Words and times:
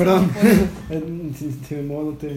Perdón. 0.00 0.30
Si, 1.36 1.74
me 1.74 1.82
muevo 1.82 2.12
no 2.12 2.16
te... 2.16 2.28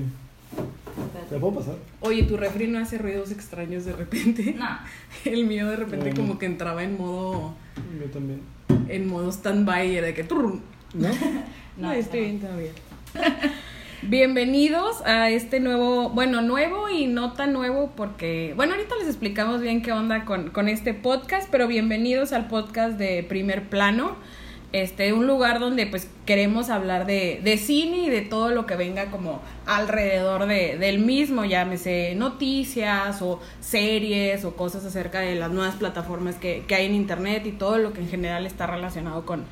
¿Te 1.30 1.40
puedo 1.40 1.54
pasar? 1.56 1.76
Oye, 2.02 2.24
tu 2.24 2.36
refri 2.36 2.68
no 2.68 2.78
hace 2.78 2.98
ruidos 2.98 3.32
extraños 3.32 3.86
de 3.86 3.94
repente. 3.94 4.54
No. 4.60 4.68
El 5.24 5.46
mío 5.46 5.70
de 5.70 5.78
repente 5.78 6.10
No. 6.10 6.16
como 6.18 6.38
que 6.38 6.46
entraba 6.46 6.84
en 6.84 6.98
modo 6.98 7.54
Yo 8.02 8.12
también. 8.12 8.42
en 8.90 9.08
modo 9.08 9.32
stand-by 9.32 9.94
y 9.94 9.96
era 9.96 10.08
de 10.08 10.14
que 10.14 10.26
turrum. 10.26 10.60
¿No? 10.94 11.08
No, 11.78 11.88
No, 11.88 11.94
estoy 11.94 12.20
no. 12.20 12.26
bien 12.26 12.40
todavía. 12.42 12.72
Bienvenidos 14.02 15.02
a 15.06 15.30
este 15.30 15.62
nuevo, 15.62 16.10
bueno, 16.10 16.42
nuevo 16.42 16.90
y 16.90 17.08
no 17.08 17.32
tan 17.32 17.54
nuevo 17.54 17.94
porque, 17.96 18.52
bueno, 18.58 18.74
ahorita 18.74 18.98
les 18.98 19.08
explicamos 19.08 19.62
bien 19.62 19.82
qué 19.82 19.94
onda 19.94 20.26
con, 20.26 20.50
con 20.50 20.68
este 20.68 20.94
podcast, 20.94 21.48
pero 21.50 21.70
bienvenidos 21.70 22.34
al 22.34 22.50
podcast 22.50 22.98
de 23.00 23.24
Primer 23.24 23.70
Plano, 23.70 24.18
este, 24.74 25.14
un 25.14 25.28
lugar 25.28 25.60
donde 25.60 25.86
pues 25.86 26.10
queremos 26.26 26.72
hablar 26.72 27.06
de, 27.06 27.40
de 27.44 27.58
cine 27.58 27.98
y 27.98 28.10
de 28.10 28.22
todo 28.22 28.50
lo 28.50 28.66
que 28.66 28.76
venga 28.76 29.12
como 29.12 29.40
alrededor 29.68 30.48
de, 30.48 30.78
del 30.80 30.98
mismo, 30.98 31.46
llámese 31.46 32.16
noticias 32.16 33.22
o 33.22 33.40
series 33.62 34.44
o 34.46 34.56
cosas 34.56 34.84
acerca 34.84 35.20
de 35.20 35.36
las 35.36 35.52
nuevas 35.52 35.76
plataformas 35.76 36.36
que, 36.36 36.64
que 36.68 36.74
hay 36.74 36.88
en 36.88 36.96
internet 36.96 37.46
y 37.46 37.52
todo 37.52 37.78
lo 37.78 37.94
que 37.94 38.02
en 38.02 38.10
general 38.10 38.48
está 38.48 38.66
relacionado 38.66 39.28
con, 39.28 39.44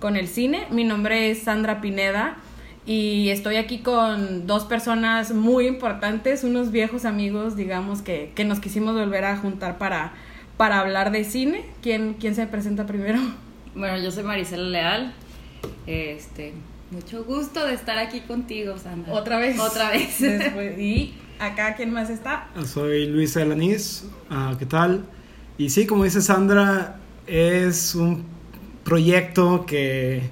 con 0.00 0.16
el 0.16 0.26
cine. 0.26 0.66
Mi 0.70 0.82
nombre 0.82 1.30
es 1.30 1.44
Sandra 1.44 1.80
Pineda 1.80 2.36
y 2.84 3.28
estoy 3.28 3.56
aquí 3.56 3.78
con 3.78 4.48
dos 4.48 4.64
personas 4.64 5.32
muy 5.32 5.68
importantes, 5.68 6.42
unos 6.42 6.72
viejos 6.72 7.04
amigos, 7.04 7.54
digamos, 7.54 8.02
que, 8.02 8.32
que 8.34 8.44
nos 8.44 8.58
quisimos 8.58 8.94
volver 8.94 9.24
a 9.24 9.36
juntar 9.36 9.78
para, 9.78 10.14
para 10.56 10.80
hablar 10.80 11.12
de 11.12 11.22
cine. 11.22 11.64
¿Quién, 11.80 12.14
¿Quién 12.14 12.34
se 12.34 12.48
presenta 12.48 12.86
primero? 12.86 13.20
Bueno, 13.74 13.98
yo 14.02 14.10
soy 14.10 14.22
Marisela 14.24 14.62
Leal. 14.64 15.14
Este, 15.86 16.52
mucho 16.90 17.24
gusto 17.24 17.66
de 17.66 17.74
estar 17.74 17.98
aquí 17.98 18.20
contigo, 18.20 18.78
Sandra. 18.78 19.12
Otra 19.12 19.38
vez. 19.38 19.58
Otra 19.58 19.90
vez. 19.90 20.16
Después- 20.20 20.78
y 20.78 21.14
acá, 21.38 21.74
¿quién 21.74 21.92
más 21.92 22.10
está? 22.10 22.48
Soy 22.66 23.06
Luis 23.06 23.36
Alaniz, 23.36 24.04
ah, 24.30 24.54
¿qué 24.58 24.66
tal? 24.66 25.04
Y 25.58 25.70
sí, 25.70 25.86
como 25.86 26.04
dice 26.04 26.20
Sandra, 26.22 26.96
es 27.26 27.94
un 27.94 28.24
proyecto 28.84 29.64
que 29.66 30.22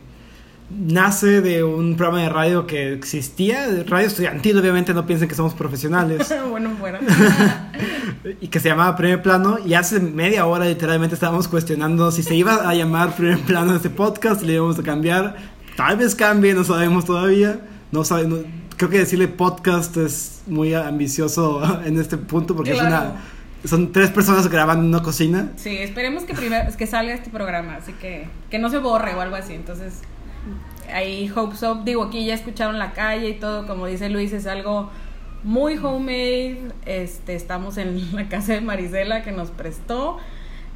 nace 0.79 1.41
de 1.41 1.63
un 1.65 1.97
programa 1.97 2.23
de 2.23 2.29
radio 2.29 2.67
que 2.67 2.93
existía, 2.93 3.67
radio 3.87 4.07
estudiantil, 4.07 4.59
obviamente 4.59 4.95
no 4.95 5.07
piensen 5.07 5.29
que 5.29 5.35
somos 5.35 5.55
profesionales, 5.55 6.33
bueno, 6.51 6.71
fuera. 6.79 7.01
y 8.41 8.49
que 8.49 8.61
se 8.61 8.69
llamaba 8.69 8.97
Primer 8.97 9.23
Plano, 9.23 9.59
y 9.65 9.75
hace 9.75 10.01
media 10.01 10.47
hora 10.47 10.65
literalmente 10.67 11.15
estábamos 11.15 11.49
cuestionando 11.49 12.11
si 12.11 12.23
se 12.23 12.35
iba 12.35 12.69
a 12.69 12.75
llamar 12.75 13.15
Primer 13.17 13.41
Plano 13.41 13.75
este 13.75 13.91
podcast, 13.91 14.43
le 14.43 14.55
íbamos 14.55 14.79
a 14.79 14.83
cambiar, 14.83 15.37
tal 15.77 15.97
vez 15.97 16.15
cambie, 16.15 16.55
no 16.55 16.65
sabemos 16.65 17.05
todavía, 17.05 17.61
no 17.91 18.05
sabemos, 18.05 18.41
creo 18.77 18.91
que 18.91 18.99
decirle 18.99 19.29
podcast 19.29 19.97
es 19.97 20.43
muy 20.47 20.75
ambicioso 20.75 21.63
en 21.85 21.99
este 21.99 22.17
punto 22.17 22.55
porque 22.57 22.73
Claro. 22.73 22.89
es 22.89 22.93
una... 22.93 23.13
Son 23.65 23.93
tres 23.93 24.11
personas 24.11 24.49
grabando 24.49 24.83
en 24.83 24.89
una 24.89 25.05
cocina. 25.05 25.51
Sí, 25.55 25.79
esperemos 25.79 26.25
que 26.25 26.35
primero 26.35 26.69
que 26.77 26.85
salga 26.89 27.15
este 27.15 27.31
programa, 27.31 27.77
así 27.77 27.93
que 27.93 28.27
que 28.51 28.59
no 28.59 28.69
se 28.71 28.79
borre 28.79 29.15
o 29.15 29.21
algo 29.21 29.37
así. 29.37 29.53
Entonces, 29.55 30.01
ahí 30.93 31.31
hopes 31.35 31.63
up, 31.63 31.85
digo, 31.85 32.05
aquí 32.05 32.25
ya 32.25 32.35
escucharon 32.35 32.79
la 32.79 32.93
calle 32.93 33.31
y 33.31 33.35
todo, 33.35 33.67
como 33.67 33.87
dice 33.87 34.09
Luis, 34.09 34.33
es 34.33 34.47
algo 34.47 34.91
muy 35.43 35.77
homemade. 35.77 36.73
Este, 36.87 37.35
estamos 37.35 37.79
en 37.79 38.15
la 38.17 38.29
casa 38.29 38.55
de 38.55 38.61
Marisela 38.61 39.23
que 39.23 39.33
nos 39.33 39.51
prestó. 39.51 40.19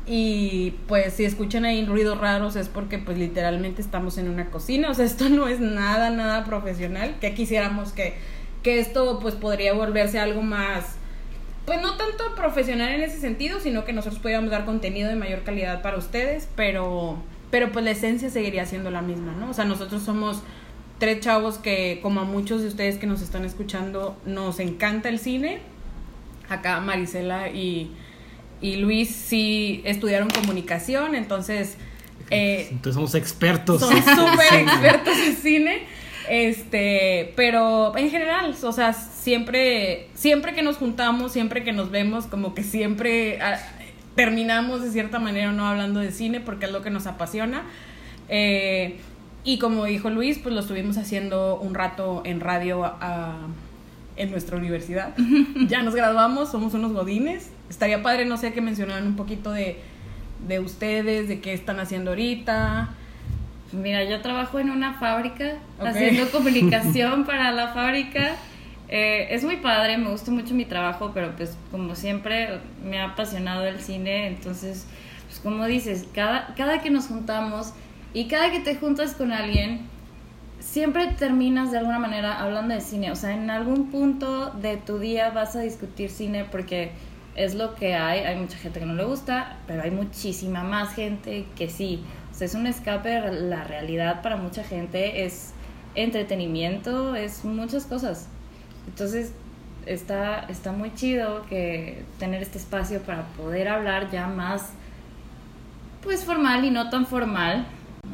Y 0.07 0.75
pues 0.87 1.15
si 1.15 1.25
escuchan 1.25 1.65
ahí 1.65 1.85
ruidos 1.85 2.19
raros 2.19 2.55
es 2.55 2.69
porque 2.69 2.99
pues 2.99 3.19
literalmente 3.19 3.83
estamos 3.83 4.19
en 4.19 4.29
una 4.29 4.51
cocina, 4.51 4.89
o 4.89 4.95
sea, 4.95 5.05
esto 5.05 5.29
no 5.29 5.49
es 5.49 5.59
nada 5.59 6.11
nada 6.11 6.45
profesional, 6.45 7.17
que 7.21 7.35
quisiéramos 7.35 7.91
que 7.91 8.15
que 8.63 8.79
esto 8.79 9.19
pues 9.21 9.35
podría 9.35 9.73
volverse 9.75 10.21
algo 10.21 10.43
más 10.43 10.97
pues 11.67 11.83
no 11.83 11.97
tanto 11.97 12.35
profesional 12.37 12.93
en 12.95 13.03
ese 13.03 13.19
sentido, 13.19 13.59
sino 13.59 13.85
que 13.85 13.93
nosotros 13.93 14.23
podíamos 14.23 14.51
dar 14.51 14.65
contenido 14.65 15.09
de 15.09 15.17
mayor 15.17 15.43
calidad 15.43 15.83
para 15.83 15.99
ustedes, 15.99 16.49
pero, 16.55 17.19
pero 17.51 17.73
pues 17.73 17.85
la 17.85 17.93
esencia 17.93 18.31
seguiría 18.31 18.67
siendo 18.67 18.91
la 18.91 19.03
misma, 19.03 19.33
¿no? 19.39 19.51
O 19.51 19.55
sea, 19.55 19.65
nosotros 19.65 20.03
somos 20.03 20.43
tres 20.99 21.21
chavos 21.21 21.59
que, 21.59 22.01
como 22.03 22.21
a 22.21 22.25
muchos 22.25 22.63
de 22.63 22.69
ustedes 22.69 22.97
que 22.99 23.07
nos 23.07 23.23
están 23.23 23.45
escuchando, 23.45 24.17
nos 24.25 24.61
encanta 24.61 25.09
el 25.09 25.19
cine. 25.19 25.61
Acá 26.49 26.81
Marisela 26.81 27.49
y, 27.51 27.91
y 28.61 28.77
Luis 28.77 29.11
sí 29.11 29.83
estudiaron 29.85 30.31
comunicación, 30.31 31.15
entonces... 31.15 31.77
eh, 32.31 32.69
Entonces 32.71 32.95
somos 32.95 33.15
expertos. 33.15 33.81
son 33.81 33.97
súper 33.97 34.61
expertos 34.61 35.19
en 35.27 35.37
cine. 35.37 35.83
Este, 36.29 37.33
pero 37.37 37.97
en 37.97 38.11
general, 38.11 38.55
o 38.61 38.73
sea, 38.73 38.93
siempre, 38.93 40.09
siempre 40.15 40.55
que 40.55 40.63
nos 40.63 40.77
juntamos, 40.77 41.33
siempre 41.33 41.63
que 41.63 41.73
nos 41.73 41.91
vemos, 41.93 42.27
como 42.27 42.53
que 42.55 42.65
siempre 42.65 43.41
ah, 43.41 43.59
terminamos 44.17 44.83
de 44.83 44.91
cierta 44.91 45.21
manera 45.21 45.53
no 45.53 45.69
hablando 45.69 46.01
de 46.01 46.11
cine 46.11 46.41
porque 46.41 46.67
es 46.67 46.73
lo 46.73 46.83
que 46.83 46.91
nos 46.91 47.07
apasiona. 47.07 47.63
Eh, 48.29 48.99
y 49.45 49.59
como 49.59 49.85
dijo 49.85 50.11
Luis, 50.11 50.39
pues 50.39 50.53
lo 50.55 50.61
estuvimos 50.61 50.99
haciendo 50.99 51.61
un 51.61 51.75
rato 51.75 52.23
en 52.25 52.41
radio 52.41 52.93
en 54.17 54.31
nuestra 54.33 54.57
universidad. 54.57 55.15
ya 55.69 55.83
nos 55.83 55.95
graduamos, 55.95 56.51
somos 56.51 56.75
unos 56.75 56.93
godines. 56.93 57.51
Estaría 57.71 58.03
padre, 58.03 58.25
no 58.25 58.37
sé, 58.39 58.53
que 58.53 58.61
mencionaran 58.61 59.07
un 59.07 59.15
poquito 59.15 59.53
de, 59.53 59.79
de 60.49 60.59
ustedes, 60.59 61.29
de 61.29 61.41
qué 61.41 61.53
están 61.53 61.79
haciendo 61.79 62.11
ahorita. 62.11 62.91
Mira, 63.73 64.05
yo 64.05 64.21
trabajo 64.21 64.59
en 64.59 64.71
una 64.71 64.95
fábrica 64.95 65.59
haciendo 65.79 66.29
comunicación 66.33 67.25
para 67.25 67.53
la 67.53 67.69
fábrica. 67.69 68.37
Eh, 68.89 69.29
es 69.31 69.43
muy 69.43 69.57
padre, 69.57 69.99
me 69.99 70.11
gusta 70.11 70.31
mucho 70.31 70.55
mi 70.55 70.65
trabajo, 70.65 71.11
pero 71.13 71.35
pues 71.37 71.57
como 71.71 71.97
siempre 71.97 72.61
me 72.85 73.01
ha 73.01 73.11
apasionado 73.13 73.65
el 73.67 73.81
cine, 73.81 74.29
entonces, 74.29 74.87
pues 75.27 75.41
como 75.41 75.67
dices, 75.67 76.07
cada, 76.15 76.55
cada 76.55 76.81
que 76.81 76.91
nos 76.91 77.09
juntamos 77.09 77.73
y 78.15 78.29
cada 78.29 78.51
que 78.53 78.61
te 78.61 78.77
juntas 78.77 79.15
con 79.15 79.33
alguien, 79.33 79.89
siempre 80.61 81.09
terminas 81.19 81.73
de 81.73 81.79
alguna 81.79 81.99
manera 81.99 82.41
hablando 82.41 82.75
de 82.75 82.81
cine, 82.81 83.11
o 83.11 83.17
sea, 83.17 83.35
en 83.35 83.51
algún 83.51 83.91
punto 83.91 84.51
de 84.51 84.77
tu 84.77 84.99
día 84.99 85.31
vas 85.31 85.57
a 85.57 85.61
discutir 85.61 86.11
cine 86.11 86.45
porque 86.45 86.93
es 87.35 87.55
lo 87.55 87.75
que 87.75 87.95
hay, 87.95 88.21
hay 88.21 88.37
mucha 88.37 88.57
gente 88.57 88.81
que 88.81 88.87
no 88.87 88.95
le 88.95 89.05
gusta, 89.05 89.59
pero 89.67 89.83
hay 89.83 89.91
muchísima 89.91 90.65
más 90.65 90.95
gente 90.95 91.47
que 91.55 91.69
sí. 91.69 92.03
O 92.31 92.35
sea, 92.35 92.47
es 92.47 92.55
un 92.55 92.67
escape 92.67 93.09
de 93.09 93.33
la 93.43 93.65
realidad 93.65 94.23
para 94.23 94.37
mucha 94.37 94.65
gente, 94.65 95.25
es 95.25 95.53
entretenimiento, 95.95 97.15
es 97.15 97.45
muchas 97.45 97.85
cosas. 97.85 98.29
Entonces, 98.87 99.33
está, 99.87 100.41
está 100.49 100.73
muy 100.73 100.95
chido 100.95 101.45
que 101.49 102.03
tener 102.19 102.43
este 102.43 102.59
espacio 102.59 103.01
para 103.03 103.25
poder 103.37 103.69
hablar 103.69 104.11
ya 104.11 104.27
más, 104.27 104.71
pues 106.03 106.25
formal 106.25 106.65
y 106.65 106.71
no 106.71 106.89
tan 106.91 107.07
formal. 107.07 107.67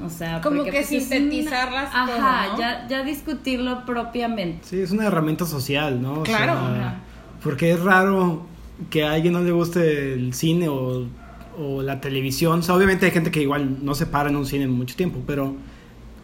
O 0.05 0.09
sea, 0.09 0.41
Como 0.41 0.57
porque, 0.57 0.71
que 0.71 0.77
pues, 0.79 0.93
es 0.93 1.09
sintetizarlas 1.09 1.93
una- 1.95 2.07
todo, 2.07 2.17
Ajá, 2.17 2.47
¿no? 2.53 2.59
ya, 2.59 2.87
ya 2.89 3.03
discutirlo 3.05 3.85
propiamente. 3.85 4.61
Sí, 4.67 4.81
es 4.81 4.91
una 4.91 5.07
herramienta 5.07 5.45
social, 5.47 6.01
¿no? 6.01 6.21
O 6.21 6.23
Claro. 6.23 6.55
sea, 6.55 7.01
porque 7.43 7.73
es 7.73 7.81
raro 7.81 8.47
que 8.91 9.05
a 9.05 9.13
alguien 9.13 9.35
no 9.35 9.41
le 9.41 9.53
guste 9.53 10.15
el 10.15 10.33
cine 10.33 10.69
o, 10.69 11.07
o 11.59 11.83
la 11.83 12.01
televisión. 12.01 12.61
O 12.61 12.63
sea, 12.63 12.75
obviamente 12.75 13.05
hay 13.07 13.13
gente 13.13 13.31
que 13.31 13.43
igual 13.43 13.85
no 13.85 13.95
se 13.95 14.07
para 14.07 14.31
en 14.31 14.37
un 14.37 14.47
cine 14.47 14.67
mucho 14.67 14.97
tiempo, 14.97 15.21
pero 15.27 15.55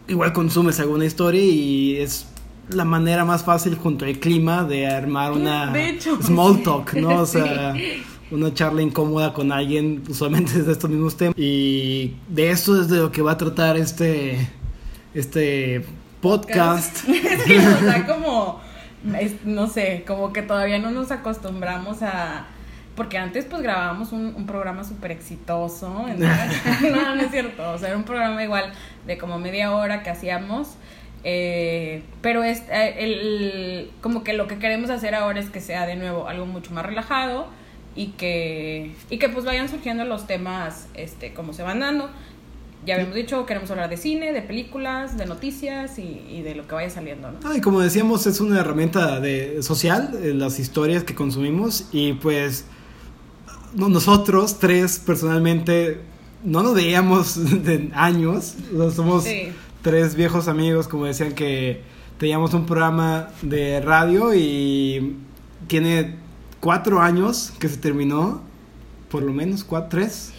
igual 0.07 0.33
consumes 0.33 0.79
alguna 0.79 1.05
historia 1.05 1.41
y 1.41 1.97
es 1.97 2.27
la 2.71 2.85
manera 2.85 3.25
más 3.25 3.43
fácil 3.43 3.75
junto 3.75 4.05
al 4.05 4.19
clima 4.19 4.63
de 4.63 4.87
armar 4.87 5.31
una 5.31 5.67
De 5.73 5.89
hecho. 5.89 6.17
small 6.21 6.61
talk, 6.63 6.93
¿no? 6.93 7.21
O 7.21 7.25
Sí. 7.25 7.39
sea, 7.39 7.73
una 8.31 8.53
charla 8.53 8.81
incómoda 8.83 9.33
con 9.33 9.51
alguien, 9.51 10.03
usualmente 10.07 10.61
de 10.61 10.71
estos 10.71 10.89
mismos 10.89 11.17
temas. 11.17 11.33
Y 11.37 12.15
de 12.27 12.51
eso 12.51 12.79
es 12.79 12.87
de 12.87 12.97
lo 12.99 13.11
que 13.11 13.21
va 13.23 13.31
a 13.31 13.37
tratar 13.37 13.75
este, 13.77 14.47
este 15.13 15.83
podcast. 16.21 16.95
Sí, 17.05 17.21
o 17.57 17.79
sea, 17.79 18.05
como, 18.05 18.61
es- 19.19 19.43
no 19.45 19.67
sé, 19.67 20.03
como 20.07 20.31
que 20.33 20.41
todavía 20.41 20.77
no 20.79 20.91
nos 20.91 21.11
acostumbramos 21.11 22.01
a... 22.03 22.45
Porque 22.95 23.17
antes 23.17 23.45
pues 23.45 23.61
grabábamos 23.61 24.11
un, 24.11 24.33
un 24.35 24.45
programa 24.45 24.83
súper 24.83 25.11
exitoso. 25.11 26.05
entonces- 26.09 26.91
no, 26.91 27.15
no 27.15 27.21
es 27.21 27.31
cierto. 27.31 27.71
O 27.71 27.77
sea, 27.77 27.87
era 27.89 27.97
un 27.97 28.03
programa 28.03 28.43
igual 28.43 28.73
de 29.07 29.17
como 29.17 29.39
media 29.39 29.71
hora 29.73 30.03
que 30.03 30.09
hacíamos. 30.09 30.73
Eh, 31.23 32.01
pero 32.21 32.43
es 32.43 32.63
eh, 32.71 32.95
el, 32.99 33.91
como 34.01 34.23
que 34.23 34.33
lo 34.33 34.47
que 34.47 34.57
queremos 34.59 34.89
hacer 34.89 35.15
ahora 35.15 35.39
es 35.39 35.49
que 35.49 35.59
sea 35.61 35.85
de 35.85 35.95
nuevo 35.95 36.27
algo 36.27 36.45
mucho 36.45 36.71
más 36.71 36.85
relajado 36.85 37.47
y 37.95 38.07
que, 38.17 38.93
y 39.09 39.17
que 39.17 39.29
pues 39.29 39.45
vayan 39.45 39.67
surgiendo 39.69 40.05
los 40.05 40.27
temas 40.27 40.87
este, 40.93 41.33
como 41.33 41.53
se 41.53 41.63
van 41.63 41.79
dando. 41.81 42.09
Ya 42.85 42.93
habíamos 42.95 43.15
dicho, 43.15 43.45
queremos 43.45 43.69
hablar 43.71 43.89
de 43.89 43.97
cine, 43.97 44.31
de 44.31 44.41
películas, 44.41 45.17
de 45.17 45.25
noticias 45.25 45.99
y, 45.99 46.21
y 46.29 46.41
de 46.43 46.55
lo 46.55 46.65
que 46.65 46.75
vaya 46.75 46.89
saliendo, 46.89 47.29
¿no? 47.29 47.39
Ah, 47.43 47.51
y 47.57 47.59
como 47.59 47.81
decíamos, 47.81 48.25
es 48.25 48.39
una 48.39 48.61
herramienta 48.61 49.19
de, 49.19 49.61
social, 49.61 50.17
eh, 50.23 50.33
las 50.33 50.59
historias 50.59 51.03
que 51.03 51.13
consumimos 51.13 51.89
y 51.91 52.13
pues 52.13 52.63
no- 53.75 53.89
nosotros 53.89 54.59
tres 54.59 54.97
personalmente 54.99 55.99
no 56.43 56.63
nos 56.63 56.73
veíamos 56.73 57.35
de 57.65 57.89
años, 57.93 58.55
o 58.73 58.81
sea, 58.83 58.91
somos 58.91 59.23
Sí. 59.25 59.49
Tres 59.81 60.15
viejos 60.15 60.47
amigos, 60.47 60.87
como 60.87 61.05
decían, 61.05 61.33
que 61.33 61.81
teníamos 62.17 62.53
un 62.53 62.65
programa 62.65 63.29
de 63.41 63.79
radio 63.81 64.33
y 64.33 65.15
tiene 65.67 66.15
cuatro 66.59 67.01
años 67.01 67.53
que 67.59 67.69
se 67.69 67.77
terminó, 67.77 68.41
por 69.09 69.23
lo 69.23 69.33
menos, 69.33 69.63
cuatro, 69.63 69.89
tres. 69.99 70.33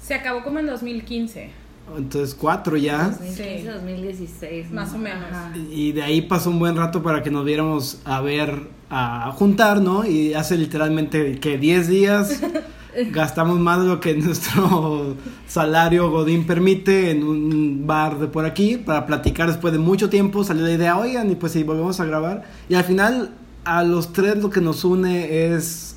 Se 0.00 0.14
acabó 0.14 0.42
como 0.42 0.58
en 0.58 0.66
2015. 0.66 1.50
Entonces 1.96 2.34
cuatro 2.34 2.76
ya. 2.78 3.10
2015, 3.10 3.58
Sí. 3.60 3.66
2016. 3.66 4.70
Más 4.70 4.90
¿no? 4.92 4.96
o 4.96 5.00
menos. 5.00 5.24
Ajá. 5.30 5.52
Y 5.70 5.92
de 5.92 6.02
ahí 6.02 6.22
pasó 6.22 6.48
un 6.50 6.58
buen 6.58 6.76
rato 6.76 7.02
para 7.02 7.22
que 7.22 7.30
nos 7.30 7.44
viéramos 7.44 8.00
a 8.06 8.20
ver, 8.22 8.68
a 8.88 9.30
juntar, 9.32 9.82
¿no? 9.82 10.06
Y 10.06 10.32
hace 10.34 10.56
literalmente 10.56 11.38
que 11.40 11.58
10 11.58 11.88
días 11.88 12.40
gastamos 13.10 13.58
más 13.58 13.80
de 13.80 13.86
lo 13.86 14.00
que 14.00 14.14
nuestro 14.16 15.14
salario 15.48 16.10
Godín 16.10 16.46
permite 16.46 17.10
en 17.10 17.22
un 17.24 17.86
bar 17.86 18.18
de 18.18 18.26
por 18.26 18.44
aquí 18.44 18.76
para 18.76 19.06
platicar 19.06 19.48
después 19.48 19.72
de 19.72 19.78
mucho 19.78 20.08
tiempo. 20.10 20.44
Salió 20.44 20.64
la 20.64 20.72
idea, 20.72 20.96
oigan, 20.98 21.30
y 21.30 21.34
pues 21.34 21.52
sí, 21.52 21.62
volvemos 21.62 22.00
a 22.00 22.04
grabar. 22.04 22.44
Y 22.68 22.74
al 22.74 22.84
final, 22.84 23.30
a 23.64 23.82
los 23.84 24.12
tres 24.12 24.36
lo 24.38 24.50
que 24.50 24.60
nos 24.60 24.84
une 24.84 25.46
es 25.54 25.96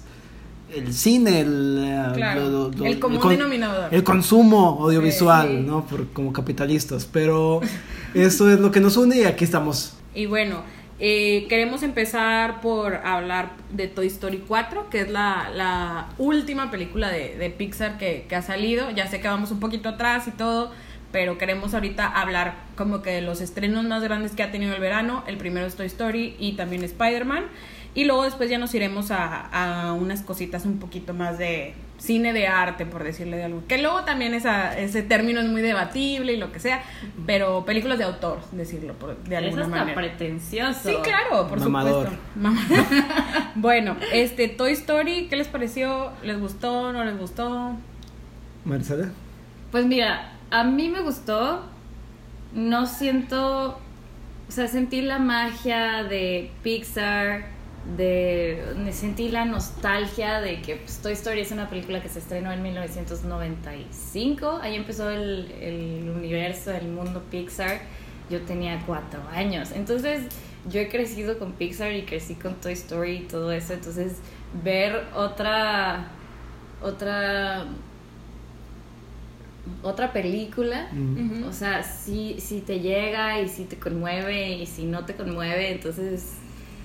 el 0.76 0.94
cine, 0.94 1.42
el, 1.42 1.78
eh, 1.82 2.04
Claro, 2.14 2.50
lo- 2.50 2.70
lo- 2.72 2.86
el 2.86 3.00
común 3.00 3.20
con- 3.20 3.32
denominador. 3.32 3.88
el 3.94 4.04
consumo 4.04 4.78
audiovisual, 4.82 5.48
Sí. 5.48 5.64
¿no? 5.66 5.86
Por, 5.86 6.08
como 6.10 6.34
capitalistas. 6.34 7.06
Pero 7.12 7.62
eso 8.14 8.50
es 8.52 8.60
lo 8.60 8.72
que 8.72 8.80
nos 8.80 8.98
une 8.98 9.18
y 9.20 9.24
aquí 9.24 9.44
estamos. 9.46 9.94
Y 10.14 10.26
bueno, 10.26 10.62
eh, 11.00 11.46
queremos 11.48 11.84
empezar 11.84 12.60
por 12.60 12.96
hablar 12.96 13.52
de 13.72 13.88
Toy 13.88 14.08
Story 14.08 14.44
4, 14.48 14.90
que 14.90 15.02
es 15.02 15.10
la, 15.10 16.10
última 16.18 16.72
película 16.72 17.10
de, 17.10 17.54
Pixar 17.56 17.98
que, 17.98 18.26
ha 18.36 18.42
salido. 18.42 18.90
Ya 18.92 19.08
sé 19.08 19.22
que 19.22 19.28
vamos 19.28 19.52
un 19.52 19.60
poquito 19.60 19.90
atrás 19.90 20.28
y 20.28 20.32
todo, 20.32 20.72
pero 21.12 21.38
queremos 21.38 21.74
ahorita 21.74 22.08
hablar 22.08 22.56
como 22.76 23.02
que 23.02 23.12
de 23.12 23.22
los 23.22 23.42
estrenos 23.42 23.86
más 23.86 24.02
grandes 24.02 24.34
que 24.34 24.44
ha 24.44 24.52
tenido 24.52 24.74
el 24.74 24.82
verano. 24.82 25.24
El 25.28 25.38
primero 25.38 25.68
es 25.68 25.76
Toy 25.76 25.86
Story 25.86 26.36
y 26.40 26.54
también 26.54 26.84
Spider-Man. 26.84 27.46
Y 27.94 28.06
luego 28.06 28.24
después 28.24 28.50
ya 28.50 28.58
nos 28.58 28.74
iremos 28.74 29.12
a 29.12 29.96
unas 30.00 30.22
cositas 30.22 30.66
un 30.66 30.80
poquito 30.80 31.14
más 31.14 31.38
de 31.38 31.74
cine 31.98 32.32
de 32.34 32.48
arte, 32.48 32.86
por 32.86 33.04
decirle 33.04 33.38
de 33.38 33.44
algo. 33.46 33.64
Que 33.68 33.80
luego 33.80 34.04
también 34.04 34.34
esa, 34.34 34.78
ese 34.78 35.02
término 35.02 35.40
es 35.42 35.48
muy 35.48 35.62
debatible 35.62 36.34
y 36.34 36.38
lo 36.38 36.52
que 36.52 36.60
sea, 36.60 36.84
pero 37.26 37.66
películas 37.66 37.98
de 37.98 38.04
autor, 38.04 38.40
decirlo 38.52 38.94
por, 38.94 39.18
de 39.24 39.36
Es 39.36 39.44
alguna 39.44 39.64
hasta 39.64 39.76
manera. 39.78 39.96
pretencioso. 39.96 40.90
Sí, 40.90 40.96
claro, 41.04 41.48
por 41.48 41.60
Mamador. 41.60 42.10
supuesto. 42.10 42.24
Mamador. 42.36 42.86
bueno, 43.56 43.98
este 44.14 44.48
Toy 44.48 44.74
Story, 44.74 45.28
¿qué 45.28 45.36
les 45.36 45.48
pareció? 45.48 46.12
¿Les 46.24 46.40
gustó? 46.40 46.94
¿No 46.94 47.04
les 47.04 47.18
gustó? 47.18 47.74
Marcela. 48.66 49.10
Pues 49.72 49.86
mira, 49.86 50.34
a 50.52 50.64
mí 50.64 50.90
me 50.90 51.02
gustó. 51.02 51.64
No 52.54 52.86
siento. 52.86 53.80
O 54.48 54.52
sea, 54.52 54.68
sentí 54.68 55.02
la 55.02 55.20
magia 55.20 56.04
de 56.04 56.52
Pixar. 56.64 57.57
De, 57.96 58.92
sentí 58.92 59.30
la 59.30 59.46
nostalgia 59.46 60.42
de 60.42 60.62
que 60.62 60.76
pues, 60.76 61.00
Toy 61.00 61.14
Story 61.14 61.40
es 61.40 61.52
una 61.52 61.70
película 61.70 62.02
que 62.02 62.10
se 62.10 62.20
estrenó 62.20 62.52
en 62.52 62.62
1995. 62.62 64.60
Ahí 64.62 64.76
empezó 64.76 65.10
el, 65.10 65.52
el 65.62 66.10
universo, 66.10 66.72
el 66.72 66.90
mundo 66.90 67.24
Pixar. 67.32 67.82
Yo 68.30 68.42
tenía 68.42 68.84
cuatro 68.86 69.22
años. 69.32 69.72
Entonces, 69.72 70.24
yo 70.70 70.82
he 70.82 70.90
crecido 70.90 71.40
con 71.40 71.54
Pixar 71.54 71.94
y 71.94 72.04
crecí 72.04 72.36
con 72.36 72.56
Toy 72.56 72.74
Story 72.74 73.18
y 73.18 73.22
todo 73.22 73.52
eso. 73.52 73.74
Entonces, 73.74 74.18
ver 74.64 75.06
otra. 75.16 76.10
Otra 76.82 77.66
otra 79.82 80.14
película, 80.14 80.90
o 81.48 81.54
sea, 81.54 81.84
si, 81.84 82.40
si 82.40 82.62
te 82.62 82.80
llega 82.80 83.42
y 83.42 83.48
si 83.48 83.66
te 83.66 83.78
conmueve 83.78 84.54
y 84.54 84.66
si 84.66 84.86
no 84.86 85.06
te 85.06 85.16
conmueve, 85.16 85.72
entonces... 85.72 86.34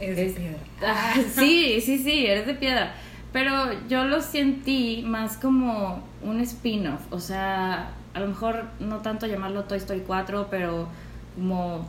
Es 0.02 0.16
de 0.16 0.26
es- 0.26 0.32
piedra. 0.34 0.58
Ah, 0.84 1.14
sí, 1.34 1.80
sí, 1.80 1.98
sí, 1.98 2.26
eres 2.26 2.46
de 2.46 2.54
piedra. 2.54 2.94
Pero 3.32 3.70
yo 3.88 4.04
lo 4.04 4.20
sentí 4.20 5.02
más 5.06 5.36
como 5.38 6.02
un 6.22 6.40
spin-off, 6.40 7.00
o 7.10 7.18
sea, 7.20 7.92
a 8.12 8.20
lo 8.20 8.26
mejor 8.28 8.64
no 8.78 8.98
tanto 8.98 9.26
llamarlo 9.26 9.64
Toy 9.64 9.78
Story 9.78 10.02
4, 10.06 10.48
pero 10.50 10.88
como, 11.34 11.86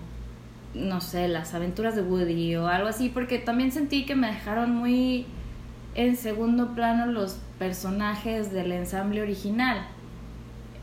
no 0.74 1.02
sé, 1.02 1.28
las 1.28 1.54
aventuras 1.54 1.96
de 1.96 2.02
Woody 2.02 2.56
o 2.56 2.68
algo 2.68 2.88
así, 2.88 3.10
porque 3.10 3.40
también 3.40 3.74
sentí 3.74 4.06
que 4.06 4.16
me 4.16 4.28
dejaron 4.28 4.74
muy 4.74 5.26
en 5.96 6.16
segundo 6.16 6.74
plano 6.76 7.08
los 7.08 7.40
personajes 7.60 8.54
del 8.54 8.72
ensamble 8.72 9.22
original. 9.22 9.86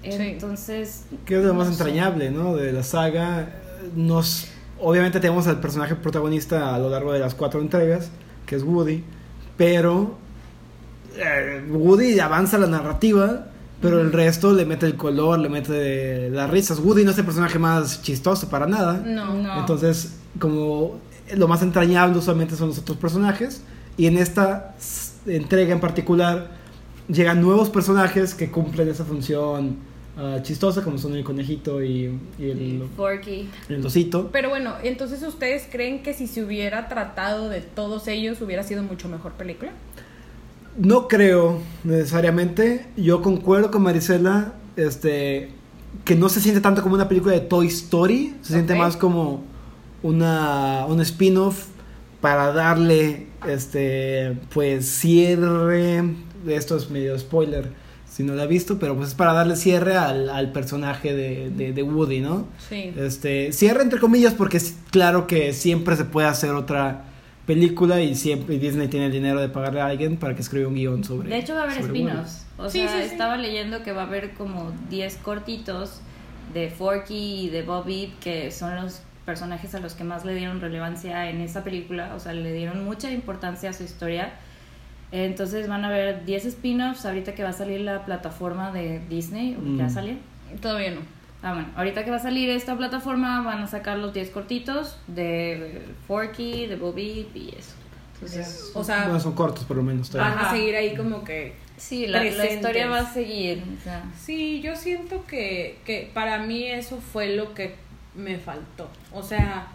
Sí. 0.02 0.10
Entonces... 0.12 1.06
Que 1.24 1.38
es 1.38 1.44
lo 1.44 1.54
más 1.54 1.68
no 1.68 1.74
sé. 1.74 1.82
entrañable, 1.84 2.30
¿no? 2.30 2.54
De 2.56 2.72
la 2.72 2.82
saga. 2.82 3.48
Nos, 3.96 4.46
obviamente 4.80 5.20
tenemos 5.20 5.46
al 5.46 5.60
personaje 5.60 5.94
protagonista 5.94 6.74
a 6.74 6.78
lo 6.78 6.90
largo 6.90 7.12
de 7.12 7.18
las 7.18 7.34
cuatro 7.34 7.60
entregas, 7.60 8.10
que 8.46 8.56
es 8.56 8.62
Woody, 8.62 9.04
pero 9.56 10.16
eh, 11.16 11.64
Woody 11.70 12.18
avanza 12.20 12.58
la 12.58 12.66
narrativa, 12.66 13.46
pero 13.80 14.00
el 14.00 14.12
resto 14.12 14.52
le 14.52 14.64
mete 14.66 14.86
el 14.86 14.96
color, 14.96 15.38
le 15.38 15.48
mete 15.48 16.30
las 16.30 16.50
risas. 16.50 16.78
Woody 16.78 17.04
no 17.04 17.12
es 17.12 17.18
el 17.18 17.24
personaje 17.24 17.58
más 17.58 18.02
chistoso 18.02 18.48
para 18.48 18.66
nada. 18.66 19.02
No. 19.04 19.34
No. 19.34 19.58
Entonces, 19.60 20.16
como 20.38 20.98
lo 21.34 21.48
más 21.48 21.62
entrañable 21.62 22.18
usualmente 22.18 22.56
son 22.56 22.68
los 22.68 22.78
otros 22.78 22.98
personajes, 22.98 23.62
y 23.96 24.06
en 24.06 24.16
esta 24.16 24.74
entrega 25.26 25.72
en 25.72 25.80
particular 25.80 26.50
llegan 27.08 27.40
nuevos 27.40 27.70
personajes 27.70 28.34
que 28.34 28.50
cumplen 28.50 28.88
esa 28.88 29.04
función 29.04 29.89
ah, 30.16 30.38
chistosa, 30.42 30.82
como 30.82 30.98
son 30.98 31.14
el 31.16 31.24
conejito 31.24 31.82
y, 31.82 32.18
y 32.38 32.50
el, 32.50 32.82
Forky. 32.96 33.48
el 33.68 33.84
osito. 33.84 34.30
Pero 34.32 34.48
bueno, 34.48 34.74
entonces 34.82 35.22
ustedes 35.22 35.66
creen 35.70 36.02
que 36.02 36.14
si 36.14 36.26
se 36.26 36.44
hubiera 36.44 36.88
tratado 36.88 37.48
de 37.48 37.60
todos 37.60 38.08
ellos 38.08 38.40
hubiera 38.40 38.62
sido 38.62 38.82
mucho 38.82 39.08
mejor 39.08 39.32
película? 39.32 39.72
No 40.76 41.08
creo 41.08 41.60
necesariamente. 41.84 42.86
Yo 42.96 43.22
concuerdo 43.22 43.70
con 43.70 43.82
Marisela, 43.82 44.54
este, 44.76 45.50
que 46.04 46.14
no 46.14 46.28
se 46.28 46.40
siente 46.40 46.60
tanto 46.60 46.82
como 46.82 46.94
una 46.94 47.08
película 47.08 47.34
de 47.34 47.40
Toy 47.40 47.66
Story, 47.66 48.34
se 48.42 48.54
siente 48.54 48.74
más 48.74 48.96
como 48.96 49.44
una 50.02 50.86
un 50.88 51.00
spin-off 51.00 51.66
para 52.20 52.52
darle, 52.52 53.26
este, 53.48 54.38
pues 54.52 54.86
cierre. 54.86 56.04
Esto 56.46 56.76
es 56.76 56.88
medio 56.90 57.18
spoiler 57.18 57.70
si 58.10 58.24
no 58.24 58.34
lo 58.34 58.42
ha 58.42 58.46
visto, 58.46 58.78
pero 58.78 58.96
pues 58.96 59.10
es 59.10 59.14
para 59.14 59.32
darle 59.32 59.54
cierre 59.56 59.96
al, 59.96 60.28
al 60.30 60.50
personaje 60.52 61.14
de, 61.14 61.50
de, 61.50 61.72
de 61.72 61.82
Woody, 61.84 62.20
¿no? 62.20 62.48
Sí. 62.68 62.92
Este, 62.96 63.52
cierre 63.52 63.82
entre 63.82 64.00
comillas 64.00 64.34
porque 64.34 64.56
es 64.58 64.76
claro 64.90 65.26
que 65.28 65.52
siempre 65.52 65.96
se 65.96 66.04
puede 66.04 66.26
hacer 66.26 66.50
otra 66.50 67.04
película 67.46 68.00
y 68.00 68.14
siempre 68.16 68.56
y 68.56 68.58
Disney 68.58 68.88
tiene 68.88 69.06
el 69.06 69.12
dinero 69.12 69.40
de 69.40 69.48
pagarle 69.48 69.80
a 69.80 69.86
alguien 69.86 70.16
para 70.18 70.34
que 70.34 70.42
escriba 70.42 70.68
un 70.68 70.74
guion 70.74 71.04
sobre 71.04 71.28
De 71.28 71.38
hecho 71.38 71.54
va 71.54 71.60
a 71.60 71.64
haber 71.64 71.76
sobre 71.76 71.86
spin-offs. 72.00 72.46
O 72.58 72.68
Sí, 72.68 72.80
sea, 72.80 72.88
sí, 73.02 73.08
sí. 73.08 73.12
estaba 73.12 73.36
leyendo 73.36 73.82
que 73.82 73.92
va 73.92 74.02
a 74.02 74.06
haber 74.06 74.34
como 74.34 74.72
10 74.90 75.16
cortitos 75.16 76.00
de 76.52 76.68
Forky 76.68 77.44
y 77.46 77.48
de 77.50 77.62
Bobby, 77.62 78.12
que 78.20 78.50
son 78.50 78.74
los 78.76 79.00
personajes 79.24 79.74
a 79.76 79.80
los 79.80 79.94
que 79.94 80.02
más 80.04 80.24
le 80.24 80.34
dieron 80.34 80.60
relevancia 80.60 81.30
en 81.30 81.40
esta 81.40 81.62
película. 81.64 82.14
O 82.16 82.20
sea, 82.20 82.32
le 82.32 82.52
dieron 82.52 82.84
mucha 82.84 83.10
importancia 83.12 83.70
a 83.70 83.72
su 83.72 83.84
historia. 83.84 84.32
Entonces 85.12 85.66
van 85.68 85.84
a 85.84 85.88
haber 85.88 86.24
10 86.24 86.46
spin-offs 86.46 87.04
ahorita 87.04 87.34
que 87.34 87.42
va 87.42 87.48
a 87.48 87.52
salir 87.52 87.80
la 87.80 88.04
plataforma 88.04 88.70
de 88.72 89.00
Disney. 89.08 89.56
¿o 89.56 89.76
¿Ya 89.76 89.86
Mm. 89.86 89.90
salió? 89.90 90.14
Todavía 90.60 90.92
no. 90.92 91.00
Ah, 91.42 91.54
bueno, 91.54 91.68
ahorita 91.74 92.04
que 92.04 92.10
va 92.10 92.18
a 92.18 92.20
salir 92.20 92.50
esta 92.50 92.76
plataforma 92.76 93.40
van 93.42 93.62
a 93.62 93.66
sacar 93.66 93.98
los 93.98 94.12
10 94.12 94.30
cortitos 94.30 94.98
de 95.06 95.82
Forky, 96.06 96.66
de 96.66 96.76
Bobby 96.76 97.26
y 97.34 97.54
eso. 97.58 97.74
Entonces, 98.14 98.70
O 98.74 98.84
sea, 98.84 99.04
Bueno, 99.04 99.18
son 99.20 99.32
cortos 99.34 99.64
por 99.64 99.78
lo 99.78 99.82
menos. 99.82 100.10
todavía. 100.10 100.34
van 100.36 100.44
a 100.46 100.50
seguir 100.50 100.76
ahí 100.76 100.94
como 100.94 101.24
que 101.24 101.54
sí, 101.78 102.06
la, 102.06 102.22
la 102.22 102.46
historia 102.52 102.86
va 102.88 102.98
a 103.00 103.10
seguir. 103.12 103.62
o 103.80 103.82
sea. 103.82 104.04
Sí, 104.18 104.60
yo 104.60 104.76
siento 104.76 105.24
que, 105.26 105.78
que 105.86 106.10
para 106.12 106.38
mí 106.38 106.66
eso 106.66 106.98
fue 107.00 107.34
lo 107.34 107.54
que 107.54 107.74
me 108.14 108.36
faltó. 108.38 108.90
O 109.12 109.22
sea, 109.22 109.68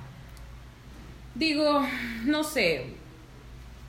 digo, 1.33 1.81
no 2.25 2.43
sé, 2.43 2.85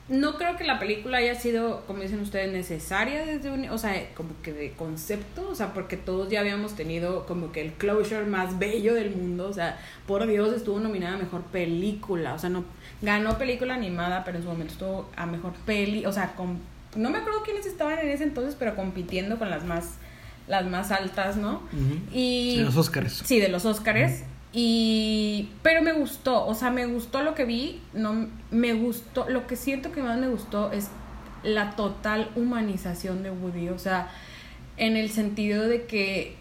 no 0.09 0.37
creo 0.37 0.55
que 0.55 0.63
la 0.63 0.79
película 0.79 1.17
haya 1.17 1.35
sido, 1.35 1.83
como 1.85 2.01
dicen 2.01 2.21
ustedes, 2.21 2.51
necesaria 2.51 3.25
desde 3.25 3.51
un, 3.51 3.67
o 3.69 3.77
sea, 3.77 3.93
como 4.15 4.29
que 4.41 4.53
de 4.53 4.71
concepto, 4.71 5.49
o 5.49 5.55
sea, 5.55 5.73
porque 5.73 5.97
todos 5.97 6.29
ya 6.29 6.39
habíamos 6.39 6.75
tenido 6.75 7.25
como 7.25 7.51
que 7.51 7.61
el 7.61 7.73
closure 7.73 8.25
más 8.25 8.57
bello 8.57 8.93
del 8.93 9.15
mundo, 9.15 9.49
o 9.49 9.53
sea, 9.53 9.77
por 10.05 10.25
Dios 10.25 10.53
estuvo 10.53 10.79
nominada 10.79 11.15
a 11.15 11.17
mejor 11.17 11.43
película, 11.43 12.33
o 12.33 12.39
sea, 12.39 12.49
no 12.49 12.63
ganó 13.01 13.37
película 13.37 13.75
animada, 13.75 14.23
pero 14.23 14.37
en 14.37 14.43
su 14.43 14.49
momento 14.49 14.73
estuvo 14.73 15.09
a 15.17 15.25
mejor 15.25 15.53
peli, 15.65 16.05
o 16.05 16.13
sea, 16.13 16.35
con, 16.35 16.59
no 16.95 17.09
me 17.09 17.17
acuerdo 17.17 17.43
quiénes 17.43 17.65
estaban 17.65 17.99
en 17.99 18.09
ese 18.09 18.23
entonces, 18.23 18.55
pero 18.57 18.75
compitiendo 18.75 19.37
con 19.37 19.49
las 19.49 19.65
más 19.65 19.95
las 20.47 20.65
más 20.65 20.91
altas, 20.91 21.35
¿no? 21.35 21.61
Y 22.13 22.59
En 22.59 22.65
los 22.65 22.77
Óscares. 22.77 23.21
Sí, 23.25 23.39
de 23.41 23.49
los 23.49 23.65
Óscares. 23.65 24.23
Y 24.53 25.49
pero 25.61 25.81
me 25.81 25.93
gustó, 25.93 26.45
o 26.45 26.55
sea, 26.55 26.71
me 26.71 26.85
gustó 26.85 27.21
lo 27.21 27.35
que 27.35 27.45
vi, 27.45 27.81
no 27.93 28.27
me 28.49 28.73
gustó, 28.73 29.29
lo 29.29 29.45
que 29.45 29.55
siento 29.55 29.91
que 29.91 30.01
más 30.01 30.17
me 30.17 30.29
gustó 30.29 30.71
es 30.71 30.89
la 31.43 31.71
total 31.75 32.29
humanización 32.35 33.23
de 33.23 33.31
Woody, 33.31 33.69
o 33.69 33.77
sea, 33.77 34.09
en 34.77 34.95
el 34.95 35.09
sentido 35.09 35.67
de 35.67 35.85
que 35.85 36.35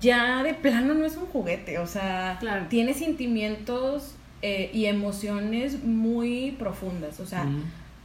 ya 0.00 0.42
de 0.42 0.54
plano 0.54 0.94
no 0.94 1.04
es 1.04 1.16
un 1.16 1.26
juguete, 1.26 1.78
o 1.78 1.86
sea, 1.86 2.36
Claro. 2.40 2.66
tiene 2.68 2.94
sentimientos 2.94 4.14
eh, 4.42 4.70
y 4.72 4.86
emociones 4.86 5.84
muy 5.84 6.52
profundas, 6.58 7.20
o 7.20 7.26
sea, 7.26 7.46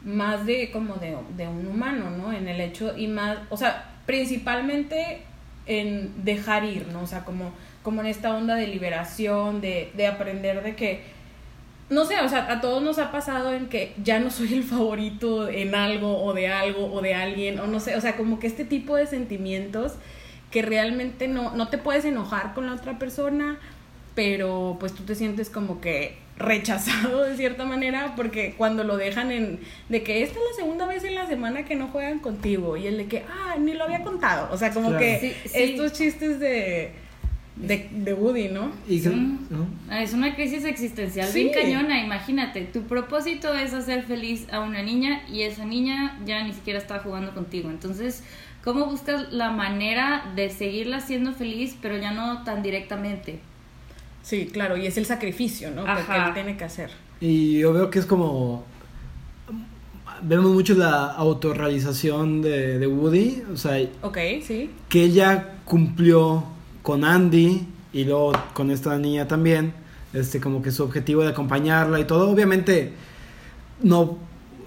más 0.03 0.45
de 0.45 0.69
como 0.71 0.95
de, 0.95 1.17
de 1.37 1.47
un 1.47 1.67
humano, 1.67 2.11
¿no? 2.11 2.31
En 2.33 2.47
el 2.47 2.59
hecho 2.61 2.95
y 2.97 3.07
más, 3.07 3.37
o 3.49 3.57
sea, 3.57 3.89
principalmente 4.05 5.21
en 5.65 6.11
dejar 6.23 6.63
ir, 6.63 6.87
¿no? 6.89 7.01
O 7.01 7.07
sea, 7.07 7.23
como, 7.25 7.51
como 7.85 8.01
en 8.01 8.07
esta 8.07 8.35
onda 8.35 8.55
de 8.55 8.65
liberación, 8.65 9.61
de, 9.61 9.91
de 9.95 10.07
aprender 10.07 10.63
de 10.63 10.75
que 10.75 11.15
no 11.87 12.03
sé, 12.05 12.19
o 12.19 12.27
sea, 12.27 12.51
a 12.51 12.61
todos 12.61 12.81
nos 12.81 12.97
ha 12.97 13.11
pasado 13.11 13.53
en 13.53 13.67
que 13.67 13.93
ya 14.03 14.19
no 14.19 14.31
soy 14.31 14.55
el 14.55 14.63
favorito 14.63 15.47
en 15.47 15.75
algo 15.75 16.23
o 16.23 16.33
de 16.33 16.47
algo 16.47 16.91
o 16.91 17.01
de 17.01 17.13
alguien, 17.13 17.59
o 17.59 17.67
no 17.67 17.79
sé, 17.79 17.95
o 17.95 18.01
sea, 18.01 18.17
como 18.17 18.39
que 18.39 18.47
este 18.47 18.65
tipo 18.65 18.95
de 18.95 19.05
sentimientos 19.05 19.93
que 20.49 20.63
realmente 20.63 21.27
no, 21.27 21.55
no 21.55 21.67
te 21.67 21.77
puedes 21.77 22.03
enojar 22.05 22.55
con 22.55 22.65
la 22.65 22.73
otra 22.73 22.97
persona, 22.97 23.59
pero 24.15 24.77
pues 24.79 24.93
tú 24.93 25.03
te 25.03 25.13
sientes 25.13 25.51
como 25.51 25.79
que 25.79 26.17
rechazado 26.37 27.21
de 27.21 27.37
cierta 27.37 27.65
manera 27.65 28.13
porque 28.15 28.55
cuando 28.57 28.83
lo 28.83 28.97
dejan 28.97 29.31
en 29.31 29.59
de 29.87 30.01
que 30.03 30.23
esta 30.23 30.39
es 30.39 30.45
la 30.51 30.55
segunda 30.55 30.87
vez 30.87 31.03
en 31.03 31.15
la 31.15 31.27
semana 31.27 31.65
que 31.65 31.75
no 31.75 31.87
juegan 31.87 32.19
contigo 32.19 32.75
y 32.75 32.87
el 32.87 32.97
de 32.97 33.05
que 33.05 33.23
ah 33.29 33.55
ni 33.57 33.73
lo 33.73 33.85
había 33.85 34.03
contado 34.03 34.49
o 34.51 34.57
sea 34.57 34.71
como 34.71 34.97
que 34.97 35.33
estos 35.53 35.93
chistes 35.93 36.41
de 36.41 36.91
de, 37.55 37.89
de 37.91 38.13
Woody, 38.13 38.49
¿no? 38.49 38.71
Ah, 39.89 40.03
es 40.03 40.13
una 40.13 40.35
crisis 40.35 40.65
existencial 40.65 41.31
bien 41.33 41.51
cañona, 41.53 42.03
imagínate. 42.03 42.61
Tu 42.61 42.83
propósito 42.83 43.53
es 43.53 43.73
hacer 43.73 44.03
feliz 44.03 44.47
a 44.51 44.59
una 44.59 44.81
niña 44.81 45.21
y 45.29 45.43
esa 45.43 45.65
niña 45.65 46.19
ya 46.25 46.43
ni 46.43 46.53
siquiera 46.53 46.79
está 46.79 46.99
jugando 46.99 47.33
contigo. 47.33 47.69
Entonces, 47.69 48.23
¿cómo 48.63 48.85
buscas 48.87 49.31
la 49.31 49.51
manera 49.51 50.31
de 50.35 50.49
seguirla 50.49 50.99
siendo 50.99 51.33
feliz, 51.33 51.75
pero 51.81 51.97
ya 51.97 52.11
no 52.11 52.43
tan 52.43 52.61
directamente? 52.61 53.39
Sí, 54.21 54.47
claro, 54.47 54.75
y 54.75 54.87
es 54.87 54.97
el 54.97 55.05
sacrificio, 55.05 55.71
¿no? 55.71 55.85
Que 55.85 55.91
él 55.91 56.33
tiene 56.33 56.57
que 56.57 56.63
hacer. 56.63 56.91
Y 57.21 57.59
yo 57.59 57.71
veo 57.71 57.89
que 57.89 57.99
es 57.99 58.05
como 58.05 58.65
vemos 60.21 60.51
mucho 60.51 60.73
la 60.73 61.11
autorrealización 61.11 62.41
de, 62.41 62.79
de 62.79 62.87
Woody, 62.87 63.43
o 63.53 63.57
sea, 63.57 63.85
okay, 64.01 64.41
sí. 64.41 64.69
que 64.89 65.03
ella 65.03 65.55
cumplió 65.65 66.54
con 66.85 67.03
Andy 67.03 67.67
y 67.93 68.03
luego 68.03 68.31
con 68.53 68.69
esta 68.69 68.95
niña 68.99 69.27
también, 69.27 69.73
este 70.13 70.39
como 70.39 70.61
que 70.61 70.71
su 70.71 70.83
objetivo 70.83 71.23
de 71.23 71.29
acompañarla 71.29 71.99
y 71.99 72.05
todo, 72.05 72.29
obviamente 72.29 72.93
no, 73.81 74.19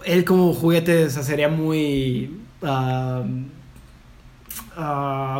él 0.04 0.24
como 0.24 0.52
juguete 0.52 1.08
se 1.10 1.22
sería 1.22 1.48
muy, 1.48 2.40
uh, 2.62 3.22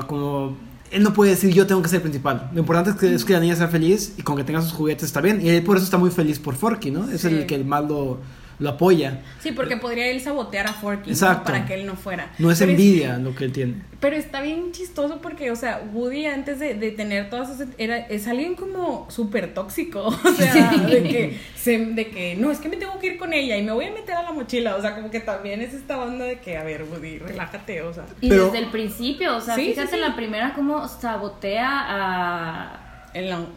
como, 0.07 0.57
él 0.93 1.03
no 1.03 1.13
puede 1.13 1.33
decir 1.33 1.53
yo 1.53 1.67
tengo 1.67 1.83
que 1.83 1.89
ser 1.89 2.01
principal, 2.01 2.49
lo 2.55 2.61
importante 2.61 2.91
es 2.91 2.97
que, 2.97 3.13
es 3.13 3.25
que 3.25 3.33
la 3.33 3.41
niña 3.41 3.57
sea 3.57 3.67
feliz 3.67 4.15
y 4.17 4.23
con 4.23 4.37
que 4.37 4.45
tenga 4.45 4.63
sus 4.63 4.73
juguetes 4.73 5.03
está 5.03 5.21
bien, 5.21 5.45
y 5.45 5.49
él 5.49 5.65
por 5.65 5.79
eso 5.79 5.85
está 5.85 5.99
muy 5.99 6.11
feliz 6.11 6.39
por 6.39 6.55
Forky, 6.55 6.93
¿no? 6.93 7.11
Es 7.11 7.25
el 7.25 7.45
que 7.47 7.57
el 7.57 7.65
mal 7.65 7.89
lo 7.89 8.19
lo 8.59 8.71
apoya. 8.71 9.21
Sí, 9.41 9.53
porque 9.53 9.77
podría 9.77 10.09
él 10.09 10.21
sabotear 10.21 10.67
a 10.67 10.73
Forky 10.73 11.15
para 11.45 11.65
que 11.65 11.75
él 11.75 11.87
no 11.87 11.95
fuera. 11.95 12.33
No 12.39 12.51
es 12.51 12.61
envidia 12.61 13.17
lo 13.19 13.35
que 13.35 13.45
él 13.45 13.53
tiene. 13.53 13.75
Pero 14.01 14.17
está 14.17 14.41
bien 14.41 14.73
chistoso 14.73 15.21
porque, 15.21 15.51
o 15.51 15.57
sea, 15.57 15.83
Woody 15.93 16.27
antes 16.27 16.59
de, 16.59 16.75
de 16.75 16.93
tener 16.93 17.31
todas 17.31 17.51
esas... 17.51 17.69
Era, 17.79 17.99
es 17.99 18.27
alguien 18.29 18.55
como 18.55 19.09
súper 19.11 19.55
tóxico. 19.55 20.09
O 20.29 20.41
sea, 20.41 20.71
de, 20.71 21.03
que, 21.03 21.39
se, 21.57 21.79
de 21.79 22.09
que, 22.11 22.37
no, 22.37 22.51
es 22.51 22.59
que 22.59 22.69
me 22.69 22.77
tengo 22.77 22.99
que 23.01 23.09
ir 23.09 23.19
con 23.19 23.33
ella 23.33 23.57
y 23.57 23.63
me 23.63 23.73
voy 23.73 23.87
a 23.87 23.93
meter 23.93 24.15
a 24.15 24.23
la 24.23 24.33
mochila. 24.33 24.77
O 24.77 24.81
sea, 24.81 24.95
como 24.95 25.11
que 25.11 25.21
también 25.21 25.61
es 25.61 25.75
esta 25.75 25.99
onda 25.99 26.27
de 26.27 26.39
que, 26.39 26.57
a 26.57 26.63
ver, 26.63 26.85
Woody, 26.85 27.19
relájate, 27.19 27.83
o 27.83 27.93
sea. 27.93 28.07
Y 28.21 28.29
desde 28.29 28.59
el 28.59 28.71
principio, 28.71 29.37
o 29.37 29.41
sea, 29.41 29.55
fíjate 29.55 29.97
en 29.97 30.01
la 30.01 30.15
primera 30.15 30.53
cómo 30.55 30.87
sabotea 30.87 31.69
a... 31.69 33.11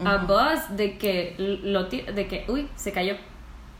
a 0.06 0.18
Buzz 0.26 0.76
de 0.76 0.98
que, 0.98 1.36
lo, 1.38 1.84
de 1.86 2.28
que, 2.28 2.46
uy, 2.48 2.68
se 2.76 2.92
cayó. 2.92 3.16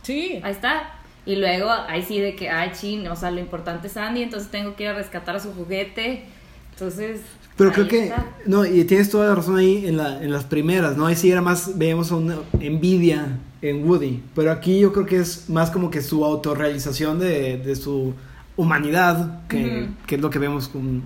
Sí. 0.04 0.40
Ahí 0.44 0.52
está 0.52 1.01
y 1.26 1.36
luego 1.36 1.70
ahí 1.70 2.04
sí 2.04 2.20
de 2.20 2.36
que, 2.36 2.50
ay, 2.50 2.72
chin, 2.74 3.08
o 3.08 3.16
sea, 3.16 3.32
lo 3.32 3.40
importante 3.40 3.88
es 3.88 3.98
Andy, 3.98 4.24
entonces 4.24 4.50
tengo 4.50 4.76
que 4.76 4.84
ir 4.84 4.90
a 4.90 4.94
rescatar 4.94 5.36
a 5.36 5.40
su 5.40 5.54
juguete. 5.54 6.26
Entonces... 6.72 7.22
Pero 7.58 7.72
creo 7.72 7.88
que, 7.88 8.12
no, 8.48 8.66
y 8.66 8.84
tienes 8.86 9.10
toda 9.12 9.28
la 9.28 9.36
razón 9.36 9.58
ahí 9.58 9.86
en, 9.86 9.98
la, 9.98 10.24
en 10.24 10.32
las 10.32 10.46
primeras, 10.46 10.98
¿no? 10.98 11.06
Ahí 11.06 11.16
sí 11.16 11.30
era 11.30 11.42
más, 11.42 11.78
veíamos 11.78 12.10
una 12.10 12.38
envidia 12.60 13.38
en 13.62 13.88
Woody, 13.88 14.24
pero 14.34 14.52
aquí 14.52 14.80
yo 14.80 14.92
creo 14.92 15.06
que 15.06 15.18
es 15.18 15.48
más 15.48 15.70
como 15.70 15.92
que 15.92 16.02
su 16.02 16.26
autorrealización 16.26 17.20
de, 17.20 17.58
de 17.58 17.76
su 17.76 18.16
humanidad, 18.58 19.48
que, 19.48 19.90
que, 20.08 20.16
es 20.16 20.22
lo 20.22 20.32
que 20.32 20.40
vemos, 20.40 20.70
con, 20.70 21.04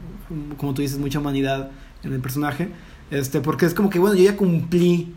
como 0.55 0.73
tú 0.73 0.81
dices, 0.81 0.97
mucha 0.97 1.19
humanidad 1.19 1.71
en 2.03 2.13
el 2.13 2.21
personaje, 2.21 2.69
este, 3.11 3.41
porque 3.41 3.65
es 3.65 3.73
como 3.73 3.89
que, 3.89 3.99
bueno, 3.99 4.15
yo 4.15 4.23
ya 4.23 4.37
cumplí 4.37 5.13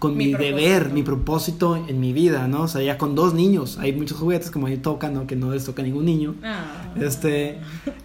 con 0.00 0.16
mi, 0.16 0.32
deber, 0.32 0.88
mi 0.88 1.02
propósito 1.02 1.76
en 1.76 2.00
mi 2.00 2.14
vida, 2.14 2.48
¿no? 2.48 2.62
O 2.62 2.68
sea, 2.68 2.80
ya 2.80 2.96
con 2.96 3.14
dos 3.14 3.34
niños, 3.34 3.76
hay 3.78 3.92
muchos 3.92 4.16
juguetes 4.18 4.50
como 4.50 4.66
ahí 4.66 4.78
tocan, 4.78 5.12
¿no? 5.12 5.26
Que 5.26 5.36
no 5.36 5.52
les 5.52 5.66
toca 5.66 5.82
a 5.82 5.84
ningún 5.84 6.06
niño. 6.06 6.34
Ah. 6.42 6.94
Este, 6.98 7.58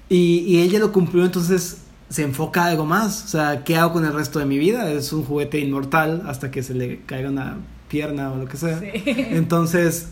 y, 0.10 0.40
y 0.40 0.60
ella 0.60 0.80
lo 0.80 0.92
cumplió, 0.92 1.24
entonces 1.24 1.84
se 2.10 2.24
enfoca 2.24 2.66
algo 2.66 2.86
más. 2.86 3.24
O 3.24 3.28
sea, 3.30 3.64
¿qué 3.64 3.78
hago 3.78 3.94
con 3.94 4.06
el 4.06 4.14
resto 4.14 4.40
de 4.40 4.46
mi 4.46 4.60
vida? 4.60 4.92
Es 4.92 5.14
un 5.14 5.24
juguete 5.24 5.58
inmortal 5.58 6.24
hasta 6.28 6.52
que 6.52 6.64
se 6.64 6.74
le 6.74 7.00
caiga 7.06 7.30
una 7.30 7.60
pierna 7.88 8.34
o 8.34 8.40
lo 8.40 8.46
que 8.46 8.58
sea. 8.58 8.78
Entonces, 8.84 10.10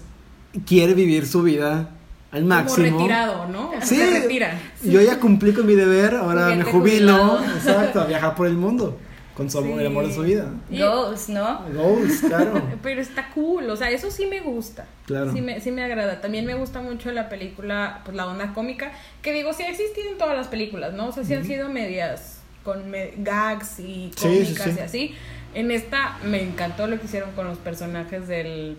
quiere 0.66 0.94
vivir 0.94 1.28
su 1.28 1.44
vida 1.44 1.90
al 2.32 2.46
máximo. 2.46 2.92
Como 2.92 3.00
retirado, 3.00 3.50
¿no? 3.50 3.72
Sí, 3.82 3.98
se 3.98 4.22
retira. 4.22 4.58
Yo 4.86 5.02
ya 5.02 5.20
cumplí 5.20 5.52
con 5.52 5.66
mi 5.66 5.76
deber, 5.76 6.16
ahora 6.16 6.56
me 6.56 6.64
jubilo, 6.64 7.40
exacto, 7.44 8.00
a 8.00 8.06
viajar 8.06 8.36
por 8.36 8.48
el 8.48 8.56
mundo 8.56 8.98
con 9.36 9.50
su 9.50 9.58
amor, 9.58 9.82
el 9.82 9.88
amor 9.88 10.08
de 10.08 10.14
su 10.14 10.22
vida. 10.22 10.46
Ghost, 10.70 11.30
¿no? 11.30 11.64
Ghost, 11.74 12.26
claro. 12.26 12.62
Pero 12.84 13.02
está 13.02 13.30
cool, 13.30 13.70
o 13.70 13.76
sea, 13.76 13.90
eso 13.90 14.12
sí 14.12 14.26
me 14.26 14.42
gusta. 14.42 14.86
Claro. 15.06 15.32
Sí 15.34 15.42
me, 15.42 15.60
sí 15.60 15.72
me 15.72 15.84
agrada. 15.84 16.22
También 16.22 16.46
me 16.46 16.54
gusta 16.54 16.82
mucho 16.82 17.12
la 17.12 17.30
película, 17.30 18.02
pues 18.06 18.16
la 18.16 18.28
onda 18.28 18.54
cómica, 18.54 18.92
que 19.22 19.34
digo, 19.34 19.54
sí 19.54 19.64
ha 19.64 19.70
existido 19.70 20.12
en 20.12 20.18
todas 20.18 20.38
las 20.38 20.48
películas, 20.48 20.94
¿no? 20.94 21.08
O 21.08 21.12
sea, 21.12 21.24
sí 21.24 21.34
han 21.34 21.46
sido 21.46 21.70
medias 21.70 22.40
con 22.64 22.92
gags 23.18 23.80
y 23.80 24.12
cómicas 24.20 24.78
y 24.78 24.80
así. 24.80 25.16
En 25.54 25.72
esta 25.72 26.18
me 26.24 26.42
encantó 26.42 26.88
lo 26.88 27.00
que 27.00 27.06
hicieron 27.06 27.32
con 27.34 27.46
los 27.48 27.58
personajes 27.58 28.28
del 28.28 28.78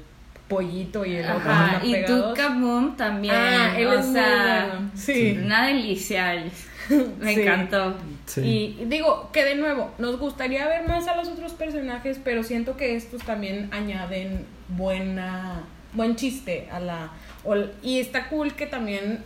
pollito 0.49 1.05
y 1.05 1.17
el 1.17 1.27
otro 1.31 1.53
y 1.83 2.61
Boom 2.61 2.97
también 2.97 3.35
ah, 3.35 3.79
él 3.79 3.87
o 3.87 3.99
es 3.99 4.07
sea, 4.07 4.81
sí. 4.95 5.39
una 5.43 5.67
delicia 5.67 6.35
me 7.21 7.33
encantó 7.33 7.97
y 8.37 8.77
digo 8.87 9.31
que 9.33 9.45
de 9.45 9.55
nuevo, 9.55 9.91
nos 9.99 10.19
gustaría 10.19 10.67
ver 10.67 10.89
más 10.89 11.07
a 11.09 11.17
los 11.17 11.29
otros 11.29 11.53
personajes, 11.53 12.21
pero 12.23 12.43
siento 12.43 12.77
que 12.77 12.97
estos 12.97 13.23
también 13.23 13.69
añaden 13.73 14.47
buena, 14.69 15.63
buen 15.93 16.17
chiste 16.17 16.69
a 16.71 16.81
la... 16.81 17.11
y 17.83 18.01
está 18.01 18.29
cool 18.29 18.55
que 18.55 18.67
también, 18.67 19.23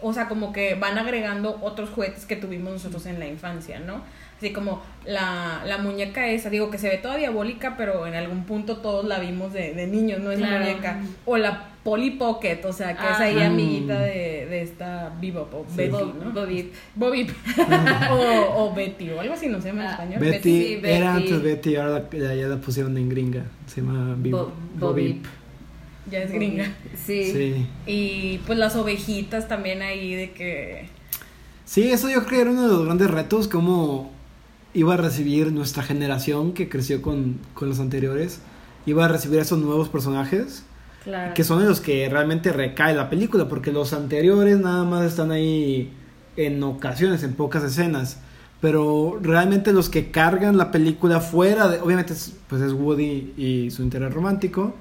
o 0.00 0.12
sea, 0.12 0.28
como 0.28 0.52
que 0.52 0.74
van 0.74 0.98
agregando 0.98 1.58
otros 1.62 1.90
juguetes 1.90 2.26
que 2.26 2.36
tuvimos 2.36 2.72
nosotros 2.72 3.06
en 3.06 3.18
la 3.18 3.26
infancia, 3.26 3.80
¿no? 3.80 4.02
Así 4.36 4.52
como 4.52 4.80
la, 5.04 5.62
la 5.66 5.78
muñeca 5.78 6.28
esa, 6.28 6.48
digo 6.48 6.70
que 6.70 6.78
se 6.78 6.88
ve 6.88 6.98
toda 6.98 7.16
diabólica, 7.16 7.74
pero 7.76 8.06
en 8.06 8.14
algún 8.14 8.44
punto 8.44 8.76
todos 8.76 9.04
la 9.04 9.18
vimos 9.18 9.52
de, 9.52 9.74
de 9.74 9.88
niños, 9.88 10.20
¿no? 10.20 10.30
Es 10.30 10.38
la 10.38 10.60
muñeca. 10.60 11.00
O 11.24 11.36
la 11.36 11.64
Polly 11.88 12.10
Pocket, 12.10 12.60
o 12.66 12.72
sea, 12.74 12.94
que 12.94 13.10
es 13.10 13.18
ahí 13.18 13.38
ah. 13.38 13.46
amiguita 13.46 13.98
de, 13.98 14.44
de 14.44 14.60
esta 14.60 15.10
Vivo, 15.18 15.48
o 15.50 15.64
Betty, 15.74 15.90
¿no? 15.90 16.32
Bobby. 16.94 17.26
o, 18.10 18.64
o, 18.64 18.74
Betty, 18.74 19.08
o 19.08 19.18
algo 19.18 19.32
así, 19.32 19.48
no 19.48 19.58
se 19.62 19.68
llama 19.68 19.84
en 19.84 19.88
ah, 19.88 19.92
español. 19.92 20.20
Betty, 20.20 20.80
era 20.82 21.14
antes 21.14 21.42
Betty, 21.42 21.76
ahora 21.76 22.06
ya, 22.12 22.34
ya, 22.34 22.46
la 22.46 22.58
pusieron 22.58 22.94
en 22.98 23.08
gringa. 23.08 23.44
Se 23.66 23.80
llama 23.80 24.14
Vivo. 24.18 24.52
Bobby. 24.78 25.22
Ya 26.10 26.18
es 26.24 26.30
gringa. 26.30 26.74
Sí. 27.06 27.32
sí. 27.32 27.66
Y 27.86 28.38
pues 28.46 28.58
las 28.58 28.76
ovejitas 28.76 29.48
también 29.48 29.80
ahí 29.80 30.14
de 30.14 30.32
que... 30.32 30.90
Sí, 31.64 31.90
eso 31.90 32.10
yo 32.10 32.26
creo 32.26 32.28
que 32.28 32.40
era 32.42 32.50
uno 32.50 32.62
de 32.64 32.68
los 32.68 32.84
grandes 32.84 33.10
retos, 33.10 33.48
como 33.48 34.12
iba 34.74 34.92
a 34.92 34.98
recibir 34.98 35.52
nuestra 35.52 35.82
generación 35.82 36.52
que 36.52 36.68
creció 36.68 37.00
con, 37.00 37.38
con 37.54 37.70
los 37.70 37.80
anteriores, 37.80 38.42
iba 38.84 39.06
a 39.06 39.08
recibir 39.08 39.38
a 39.38 39.42
esos 39.42 39.58
nuevos 39.58 39.88
personajes 39.88 40.64
que 41.34 41.44
son 41.44 41.64
los 41.64 41.80
que 41.80 42.08
realmente 42.08 42.52
recae 42.52 42.94
la 42.94 43.08
película, 43.08 43.48
porque 43.48 43.72
los 43.72 43.92
anteriores 43.92 44.58
nada 44.58 44.84
más 44.84 45.04
están 45.04 45.30
ahí 45.30 45.92
en 46.36 46.62
ocasiones, 46.62 47.22
en 47.22 47.34
pocas 47.34 47.64
escenas. 47.64 48.20
Pero 48.60 49.18
realmente 49.22 49.72
los 49.72 49.88
que 49.88 50.10
cargan 50.10 50.56
la 50.56 50.72
película 50.72 51.20
fuera 51.20 51.68
de. 51.68 51.80
Obviamente, 51.80 52.14
pues 52.48 52.62
es 52.62 52.72
Woody 52.72 53.34
y 53.36 53.70
su 53.70 53.82
interés 53.82 54.12
romántico. 54.12 54.74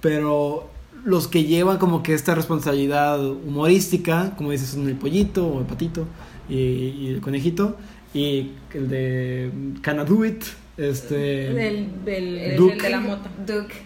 Pero 0.00 0.68
los 1.04 1.28
que 1.28 1.44
llevan 1.44 1.78
como 1.78 2.02
que 2.02 2.14
esta 2.14 2.34
responsabilidad 2.34 3.24
humorística, 3.24 4.34
como 4.36 4.50
dices, 4.50 4.70
son 4.70 4.88
el 4.88 4.96
pollito 4.96 5.46
o 5.46 5.60
el 5.60 5.66
patito 5.66 6.06
y, 6.48 7.08
el 7.08 7.20
conejito. 7.20 7.76
Y 8.12 8.52
el 8.74 8.88
de 8.88 9.50
Can 9.82 10.04
Do 10.04 10.24
It, 10.24 10.42
este. 10.76 11.68
El, 11.68 12.04
de 12.04 12.90
la 12.90 13.00
moto. 13.00 13.28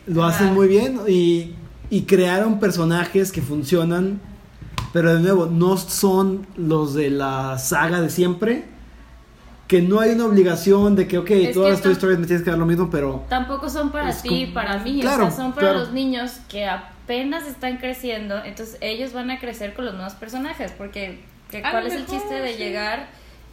Lo 0.07 0.25
hacen 0.25 0.55
muy 0.55 0.69
bien 0.69 1.01
y 1.07 1.53
y 1.95 2.03
crearon 2.07 2.59
personajes 2.59 3.31
que 3.31 3.41
funcionan, 3.41 4.21
pero 4.93 5.15
de 5.15 5.21
nuevo, 5.21 5.47
no 5.47 5.77
son 5.77 6.45
los 6.57 6.93
de 6.95 7.09
la 7.11 7.57
saga 7.59 8.01
de 8.01 8.11
siempre, 8.11 8.65
que 9.69 9.81
no 9.81 10.01
hay 10.01 10.11
una 10.11 10.25
obligación 10.27 10.97
de 10.97 11.07
que, 11.07 11.19
ok, 11.19 11.31
Es 11.31 11.55
todas 11.55 11.81
que 11.81 11.89
las 11.89 11.97
Stories 11.99 12.19
me 12.19 12.27
tienes 12.27 12.43
que 12.45 12.51
dar 12.51 12.59
lo 12.59 12.67
mismo, 12.67 12.91
pero 12.91 13.25
Tampoco 13.29 13.71
son 13.71 13.93
para 13.93 14.11
Es 14.11 14.23
ti, 14.23 14.47
para 14.53 14.79
mí, 14.79 15.01
Claro, 15.03 15.27
o 15.27 15.29
sea, 15.29 15.37
son 15.37 15.53
para 15.53 15.69
claro. 15.69 15.79
los 15.85 15.93
niños 15.93 16.33
que 16.49 16.67
apenas 16.67 17.47
están 17.47 17.77
creciendo, 17.77 18.43
entonces 18.45 18.77
ellos 18.81 19.13
van 19.13 19.31
a 19.31 19.39
crecer 19.39 19.73
con 19.75 19.85
los 19.85 19.95
nuevos 19.95 20.15
personajes, 20.15 20.73
porque 20.77 21.21
que- 21.49 21.61
¿cuál 21.63 21.87
es 21.87 21.95
el 21.95 22.07
chiste 22.07 22.35
de 22.35 22.55
sí. 22.55 22.59
llegar 22.59 23.07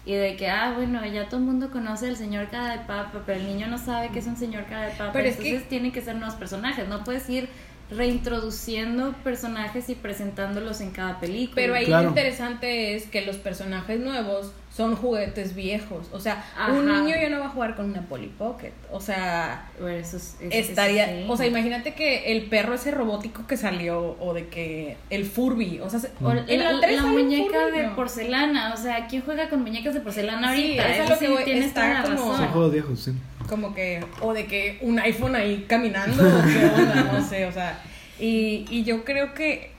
y 0.03 0.13
de 0.13 0.35
que, 0.35 0.49
ah, 0.49 0.73
bueno, 0.75 1.05
ya 1.05 1.29
todo 1.29 1.39
el 1.39 1.45
mundo 1.45 1.69
conoce 1.69 2.07
al 2.07 2.17
señor 2.17 2.47
cara 2.49 2.71
de 2.71 2.79
papa, 2.85 3.21
pero 3.23 3.39
el 3.39 3.45
niño 3.45 3.67
no 3.67 3.77
sabe 3.77 4.09
que 4.09 4.17
es 4.17 4.25
un 4.25 4.35
señor 4.35 4.65
cara 4.65 4.87
de 4.87 4.91
papa, 4.93 5.11
Pero 5.13 5.27
es 5.29 5.37
que- 5.37 5.49
entonces 5.49 5.69
tienen 5.69 5.91
que 5.91 6.01
ser 6.01 6.15
nuevos 6.15 6.33
personajes, 6.35 6.87
no 6.87 7.03
puedes 7.03 7.29
ir 7.29 7.47
reintroduciendo 7.91 9.13
personajes 9.23 9.89
y 9.89 9.95
presentándolos 9.95 10.81
en 10.81 10.91
cada 10.91 11.19
película. 11.19 11.55
Pero 11.55 11.73
ahí 11.75 11.85
Claro. 11.85 12.03
lo 12.03 12.09
interesante 12.09 12.95
es 12.95 13.05
que 13.05 13.21
los 13.25 13.37
personajes 13.37 13.99
nuevos 13.99 14.51
son 14.75 14.95
juguetes 14.95 15.53
viejos. 15.53 16.07
O 16.13 16.19
sea, 16.19 16.45
un 16.69 16.89
Ajá. 16.89 17.01
niño 17.01 17.15
ya 17.21 17.29
no 17.29 17.39
va 17.39 17.47
a 17.47 17.49
jugar 17.49 17.75
con 17.75 17.89
una 17.89 18.03
Polly 18.03 18.27
Pocket. 18.29 18.71
O 18.91 19.01
sea, 19.01 19.69
Bueno, 19.79 19.97
eso 19.97 20.15
es- 20.17 20.35
eso- 20.39 20.49
eso 20.49 20.69
estaría. 20.69 21.07
sí. 21.07 21.25
O 21.27 21.35
sea, 21.35 21.45
imagínate 21.45 21.93
que 21.93 22.31
el 22.31 22.43
perro 22.43 22.73
ese 22.75 22.91
robótico 22.91 23.45
que 23.47 23.57
salió, 23.57 24.15
o 24.19 24.33
de 24.33 24.47
que 24.47 24.95
el 25.09 25.25
Furby. 25.25 25.81
O 25.81 25.89
sea, 25.89 25.99
se- 25.99 26.11
O 26.23 26.31
en 26.31 26.59
la, 26.63 26.71
la, 26.73 26.87
la 26.91 27.03
un 27.03 27.11
muñeca 27.11 27.59
Furby, 27.65 27.77
de 27.79 27.87
¿no? 27.87 27.95
porcelana, 27.95 28.73
o 28.73 28.77
sea, 28.77 29.07
¿quién 29.07 29.23
juega 29.23 29.49
con 29.49 29.61
muñecas 29.61 29.93
de 29.93 29.99
porcelana 29.99 30.55
Sí, 30.55 30.79
ahorita? 30.79 30.89
es 30.89 30.99
a 30.99 31.13
lo 31.13 31.19
que 31.19 31.25
sí, 31.25 31.31
voy, 31.33 31.43
tienes 31.43 31.65
está 31.65 31.81
toda 31.81 31.93
la 31.93 32.03
como- 32.03 32.17
son 32.17 32.31
razón. 32.31 32.47
juegos 32.53 32.71
viejos, 32.71 32.99
sí. 33.01 33.11
Como 33.51 33.75
que 33.75 34.01
o 34.21 34.33
de 34.33 34.45
que 34.47 34.77
un 34.79 34.97
iPhone 34.97 35.35
ahí 35.35 35.65
caminando 35.67 36.23
o 36.23 36.41
qué 36.47 36.65
onda, 36.65 37.03
no 37.11 37.21
sé, 37.27 37.45
o 37.45 37.51
sea, 37.51 37.81
y, 38.17 38.65
y 38.69 38.83
yo 38.85 39.03
creo 39.03 39.33
que 39.33 39.71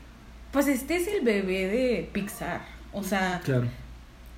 pues 0.50 0.68
este 0.68 0.96
es 0.96 1.08
el 1.08 1.22
bebé 1.22 1.66
de 1.68 2.08
Pixar, 2.12 2.60
o 2.92 3.02
sea, 3.02 3.40
Claro. 3.42 3.66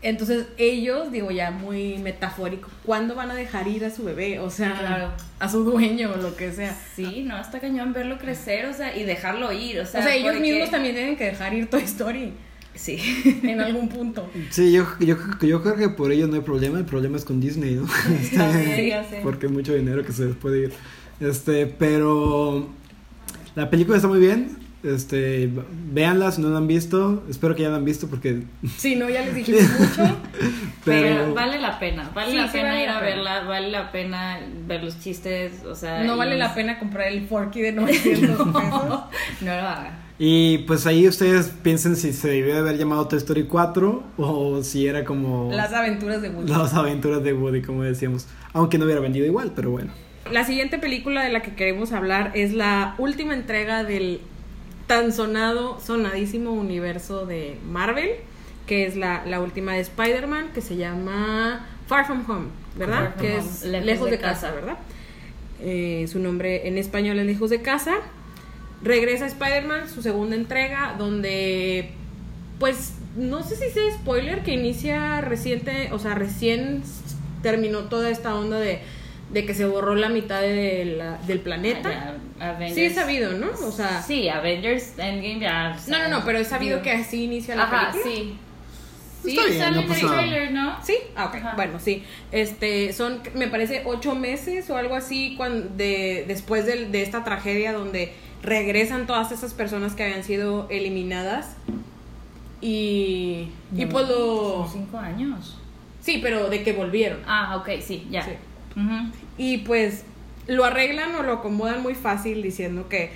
entonces 0.03 0.47
ellos, 0.57 1.11
digo 1.11 1.33
ya 1.33 1.51
muy 1.51 1.99
metafórico, 1.99 2.71
¿cuándo 2.85 3.17
van 3.17 3.33
a 3.33 3.35
dejar 3.35 3.67
ir 3.67 3.85
a 3.85 3.91
su 3.91 4.05
bebé? 4.05 4.39
O 4.39 4.49
sea, 4.51 4.77
Claro. 4.79 5.11
a 5.41 5.49
su 5.49 5.65
dueño 5.65 6.13
o 6.13 6.17
lo 6.17 6.37
que 6.37 6.53
sea. 6.53 6.77
Sí, 6.95 7.25
no, 7.27 7.41
está 7.41 7.59
cañón 7.59 7.93
verlo 7.93 8.17
crecer, 8.19 8.67
o 8.67 8.73
sea, 8.73 8.97
y 8.97 9.03
dejarlo 9.03 9.51
ir, 9.53 9.81
o 9.81 9.87
sea, 9.87 9.99
O 10.01 10.03
sea, 10.05 10.15
ellos 10.15 10.33
porque- 10.35 10.41
mismos 10.53 10.71
también 10.71 10.95
tienen 10.95 11.17
que 11.17 11.25
dejar 11.25 11.53
ir 11.55 11.69
Toy 11.69 11.83
Story 11.83 12.33
Sí. 12.75 12.99
en 13.43 13.61
algún 13.61 13.89
punto. 13.89 14.29
Sí, 14.51 14.73
yo, 14.73 14.87
yo, 15.01 15.17
yo 15.41 15.63
creo 15.63 15.77
que 15.77 15.89
por 15.89 16.11
ello 16.13 16.27
no 16.27 16.35
hay 16.35 16.41
problema, 16.41 16.79
el 16.79 16.85
problema 16.85 17.17
es 17.17 17.25
con 17.25 17.41
Disney, 17.41 17.75
¿no? 17.75 17.87
También, 18.37 18.89
ya 18.89 19.05
sé. 19.05 19.21
Porque 19.23 19.47
hay 19.47 19.53
mucho 19.53 19.75
dinero 19.75 20.05
que 20.05 20.13
se 20.13 20.27
les 20.27 20.37
puede 20.37 20.65
ir. 20.65 20.73
Este, 21.21 21.67
pero 21.67 22.69
la 23.55 23.71
película 23.71 23.97
está 23.97 24.09
muy 24.09 24.19
bien. 24.19 24.59
Este, 24.83 25.49
véanla 25.93 26.31
si 26.31 26.43
no 26.43 26.51
la 26.51 26.59
han 26.59 26.67
visto. 26.67 27.25
Espero 27.31 27.55
que 27.55 27.63
ya 27.63 27.71
la 27.71 27.77
han 27.77 27.87
visto 27.87 28.07
porque 28.09 28.43
Sí, 28.77 28.97
no, 28.97 29.09
ya 29.09 29.23
les 29.25 29.35
dijimos 29.35 29.63
mucho. 29.79 30.17
Pero, 30.85 31.23
pero 31.25 31.35
vale 31.35 31.59
la 31.59 31.79
pena, 31.79 32.11
vale 32.15 32.33
Sí, 32.33 32.37
la 32.37 32.47
sí 32.49 32.53
pena 32.59 32.69
vale 32.71 32.83
ir 32.83 32.89
la 32.89 32.97
a 32.97 33.01
pena. 33.01 33.11
verla, 33.15 33.45
vale 33.45 33.71
la 33.71 33.93
pena 33.93 34.41
ver 34.67 34.85
los 34.85 35.01
chistes, 35.01 35.65
o 35.65 35.75
sea... 35.75 36.03
No 36.05 36.19
vale 36.19 36.37
la 36.37 36.55
pena 36.55 36.79
comprar 36.79 37.09
el 37.09 37.27
Forky 37.27 37.63
de 37.63 37.73
900 37.73 38.37
pesos. 38.37 38.53
No, 38.53 38.89
no 39.41 39.47
lo 39.47 39.53
hagan. 39.53 40.04
Y 40.19 40.59
pues 40.59 40.87
ahí 40.87 41.09
ustedes 41.09 41.49
piensen 41.63 41.97
si 41.97 42.13
se 42.13 42.29
debió 42.29 42.55
de 42.55 42.61
haber 42.61 42.79
llamado 42.79 43.09
Toy 43.09 43.19
Story 43.19 43.45
4 43.45 44.03
o 44.17 44.63
si 44.63 44.87
era 44.87 45.05
como 45.05 45.51
Las 45.53 45.73
aventuras 45.73 46.23
de 46.23 46.29
Woody. 46.31 46.51
las 46.53 46.75
aventuras 46.75 47.23
de 47.25 47.33
Woody 47.33 47.63
como 47.63 47.83
decíamos, 47.83 48.27
aunque 48.53 48.79
no 48.79 48.85
hubiera 48.85 49.01
vendido 49.01 49.27
igual, 49.27 49.53
pero 49.57 49.71
bueno. 49.71 49.93
La 50.31 50.45
siguiente 50.45 50.79
película 50.79 51.23
de 51.25 51.31
la 51.31 51.43
que 51.43 51.55
queremos 51.55 51.93
hablar 51.93 52.31
es 52.35 52.53
la 52.53 52.95
última 52.99 53.35
entrega 53.35 53.85
del 53.85 54.21
tan 54.87 55.13
sonado, 55.13 55.81
sonadísimo 55.81 56.53
universo 56.53 57.27
de 57.27 57.59
Marvel, 57.69 58.11
que 58.67 58.87
es 58.87 58.97
la, 58.97 59.25
la 59.27 59.41
última 59.41 59.73
de 59.73 59.81
Spider-Man, 59.81 60.51
que 60.55 60.61
se 60.61 60.77
llama 60.77 61.67
Far 61.87 62.07
From 62.07 62.25
Home, 62.31 62.47
¿verdad? 62.79 63.15
From 63.15 63.21
que 63.21 63.37
Home, 63.37 63.47
es 63.47 63.65
Lejos 63.65 63.87
Lejos, 63.87 64.05
de 64.07 64.11
de, 64.13 64.19
casa, 64.19 64.41
casa. 64.49 64.55
¿verdad? 64.55 64.79
Eh, 65.61 66.07
su 66.11 66.19
nombre 66.21 66.69
en 66.69 66.79
español 66.79 67.19
es 67.19 67.27
Lejos 67.27 67.51
de 67.51 67.61
casa. 67.63 67.97
Regresa 68.85 69.27
Spider-Man, 69.27 69.89
su 69.89 70.03
segunda 70.03 70.37
entrega, 70.37 70.95
donde, 70.99 71.91
pues, 72.61 72.95
no 73.17 73.43
sé 73.43 73.57
si 73.57 73.71
sea 73.71 73.83
spoiler, 73.95 74.43
que 74.43 74.53
inicia 74.53 75.21
reciente, 75.23 75.89
o 75.93 75.99
sea, 75.99 76.15
recién 76.15 76.83
terminó 77.43 77.81
toda 77.85 78.11
esta 78.11 78.35
onda 78.35 78.59
de, 78.61 78.81
de 79.33 79.47
que 79.47 79.55
se 79.55 79.65
borró 79.65 79.95
la 79.95 80.09
mitad 80.11 80.41
de 80.43 80.97
la- 80.99 81.17
del 81.27 81.41
planeta. 81.41 82.17
Ya, 82.39 82.57
Avengers- 82.59 82.75
Sí, 82.75 82.85
es 82.85 82.95
sabido, 82.95 83.33
¿no? 83.33 83.49
O 83.67 83.73
sea, 83.73 84.03
Sí, 84.03 84.29
Avengers 84.29 84.93
Endgame 84.99 85.41
ya... 85.41 85.71
o 85.71 85.75
no, 85.75 85.97
sea, 85.97 86.09
no, 86.09 86.19
no, 86.19 86.25
pero 86.25 86.39
es 86.39 86.49
sabido 86.49 86.83
que 86.83 86.91
así 86.93 87.25
inicia 87.25 87.55
la 87.57 87.65
Ajá, 87.65 87.91
película. 87.93 88.15
sí. 88.15 88.37
Está 89.27 89.43
Sí, 89.43 89.49
bien, 89.49 89.59
sale 89.59 89.77
no 89.77 89.83
en 89.83 89.89
pasa 89.89 90.01
el 90.01 90.07
nada. 90.07 90.19
trailer, 90.19 90.53
¿no? 90.53 90.85
Sí, 90.85 90.95
ah, 91.17 91.25
ok, 91.27 91.35
Ajá. 91.37 91.53
bueno, 91.57 91.81
sí. 91.81 92.03
Este, 92.31 92.93
son, 92.93 93.23
me 93.35 93.49
parece, 93.49 93.81
ocho 93.87 94.15
meses 94.15 94.69
o 94.69 94.77
algo 94.77 94.95
así 94.97 95.33
cuando, 95.39 95.67
de, 95.75 96.25
después 96.29 96.67
del- 96.67 96.93
de, 96.93 97.03
esta 97.03 97.25
tragedia 97.25 97.73
donde 97.73 98.13
regresan 98.45 99.07
todas 99.07 99.33
esas 99.33 99.55
personas 99.55 99.95
que 99.95 100.05
habían 100.05 100.23
sido 100.23 100.69
eliminadas. 100.71 101.57
Y, 102.61 103.49
y 103.75 103.85
No, 103.85 103.89
pues 103.91 104.09
lo... 104.09 104.67
Son 104.67 104.73
cinco 104.73 104.99
años. 104.99 105.59
Sí, 106.01 106.21
pero 106.23 106.51
de 106.51 106.63
que 106.63 106.73
volvieron. 106.73 107.21
Ah, 107.27 107.57
ok, 107.57 107.81
sí, 107.81 108.07
ya. 108.11 108.23
Sí. 108.23 108.33
Y 109.39 109.59
pues 109.59 110.05
lo 110.47 110.65
arreglan 110.65 111.15
o 111.15 111.23
lo 111.23 111.35
acomodan 111.35 111.83
muy 111.83 111.95
fácil 111.95 112.43
diciendo 112.43 112.89
que, 112.89 113.13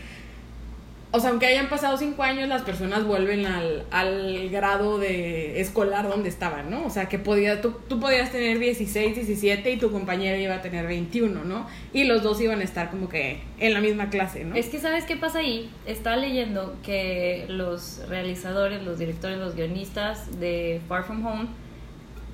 o 1.10 1.20
sea, 1.20 1.30
aunque 1.30 1.46
hayan 1.46 1.70
pasado 1.70 1.96
cinco 1.96 2.22
años, 2.22 2.48
las 2.48 2.62
personas 2.62 3.04
vuelven 3.04 3.46
al, 3.46 3.86
al 3.90 4.50
grado 4.50 4.98
de 4.98 5.58
escolar 5.58 6.06
donde 6.06 6.28
estaban, 6.28 6.68
¿no? 6.68 6.84
O 6.84 6.90
sea, 6.90 7.08
que 7.08 7.18
podía, 7.18 7.62
tú, 7.62 7.76
tú 7.88 7.98
podías 7.98 8.30
tener 8.30 8.58
16, 8.58 9.14
17 9.14 9.70
y 9.70 9.78
tu 9.78 9.90
compañero 9.90 10.36
iba 10.36 10.56
a 10.56 10.60
tener 10.60 10.86
21, 10.86 11.44
¿no? 11.44 11.66
Y 11.94 12.04
los 12.04 12.22
dos 12.22 12.38
iban 12.42 12.60
a 12.60 12.64
estar 12.64 12.90
como 12.90 13.08
que 13.08 13.40
en 13.58 13.72
la 13.72 13.80
misma 13.80 14.10
clase, 14.10 14.44
¿no? 14.44 14.54
Es 14.54 14.66
que, 14.66 14.80
¿sabes 14.80 15.04
qué 15.04 15.16
pasa 15.16 15.38
ahí? 15.38 15.70
Estaba 15.86 16.16
leyendo 16.16 16.76
que 16.82 17.46
los 17.48 18.02
realizadores, 18.08 18.82
los 18.82 18.98
directores, 18.98 19.38
los 19.38 19.54
guionistas 19.54 20.38
de 20.38 20.82
Far 20.88 21.04
From 21.04 21.24
Home 21.24 21.48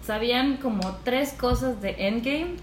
sabían 0.05 0.57
como 0.57 0.97
tres 1.05 1.33
cosas 1.33 1.81
de 1.81 2.09
Endgame 2.09 2.57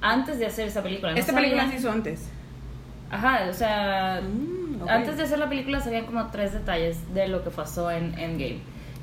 antes 0.00 0.38
de 0.38 0.46
hacer 0.46 0.68
esa 0.68 0.80
película. 0.82 1.10
No 1.10 1.18
Esta 1.18 1.34
película 1.34 1.68
se 1.68 1.76
hizo 1.76 1.90
antes. 1.90 2.28
Ajá, 3.10 3.46
o 3.50 3.52
sea, 3.52 4.22
Mm, 4.22 4.63
antes 4.88 5.16
de 5.16 5.22
hacer 5.24 5.38
la 5.38 5.48
película 5.48 5.80
sabían 5.80 6.06
como 6.06 6.26
tres 6.30 6.52
detalles 6.52 7.14
de 7.14 7.28
lo 7.28 7.42
que 7.44 7.50
pasó 7.50 7.90
en 7.90 8.18
Endgame. 8.18 8.58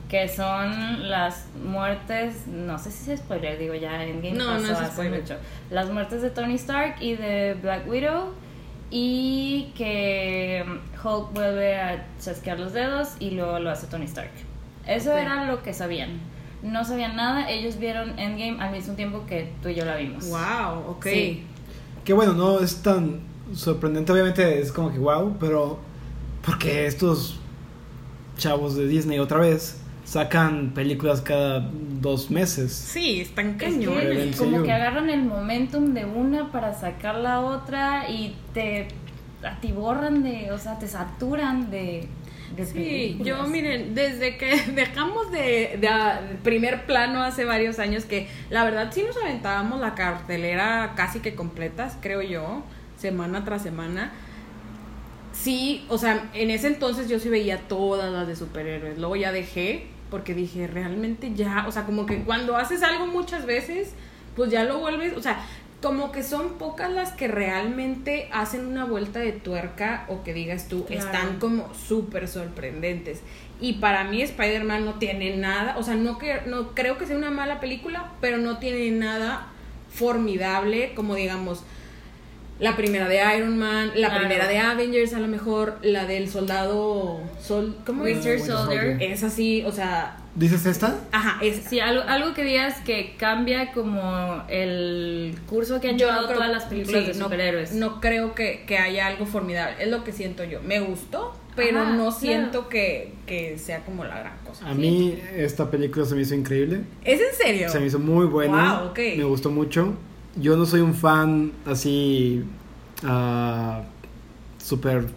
Que 0.10 0.28
son 0.28 1.10
las 1.10 1.48
muertes, 1.64 2.46
no 2.48 2.78
sé 2.78 2.92
si 2.92 3.06
se 3.06 3.18
spoiler, 3.18 3.58
digo 3.58 3.74
ya 3.76 4.04
Endgame 4.04 4.34
No, 4.38 4.46
no 4.46 4.60
pasó 4.60 4.74
es 4.74 4.80
hace 4.80 4.92
spoiler. 4.92 5.22
mucho. 5.22 5.36
Las 5.70 5.90
muertes 5.90 6.22
de 6.22 6.30
Tony 6.32 6.56
Stark 6.56 6.96
y 7.00 7.16
de 7.16 7.54
Black 7.62 7.88
Widow 7.88 8.34
y 8.90 9.72
que 9.76 10.66
Hulk 11.02 11.34
vuelve 11.34 11.80
a 11.80 12.06
chasquear 12.20 12.60
los 12.60 12.74
dedos 12.74 13.14
y 13.20 13.32
luego 13.32 13.60
lo 13.60 13.70
hace 13.70 13.88
Tony 13.88 14.04
Stark. 14.06 14.32
Eso 14.86 15.16
era 15.16 15.46
lo 15.46 15.64
que 15.64 15.74
sabían. 15.74 16.20
No 16.62 16.84
sabían 16.84 17.16
nada, 17.16 17.50
ellos 17.50 17.78
vieron 17.80 18.20
Endgame 18.20 18.58
al 18.62 18.72
mismo 18.72 18.96
tiempo 18.96 19.26
que 19.26 19.52
tú 19.64 19.70
y 19.70 19.76
yo 19.76 19.86
la 19.86 19.96
vimos. 19.96 20.28
Wow, 20.30 20.90
ok. 20.90 21.06
Sí. 21.06 21.44
Que 22.04 22.12
bueno, 22.14 22.34
no 22.34 22.60
es 22.60 22.84
tan 22.84 23.22
sorprendente, 23.56 24.12
obviamente 24.12 24.60
es 24.62 24.72
como 24.72 24.92
que 24.92 25.00
wow, 25.00 25.36
pero 25.40 25.80
porque 26.46 26.86
estos 26.88 27.40
chavos 28.38 28.76
de 28.76 28.88
Disney 28.88 29.20
otra 29.20 29.40
vez 29.40 29.78
sacan 30.06 30.72
películas 30.74 31.22
cada 31.22 31.70
dos 32.02 32.32
meses. 32.32 32.72
Sí, 32.74 33.22
están 33.22 33.52
Es 33.52 33.56
cañones. 33.58 34.04
que 34.04 34.24
¿En 34.24 34.34
como 34.34 34.64
que 34.64 34.72
agarran 34.72 35.10
el 35.10 35.24
momentum 35.24 35.94
de 35.94 36.06
una 36.06 36.52
para 36.52 36.74
sacar 36.74 37.16
la 37.16 37.40
otra 37.42 38.10
y 38.10 38.36
te 38.54 38.88
atiborran 39.44 40.24
de, 40.24 40.52
o 40.52 40.58
sea, 40.58 40.78
te 40.80 40.88
saturan 40.88 41.72
de, 41.72 42.08
de 42.56 42.66
Sí, 42.66 42.74
películas. 42.74 43.28
yo 43.28 43.48
miren, 43.48 43.96
desde 43.96 44.38
que 44.38 44.62
dejamos 44.76 45.32
de, 45.32 45.78
de 45.80 45.90
primer 46.44 46.86
plano 46.86 47.24
hace 47.24 47.46
varios 47.46 47.80
años 47.80 48.06
que 48.06 48.28
la 48.50 48.64
verdad 48.64 48.90
sí 48.92 49.04
nos 49.04 49.16
aventábamos 49.18 49.80
la 49.80 49.96
cartelera 49.96 50.94
casi 50.96 51.20
que 51.22 51.36
completas, 51.36 51.98
creo 52.02 52.22
yo, 52.22 52.64
semana 53.02 53.44
tras 53.44 53.64
semana. 53.64 54.12
Sí, 55.34 55.86
o 55.90 55.98
sea, 55.98 56.30
en 56.34 56.52
ese 56.52 56.68
entonces 56.68 57.10
yo 57.10 57.20
sí 57.20 57.30
veía 57.30 57.58
todas 57.68 58.12
las 58.12 58.28
de 58.28 58.36
superhéroes, 58.36 58.98
luego 59.00 59.16
ya 59.16 59.32
dejé 59.32 59.88
porque 60.10 60.34
dije, 60.36 60.68
realmente 60.68 61.34
ya, 61.34 61.66
o 61.68 61.72
sea, 61.72 61.86
como 61.86 62.06
que 62.06 62.24
cuando 62.24 62.58
haces 62.58 62.84
algo 62.84 63.08
muchas 63.08 63.46
veces, 63.46 63.94
pues 64.36 64.52
ya 64.52 64.66
lo 64.66 64.80
vuelves, 64.80 65.16
o 65.16 65.22
sea, 65.22 65.40
como 65.82 66.12
que 66.12 66.22
son 66.22 66.58
pocas 66.60 66.92
las 66.92 67.14
que 67.14 67.28
realmente 67.28 68.30
hacen 68.34 68.66
una 68.68 68.84
vuelta 68.86 69.20
de 69.20 69.32
tuerca 69.32 70.06
o 70.10 70.22
que 70.22 70.34
digas 70.34 70.68
tú, 70.68 70.86
Claro. 70.86 71.06
están 71.06 71.40
como 71.40 71.74
súper 71.74 72.28
sorprendentes. 72.28 73.22
Y 73.62 73.74
para 73.74 74.04
mí 74.04 74.22
Spider-Man 74.22 74.86
no 74.86 74.96
tiene 74.96 75.38
nada, 75.38 75.78
o 75.78 75.84
sea, 75.84 75.96
no, 75.96 76.18
que, 76.18 76.42
no 76.46 76.76
creo 76.76 76.98
que 76.98 77.08
sea 77.08 77.16
una 77.16 77.32
mala 77.32 77.60
película, 77.62 78.12
pero 78.20 78.38
no 78.38 78.58
tiene 78.58 78.92
nada 78.92 79.48
formidable, 79.90 80.94
como 80.94 81.16
digamos, 81.16 81.64
la 82.62 82.78
primera 82.78 83.08
de 83.10 83.20
Iron 83.38 83.58
Man, 83.58 83.92
la 83.96 84.08
Claro. 84.10 84.20
primera 84.28 84.48
de 84.48 84.58
Avengers, 84.60 85.14
a 85.14 85.20
lo 85.20 85.28
mejor 85.28 85.80
la 85.82 86.06
del 86.06 86.30
soldado 86.30 87.20
Sol, 87.42 87.76
¿cómo 87.86 88.06
es? 88.06 88.16
Winter 88.18 88.38
Winter 88.38 88.56
Soldier. 88.56 88.98
Es 89.02 89.24
así, 89.24 89.64
o 89.66 89.72
sea, 89.72 90.18
¿Dices 90.36 90.66
esta? 90.66 90.96
ajá, 91.12 91.40
es 91.44 91.64
Sí, 91.70 91.80
algo, 91.82 92.04
algo 92.08 92.34
que 92.34 92.44
digas 92.46 92.80
que 92.86 93.16
cambia 93.18 93.72
como 93.74 94.44
el 94.48 95.36
curso 95.50 95.82
que 95.82 95.90
han 95.90 95.98
Yo 95.98 96.06
llevado 96.08 96.28
creo- 96.28 96.38
todas 96.38 96.52
las 96.52 96.66
películas 96.66 97.02
sí, 97.02 97.08
de 97.12 97.18
no- 97.18 97.24
superhéroes. 97.26 97.74
No, 97.74 98.00
creo 98.00 98.34
que, 98.36 98.64
que 98.66 98.78
haya 98.78 99.08
algo 99.08 99.26
formidable. 99.26 99.76
Es 99.84 99.90
lo 99.90 100.04
que 100.06 100.14
siento 100.14 100.44
yo. 100.46 100.62
Me 100.62 100.80
gustó, 100.80 101.36
pero 101.56 101.80
Ajá, 101.82 101.90
no 101.92 101.96
claro. 102.06 102.12
siento 102.12 102.70
que, 102.70 103.14
que 103.26 103.58
sea 103.58 103.80
como 103.84 104.06
la 104.06 104.20
gran 104.20 104.38
cosa. 104.46 104.70
A 104.70 104.74
mí 104.74 105.18
esta 105.36 105.70
película 105.70 106.06
se 106.06 106.16
me 106.16 106.22
hizo 106.22 106.36
increíble. 106.36 106.82
¿Es 107.04 107.20
en 107.20 107.36
serio? 107.36 107.70
Se 107.70 107.80
me 107.80 107.88
hizo 107.88 108.00
muy 108.00 108.26
buena. 108.28 108.80
Wow, 108.82 108.90
ok. 108.92 109.00
Me 109.18 109.24
gustó 109.26 109.50
mucho. 109.50 109.96
Yo 110.36 110.56
no 110.56 110.66
soy 110.66 110.82
un 110.82 110.94
fan 110.94 111.52
así 111.66 112.44
ah, 113.04 113.82
súper 114.58 115.08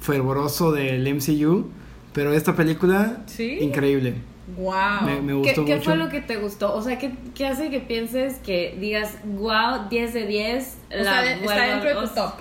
fervoroso 0.00 0.72
del 0.72 1.14
MCU, 1.14 1.68
pero 2.12 2.32
esta 2.32 2.56
película 2.56 3.22
¿Sí? 3.26 3.58
increíble. 3.60 4.14
Wow. 4.56 5.02
Me, 5.04 5.20
me 5.20 5.26
¿Qué, 5.42 5.50
gustó 5.50 5.64
qué 5.64 5.74
mucho. 5.74 5.84
fue 5.84 5.96
lo 5.96 6.08
que 6.08 6.20
te 6.20 6.36
gustó? 6.36 6.74
O 6.74 6.82
sea, 6.82 6.98
¿qué, 6.98 7.12
qué 7.34 7.46
hace 7.46 7.70
que 7.70 7.80
pienses 7.80 8.36
que 8.38 8.76
digas, 8.80 9.18
wow, 9.24 9.88
10 9.90 10.14
de 10.14 10.26
10? 10.26 10.76
O 10.98 11.02
sea, 11.04 11.22
de- 11.22 11.32
está 11.34 11.66
dentro 11.66 12.00
de 12.00 12.06
tu 12.06 12.14
top 12.14 12.32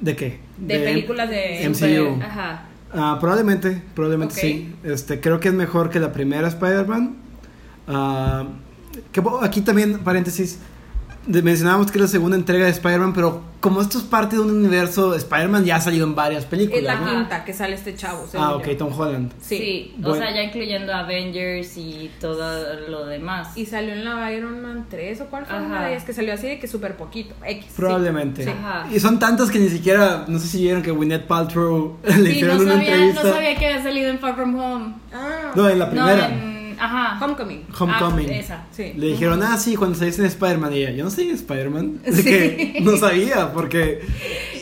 ¿De 0.00 0.16
qué? 0.16 0.40
de, 0.56 0.78
películas 0.78 1.28
de 1.28 1.68
MCU. 1.68 2.22
Ajá. 2.22 2.64
Ah, 2.92 3.18
probablemente, 3.20 3.82
probablemente 3.94 4.34
sí. 4.36 4.74
Este, 4.84 5.20
creo 5.20 5.40
que 5.40 5.48
es 5.48 5.54
mejor 5.54 5.90
que 5.90 6.00
la 6.00 6.12
primera 6.12 6.48
Spider-Man. 6.48 7.16
Ah, 7.86 8.46
que, 9.12 9.22
aquí 9.42 9.60
también, 9.60 9.98
paréntesis, 9.98 10.60
mencionábamos 11.28 11.90
que 11.90 11.98
es 11.98 12.02
la 12.02 12.08
segunda 12.08 12.36
entrega 12.36 12.64
de 12.64 12.70
Spider-Man, 12.72 13.12
pero 13.12 13.42
como 13.60 13.80
esto 13.82 13.98
es 13.98 14.04
parte 14.04 14.36
de 14.36 14.42
un 14.42 14.50
universo, 14.50 15.14
Spider-Man 15.14 15.64
ya 15.64 15.76
ha 15.76 15.80
salido 15.80 16.06
en 16.06 16.14
varias 16.14 16.44
películas. 16.44 16.78
Es 16.78 16.84
la 16.84 16.94
¿no? 16.96 17.10
quinta 17.10 17.44
que 17.44 17.52
sale 17.52 17.74
este 17.74 17.94
chavo. 17.96 18.24
Ah, 18.34 18.50
yo. 18.52 18.56
ok, 18.58 18.78
Tom 18.78 18.92
Holland. 18.98 19.32
Sí. 19.40 19.58
Sí, 19.58 19.94
o 20.04 20.14
sea, 20.14 20.32
ya 20.34 20.42
incluyendo 20.44 20.94
Avengers 20.94 21.76
y 21.76 22.10
todo 22.20 22.74
lo 22.88 23.04
demás. 23.06 23.56
Y 23.56 23.66
salió 23.66 23.92
en 23.92 24.04
la 24.04 24.32
Iron 24.32 24.62
Man 24.62 24.86
3 24.88 25.20
o 25.22 25.26
cuál 25.26 25.44
fue 25.44 25.56
Ajá. 25.56 25.66
una 25.66 25.82
de 25.86 25.92
ellas 25.92 26.04
que 26.04 26.12
salió 26.12 26.32
así 26.34 26.46
de 26.46 26.58
que 26.60 26.68
súper 26.68 26.96
poquito. 26.96 27.34
X. 27.44 27.66
Probablemente. 27.76 28.44
Sí. 28.44 28.50
Ajá. 28.50 28.86
Y 28.92 29.00
son 29.00 29.18
tantas 29.18 29.50
que 29.50 29.58
ni 29.58 29.68
siquiera, 29.68 30.24
no 30.28 30.38
sé 30.38 30.46
si 30.46 30.62
vieron 30.62 30.82
que 30.82 30.92
Gwyneth 30.92 31.26
Paltrow 31.26 31.96
le 32.04 32.12
Sí, 32.14 32.20
no 32.22 32.28
hicieron 32.30 32.60
una 32.60 32.72
sabía, 32.74 32.90
no 32.90 32.94
entrevista. 33.02 33.32
sabía 33.34 33.56
que 33.58 33.66
había 33.66 33.82
salido 33.82 34.10
en 34.10 34.18
Far 34.18 34.34
From 34.36 34.54
Home. 34.58 34.94
Ah, 35.12 35.52
No, 35.54 35.68
en 35.68 35.78
la 35.78 35.90
primera. 35.90 36.28
No, 36.28 36.34
en... 36.34 36.57
Ajá. 36.80 37.24
Homecoming. 37.24 37.66
Homecoming. 37.78 38.28
Ah, 38.30 38.34
esa. 38.36 38.64
Sí. 38.70 38.92
Le 38.96 39.08
dijeron, 39.08 39.42
ah, 39.42 39.56
sí, 39.56 39.76
cuando 39.76 39.96
saliste 39.98 40.22
en 40.22 40.28
Spider-Man. 40.28 40.72
Y 40.72 40.76
ella, 40.78 40.90
yo 40.92 41.04
no 41.04 41.10
soy 41.10 41.30
Spider-Man. 41.30 42.00
Sí. 42.12 42.22
que 42.24 42.78
no 42.82 42.96
sabía, 42.96 43.52
porque. 43.52 44.00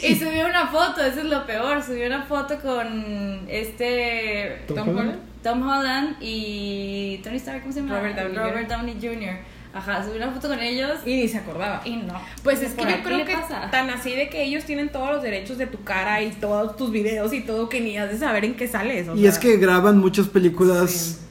Y 0.02 0.14
subió 0.16 0.46
una 0.46 0.68
foto, 0.68 1.00
eso 1.02 1.20
es 1.20 1.26
lo 1.26 1.46
peor. 1.46 1.82
Subió 1.82 2.06
una 2.06 2.22
foto 2.24 2.56
con 2.60 3.46
este 3.48 4.62
Tom 4.68 4.76
Tom 4.76 4.88
Holland. 4.96 5.18
Tom 5.42 5.62
Holland 5.68 6.16
y 6.20 7.18
Tony 7.22 7.36
Stark, 7.36 7.60
¿cómo 7.62 7.72
se 7.72 7.80
llama? 7.80 7.98
Robert 7.98 8.16
Downey 8.18 8.36
Robert 8.36 8.68
Downey 8.68 8.94
Jr. 9.00 9.36
Ajá, 9.74 10.02
subió 10.02 10.16
una 10.16 10.30
foto 10.32 10.48
con 10.48 10.58
ellos 10.58 10.90
Y 11.04 11.16
ni 11.16 11.28
se 11.28 11.36
acordaba. 11.36 11.82
y 11.84 11.96
no. 11.96 12.14
Pues 12.42 12.62
es 12.62 12.72
que 12.72 12.82
¿Por 12.82 12.88
yo 12.90 13.02
creo 13.02 13.24
que 13.26 13.34
pasa? 13.34 13.70
tan 13.70 13.90
así 13.90 14.10
de 14.12 14.30
que 14.30 14.42
ellos 14.42 14.64
tienen 14.64 14.88
todos 14.88 15.10
los 15.12 15.22
derechos 15.22 15.58
de 15.58 15.66
tu 15.66 15.84
cara 15.84 16.22
y 16.22 16.30
todos 16.30 16.76
tus 16.76 16.90
videos 16.90 17.32
y 17.34 17.42
todo 17.42 17.68
que 17.68 17.80
ni 17.82 17.96
has 17.98 18.10
de 18.10 18.18
saber 18.18 18.44
en 18.46 18.54
qué 18.56 18.66
sales. 18.68 19.06
o 19.08 19.14
Y 19.14 19.20
sea. 19.20 19.30
es 19.30 19.38
que 19.38 19.56
graban 19.58 19.98
muchas 19.98 20.28
películas 20.28 20.90
Sí. 20.90 21.25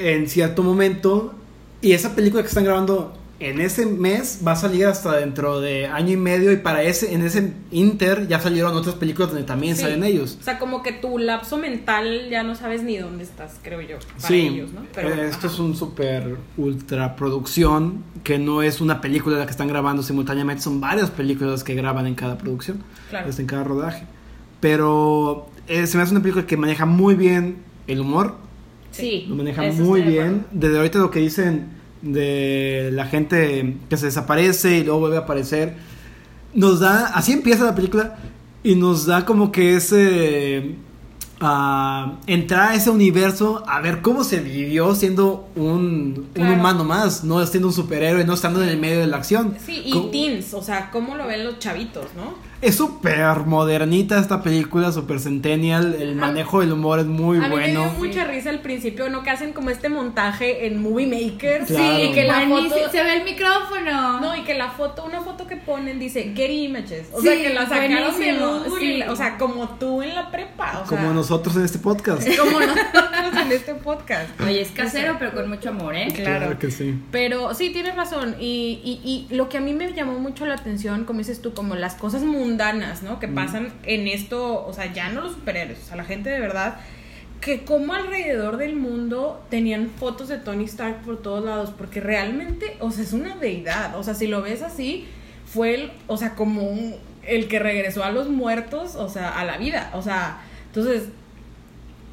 En 0.00 0.28
cierto 0.28 0.62
momento. 0.62 1.34
Y 1.82 1.92
esa 1.92 2.14
película 2.14 2.42
que 2.42 2.48
están 2.48 2.64
grabando 2.64 3.14
en 3.38 3.58
ese 3.58 3.86
mes 3.86 4.40
va 4.46 4.52
a 4.52 4.56
salir 4.56 4.84
hasta 4.84 5.16
dentro 5.16 5.60
de 5.62 5.86
año 5.86 6.12
y 6.12 6.16
medio. 6.18 6.52
Y 6.52 6.56
para 6.58 6.82
ese, 6.82 7.14
en 7.14 7.22
ese 7.24 7.54
inter 7.70 8.28
ya 8.28 8.38
salieron 8.38 8.76
otras 8.76 8.96
películas 8.96 9.30
donde 9.30 9.46
también 9.46 9.76
Sí. 9.76 9.82
salen 9.82 10.04
ellos. 10.04 10.36
O 10.38 10.44
sea, 10.44 10.58
como 10.58 10.82
que 10.82 10.92
tu 10.92 11.16
lapso 11.16 11.56
mental 11.56 12.28
ya 12.30 12.42
no 12.42 12.54
sabes 12.54 12.82
ni 12.82 12.98
dónde 12.98 13.24
estás, 13.24 13.52
creo 13.62 13.80
yo. 13.80 13.96
Para 14.16 14.28
sí, 14.28 14.40
ellos, 14.48 14.72
¿no? 14.74 14.82
eh, 15.00 15.28
esto 15.30 15.46
es 15.46 15.58
un 15.58 15.74
super 15.74 16.36
ultra 16.58 17.16
producción 17.16 18.04
que 18.24 18.38
no 18.38 18.60
es 18.62 18.82
una 18.82 19.00
película 19.00 19.38
la 19.38 19.46
que 19.46 19.52
están 19.52 19.68
grabando 19.68 20.02
simultáneamente, 20.02 20.62
son 20.62 20.78
varias 20.78 21.08
películas 21.10 21.64
que 21.64 21.74
graban 21.74 22.06
en 22.06 22.14
cada 22.16 22.36
producción, 22.36 22.82
Claro. 23.08 23.30
este, 23.30 23.40
en 23.40 23.48
cada 23.48 23.64
rodaje. 23.64 24.04
Pero 24.60 25.48
eh, 25.66 25.86
se 25.86 25.96
me 25.96 26.02
hace 26.02 26.12
una 26.12 26.20
película 26.20 26.46
que 26.46 26.56
maneja 26.58 26.84
muy 26.84 27.14
bien 27.14 27.56
el 27.86 28.00
humor, 28.00 28.36
Sí. 29.00 29.26
lo 29.28 29.36
maneja 29.36 29.62
muy 29.72 30.02
de 30.02 30.10
bien. 30.10 30.46
Desde 30.52 30.76
ahorita 30.76 30.98
lo 30.98 31.10
que 31.10 31.20
dicen 31.20 31.80
de 32.02 32.90
la 32.92 33.06
gente 33.06 33.76
que 33.88 33.96
se 33.96 34.06
desaparece 34.06 34.78
y 34.78 34.84
luego 34.84 35.00
vuelve 35.00 35.16
a 35.16 35.20
aparecer, 35.20 35.74
nos 36.54 36.80
da, 36.80 37.06
así 37.06 37.32
empieza 37.32 37.64
la 37.64 37.74
película 37.74 38.16
y 38.62 38.74
nos 38.74 39.06
da 39.06 39.24
como 39.24 39.52
que 39.52 39.76
ese 39.76 40.74
ah, 41.40 42.18
entrar 42.26 42.70
a 42.70 42.74
ese 42.74 42.90
universo 42.90 43.62
a 43.66 43.80
ver 43.80 44.02
cómo 44.02 44.24
se 44.24 44.40
vivió 44.40 44.94
siendo 44.94 45.48
un, 45.56 46.28
humano 46.36 46.84
más, 46.84 47.24
no 47.24 47.44
siendo 47.46 47.68
un 47.68 47.74
superhéroe, 47.74 48.24
no 48.24 48.34
estando 48.34 48.62
en 48.62 48.68
el 48.68 48.78
medio 48.78 49.00
de 49.00 49.06
la 49.06 49.18
acción. 49.18 49.56
Sí, 49.64 49.82
y 49.84 50.10
teens, 50.10 50.52
o 50.54 50.62
sea, 50.62 50.90
cómo 50.90 51.14
lo 51.16 51.26
ven 51.26 51.44
los 51.44 51.58
chavitos, 51.58 52.06
¿no? 52.16 52.49
Es 52.62 52.76
súper 52.76 53.46
modernita 53.46 54.18
esta 54.18 54.42
película, 54.42 54.92
súper 54.92 55.18
centennial, 55.18 55.96
el 55.98 56.14
manejo 56.14 56.60
del 56.60 56.72
humor 56.72 56.98
es 56.98 57.06
muy 57.06 57.38
a 57.38 57.40
mí 57.40 57.48
me 57.48 57.54
bueno. 57.54 57.80
dio 57.84 57.92
mucha 57.98 58.24
risa 58.24 58.50
al 58.50 58.60
principio, 58.60 59.08
¿no? 59.08 59.22
Que 59.22 59.30
hacen 59.30 59.52
como 59.54 59.70
este 59.70 59.88
montaje 59.88 60.66
en 60.66 60.82
Movie 60.82 61.06
Maker. 61.06 61.64
Claro. 61.64 61.96
Sí, 61.96 62.02
y 62.02 62.12
que 62.12 62.24
la 62.24 62.46
foto... 62.46 62.90
se 62.92 63.02
ve 63.02 63.14
el 63.16 63.24
micrófono. 63.24 64.20
No, 64.20 64.36
y 64.36 64.42
que 64.42 64.54
la 64.54 64.70
foto, 64.72 65.04
una 65.06 65.22
foto 65.22 65.46
que 65.46 65.56
ponen 65.56 65.98
dice 65.98 66.32
Get 66.36 66.50
Images. 66.50 67.08
O 67.14 67.20
Sí, 67.22 67.28
sea, 67.28 67.36
que 67.42 67.54
la 67.54 67.66
sacaron 67.66 68.18
de 68.20 68.70
sí. 68.78 69.02
O 69.08 69.16
sea, 69.16 69.38
como 69.38 69.68
tú 69.78 70.02
en 70.02 70.14
la 70.14 70.30
prepa. 70.30 70.82
O 70.84 70.86
sea, 70.86 70.98
Como 70.98 71.14
nosotros 71.14 71.56
en 71.56 71.64
este 71.64 71.78
podcast. 71.78 72.28
como 72.38 72.60
nosotros 72.60 73.36
en 73.42 73.52
este 73.52 73.74
podcast. 73.74 74.38
Oye, 74.42 74.60
es 74.60 74.70
casero, 74.70 75.16
pero 75.18 75.32
con 75.32 75.48
mucho 75.48 75.70
amor, 75.70 75.94
¿eh? 75.94 76.12
Claro. 76.14 76.58
que 76.58 76.70
sí. 76.70 76.94
Pero 77.10 77.54
sí, 77.54 77.70
tienes 77.70 77.96
razón. 77.96 78.36
Y, 78.38 78.80
y, 78.84 79.00
y 79.30 79.34
lo 79.34 79.48
que 79.48 79.56
a 79.56 79.60
mí 79.62 79.72
me 79.72 79.90
llamó 79.94 80.18
mucho 80.18 80.44
la 80.44 80.54
atención, 80.56 81.04
como 81.06 81.20
dices 81.20 81.40
tú, 81.40 81.54
como 81.54 81.74
las 81.74 81.94
cosas 81.94 82.22
mundanas, 82.50 83.02
¿no? 83.02 83.18
Que 83.18 83.28
pasan 83.28 83.72
en 83.84 84.08
esto, 84.08 84.66
o 84.66 84.72
sea, 84.72 84.92
ya 84.92 85.08
no 85.10 85.20
los 85.22 85.32
superhéroes, 85.32 85.78
o 85.82 85.86
sea, 85.86 85.96
la 85.96 86.04
gente 86.04 86.30
de 86.30 86.40
verdad, 86.40 86.76
que 87.40 87.64
como 87.64 87.94
alrededor 87.94 88.56
del 88.58 88.76
mundo 88.76 89.42
tenían 89.48 89.88
fotos 89.88 90.28
de 90.28 90.36
Tony 90.38 90.64
Stark 90.64 91.02
por 91.02 91.22
todos 91.22 91.44
lados, 91.44 91.72
porque 91.76 92.00
realmente, 92.00 92.76
o 92.80 92.90
sea, 92.90 93.02
es 93.04 93.12
una 93.14 93.36
deidad. 93.36 93.96
O 93.96 94.02
sea, 94.02 94.14
si 94.14 94.26
lo 94.26 94.42
ves 94.42 94.60
así, 94.62 95.06
fue 95.46 95.74
el, 95.74 95.92
o 96.06 96.16
sea, 96.18 96.34
como 96.34 96.62
un- 96.64 96.96
el 97.26 97.48
que 97.48 97.58
regresó 97.58 98.04
a 98.04 98.10
los 98.10 98.28
muertos, 98.28 98.94
o 98.96 99.08
sea, 99.08 99.38
a 99.38 99.44
la 99.44 99.56
vida. 99.56 99.90
O 99.94 100.02
sea, 100.02 100.40
entonces, 100.66 101.08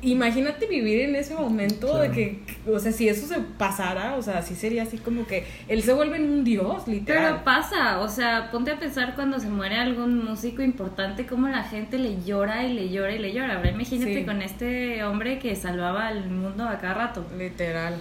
imagínate 0.01 0.67
vivir 0.67 1.01
en 1.01 1.15
ese 1.15 1.33
momento 1.33 1.97
de 1.97 2.11
que, 2.11 2.39
o 2.71 2.77
sea, 2.79 2.91
si 2.91 3.09
eso 3.09 3.25
se 3.27 3.39
pasara, 3.57 4.15
o 4.15 4.21
sea, 4.21 4.41
sí 4.43 4.53
sería 4.55 4.83
así 4.83 4.97
como 4.97 5.25
que 5.25 5.45
él 5.67 5.81
se 5.81 5.93
vuelve 5.93 6.17
en 6.17 6.29
un 6.29 6.43
dios, 6.43 6.87
literal. 6.87 7.23
Pero 7.33 7.43
pasa, 7.43 7.99
o 7.99 8.07
sea, 8.07 8.51
ponte 8.51 8.71
a 8.71 8.79
pensar 8.79 9.15
cuando 9.15 9.39
se 9.39 9.49
muere 9.49 9.75
algún 9.77 10.23
músico 10.23 10.61
importante, 10.61 11.25
cómo 11.25 11.47
la 11.47 11.63
gente 11.63 11.97
le 11.97 12.23
llora 12.23 12.65
y 12.67 12.73
le 12.73 12.89
llora 12.89 13.15
y 13.15 13.19
le 13.19 13.33
llora. 13.33 13.55
Ahora 13.57 13.71
imagínate 13.71 14.19
Sí. 14.19 14.25
con 14.25 14.41
este 14.41 15.03
hombre 15.03 15.39
que 15.39 15.55
salvaba 15.55 16.07
al 16.07 16.29
mundo 16.29 16.67
a 16.67 16.77
cada 16.77 16.93
rato. 16.93 17.25
Literal. 17.37 17.95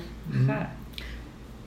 Ajá. 0.44 0.70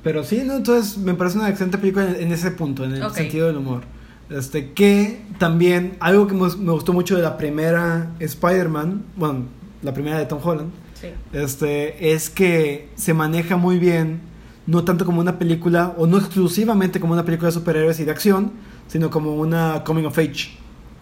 Pero 0.03 0.23
sí, 0.23 0.43
¿no? 0.45 0.57
Entonces 0.57 0.97
me 0.97 1.13
parece 1.15 1.39
una 1.39 1.49
excelente 1.49 1.77
película 1.77 2.05
en, 2.05 2.15
en 2.21 2.31
ese 2.31 2.51
punto, 2.51 2.85
en 2.85 2.93
el 2.95 3.09
sentido 3.11 3.47
del 3.47 3.57
humor. 3.57 3.81
Este, 4.29 4.73
que 4.73 5.21
también, 5.39 5.97
algo 5.99 6.27
que 6.27 6.35
me, 6.35 6.47
me 6.59 6.71
gustó 6.71 6.93
mucho 6.93 7.15
de 7.17 7.23
la 7.23 7.35
primera 7.35 8.11
Spider-Man, 8.19 9.03
bueno, 9.15 9.45
la 9.81 9.93
primera 9.93 10.17
de 10.17 10.25
Tom 10.25 10.39
Holland, 10.43 10.71
Sí. 10.93 11.07
este, 11.33 12.11
es 12.13 12.29
que 12.29 12.89
se 12.95 13.13
maneja 13.13 13.55
muy 13.57 13.77
bien, 13.79 14.19
no 14.67 14.83
tanto 14.83 15.05
como 15.05 15.21
una 15.21 15.39
película, 15.39 15.93
o 15.97 16.05
no 16.07 16.17
exclusivamente 16.17 16.99
como 16.99 17.13
una 17.13 17.23
película 17.25 17.47
de 17.47 17.53
superhéroes 17.53 17.99
y 17.99 18.05
de 18.05 18.11
acción, 18.11 18.51
sino 18.87 19.09
como 19.09 19.35
una 19.35 19.83
coming 19.85 20.03
of 20.05 20.17
age. 20.17 20.49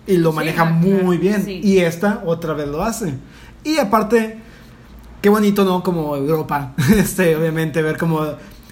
Y 0.06 0.18
lo 0.18 0.30
Sí, 0.32 0.36
maneja 0.38 0.63
claro, 0.63 1.04
muy 1.04 1.18
bien. 1.18 1.44
sí. 1.44 1.60
Y 1.63 1.80
esta 1.80 2.22
otra 2.26 2.54
vez 2.54 2.68
lo 2.68 2.82
hace. 2.84 3.13
Y 3.63 3.78
aparte, 3.80 4.38
qué 5.22 5.30
bonito, 5.30 5.66
¿no? 5.66 5.84
Como 5.84 6.16
Europa, 6.16 6.74
este, 6.96 7.36
obviamente, 7.36 7.82
ver 7.82 7.98
como 7.98 8.22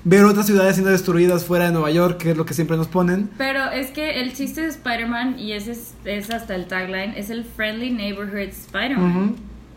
ver 0.08 0.24
otras 0.24 0.46
ciudades 0.46 0.76
siendo 0.76 0.92
destruidas 0.92 1.44
fuera 1.46 1.66
de 1.66 1.72
Nueva 1.72 1.90
York, 1.90 2.20
que 2.20 2.32
es 2.32 2.38
lo 2.38 2.46
que 2.46 2.54
siempre 2.54 2.78
nos 2.78 2.88
ponen. 2.88 3.30
Pero 3.40 3.72
es 3.72 3.90
que 3.90 4.22
el 4.22 4.34
chiste 4.34 4.62
de 4.62 4.68
Spider-Man, 4.68 5.40
y 5.40 5.54
ese 5.54 5.72
es, 5.72 5.96
es 6.06 6.30
hasta 6.30 6.54
el 6.56 6.68
tagline, 6.68 7.16
es 7.18 7.32
el 7.32 7.44
Friendly 7.44 7.90
Neighborhood 7.90 8.50
Spider-Man. 8.50 9.24
Ujú. 9.24 9.36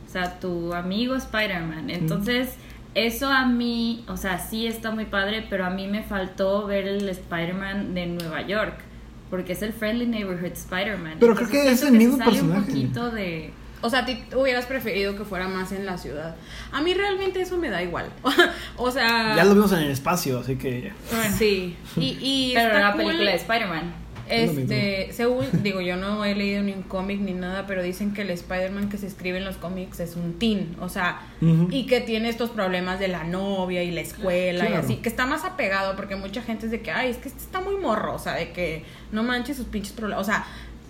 O 0.08 0.10
sea, 0.10 0.40
tu 0.40 0.72
amigo 0.72 1.14
Spider-Man. 1.14 1.90
Entonces, 1.90 2.54
eso 2.94 3.28
a 3.28 3.44
mí, 3.44 4.04
o 4.08 4.16
sea, 4.16 4.38
sí 4.38 4.66
está 4.66 4.90
muy 4.90 5.04
padre, 5.04 5.46
pero 5.50 5.66
a 5.66 5.70
mí 5.70 5.86
me 5.86 6.02
faltó 6.02 6.66
ver 6.66 6.88
el 6.88 7.06
Spider-Man 7.08 7.92
de 7.94 8.06
Nueva 8.06 8.40
York. 8.42 8.80
Porque 9.28 9.52
es 9.52 9.60
el 9.60 9.74
Friendly 9.74 10.06
Neighborhood 10.06 10.52
Spider-Man. 10.52 11.16
Pero 11.20 11.34
creo 11.34 11.50
que 11.50 11.70
es 11.70 11.82
el 11.82 11.92
mismo 11.92 12.16
sale 12.16 12.30
un 12.40 12.48
personaje. 12.48 12.66
poquito 12.72 13.10
de... 13.10 13.52
O 13.82 13.90
sea, 13.90 14.04
ti 14.06 14.24
hubieras 14.34 14.64
preferido 14.66 15.14
que 15.16 15.24
fuera 15.24 15.46
más 15.46 15.70
en 15.70 15.84
la 15.86 15.98
ciudad. 15.98 16.34
A 16.72 16.80
mí 16.80 16.94
realmente 16.94 17.40
eso 17.42 17.58
me 17.58 17.68
da 17.68 17.80
igual. 17.82 18.06
o 18.76 18.90
sea, 18.90 19.36
Ya 19.36 19.44
lo 19.44 19.54
vimos 19.54 19.70
en 19.72 19.80
el 19.80 19.90
espacio, 19.90 20.40
así 20.40 20.56
que 20.56 20.80
ya. 21.12 21.30
sí. 21.30 21.76
Y, 21.96 22.18
y 22.20 22.52
Pero 22.54 22.68
está 22.68 22.80
la 22.80 22.92
cool. 22.94 23.04
película 23.04 23.30
de 23.30 23.36
Spider-Man. 23.36 23.94
Este, 24.30 25.12
según, 25.12 25.46
digo, 25.62 25.80
yo 25.80 25.96
no 25.96 26.24
he 26.24 26.34
leído 26.34 26.62
ni 26.62 26.72
un 26.72 26.82
cómic 26.82 27.20
ni 27.20 27.32
nada, 27.32 27.66
pero 27.66 27.82
dicen 27.82 28.12
que 28.12 28.22
el 28.22 28.30
Spider-Man 28.30 28.88
que 28.88 28.98
se 28.98 29.06
escribe 29.06 29.38
en 29.38 29.44
los 29.44 29.56
cómics 29.56 30.00
es 30.00 30.16
un 30.16 30.38
teen, 30.38 30.76
o 30.80 30.88
sea, 30.88 31.20
y 31.40 31.86
que 31.86 32.00
tiene 32.00 32.28
estos 32.28 32.50
problemas 32.50 33.00
de 33.00 33.08
la 33.08 33.24
novia 33.24 33.82
y 33.82 33.90
la 33.90 34.00
escuela 34.00 34.68
y 34.68 34.74
así, 34.74 34.96
que 34.96 35.08
está 35.08 35.26
más 35.26 35.44
apegado, 35.44 35.96
porque 35.96 36.16
mucha 36.16 36.42
gente 36.42 36.66
es 36.66 36.72
de 36.72 36.80
que, 36.80 36.90
ay, 36.90 37.10
es 37.10 37.16
que 37.16 37.28
este 37.28 37.40
está 37.40 37.60
muy 37.60 37.76
morro, 37.76 38.14
o 38.14 38.18
sea, 38.18 38.34
de 38.34 38.52
que 38.52 38.84
no 39.12 39.22
manches 39.22 39.56
sus 39.56 39.66
pinches 39.66 39.92
problemas, 39.92 40.22
o 40.22 40.30
sea, 40.30 40.46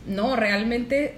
no, 0.07 0.37
realmente 0.37 1.17